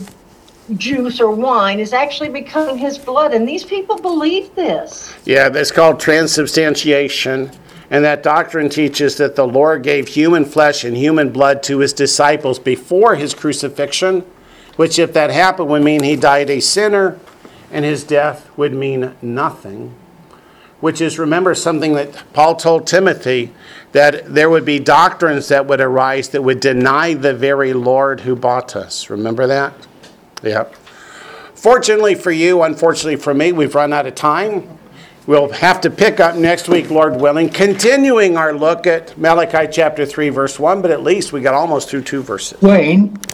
juice 0.77 1.19
or 1.19 1.31
wine 1.31 1.79
is 1.79 1.93
actually 1.93 2.29
becoming 2.29 2.77
his 2.77 2.99
blood. 2.99 3.33
And 3.33 3.47
these 3.49 3.63
people 3.63 3.97
believe 3.97 4.53
this. 4.53 5.15
Yeah, 5.25 5.49
that's 5.49 5.71
called 5.71 5.99
transubstantiation. 5.99 7.49
And 7.89 8.05
that 8.05 8.21
doctrine 8.21 8.69
teaches 8.69 9.17
that 9.17 9.35
the 9.35 9.47
Lord 9.47 9.81
gave 9.81 10.07
human 10.09 10.45
flesh 10.45 10.83
and 10.83 10.95
human 10.95 11.31
blood 11.31 11.63
to 11.63 11.79
his 11.79 11.91
disciples 11.91 12.59
before 12.59 13.15
his 13.15 13.33
crucifixion, 13.33 14.23
which, 14.79 14.97
if 14.97 15.11
that 15.11 15.29
happened, 15.29 15.67
would 15.67 15.81
mean 15.81 16.01
he 16.03 16.15
died 16.15 16.49
a 16.49 16.61
sinner 16.61 17.19
and 17.69 17.83
his 17.83 18.01
death 18.05 18.49
would 18.55 18.73
mean 18.73 19.13
nothing. 19.21 19.93
Which 20.79 21.01
is, 21.01 21.19
remember, 21.19 21.53
something 21.53 21.95
that 21.95 22.23
Paul 22.31 22.55
told 22.55 22.87
Timothy 22.87 23.51
that 23.91 24.33
there 24.33 24.49
would 24.49 24.63
be 24.63 24.79
doctrines 24.79 25.49
that 25.49 25.65
would 25.65 25.81
arise 25.81 26.29
that 26.29 26.43
would 26.43 26.61
deny 26.61 27.13
the 27.13 27.33
very 27.33 27.73
Lord 27.73 28.21
who 28.21 28.37
bought 28.37 28.73
us. 28.73 29.09
Remember 29.09 29.47
that? 29.47 29.73
Yep. 30.43 30.73
Fortunately 31.55 32.15
for 32.15 32.31
you, 32.31 32.61
unfortunately 32.61 33.17
for 33.17 33.33
me, 33.33 33.51
we've 33.51 33.75
run 33.75 33.91
out 33.91 34.07
of 34.07 34.15
time. 34.15 34.79
We'll 35.27 35.51
have 35.51 35.81
to 35.81 35.91
pick 35.91 36.21
up 36.21 36.37
next 36.37 36.69
week, 36.69 36.89
Lord 36.89 37.19
willing, 37.19 37.49
continuing 37.49 38.37
our 38.37 38.53
look 38.53 38.87
at 38.87 39.17
Malachi 39.17 39.69
chapter 39.69 40.05
3, 40.05 40.29
verse 40.29 40.57
1, 40.57 40.81
but 40.81 40.89
at 40.89 41.03
least 41.03 41.33
we 41.33 41.41
got 41.41 41.53
almost 41.53 41.89
through 41.89 42.03
two 42.03 42.23
verses. 42.23 42.61
Wayne, 42.61 43.19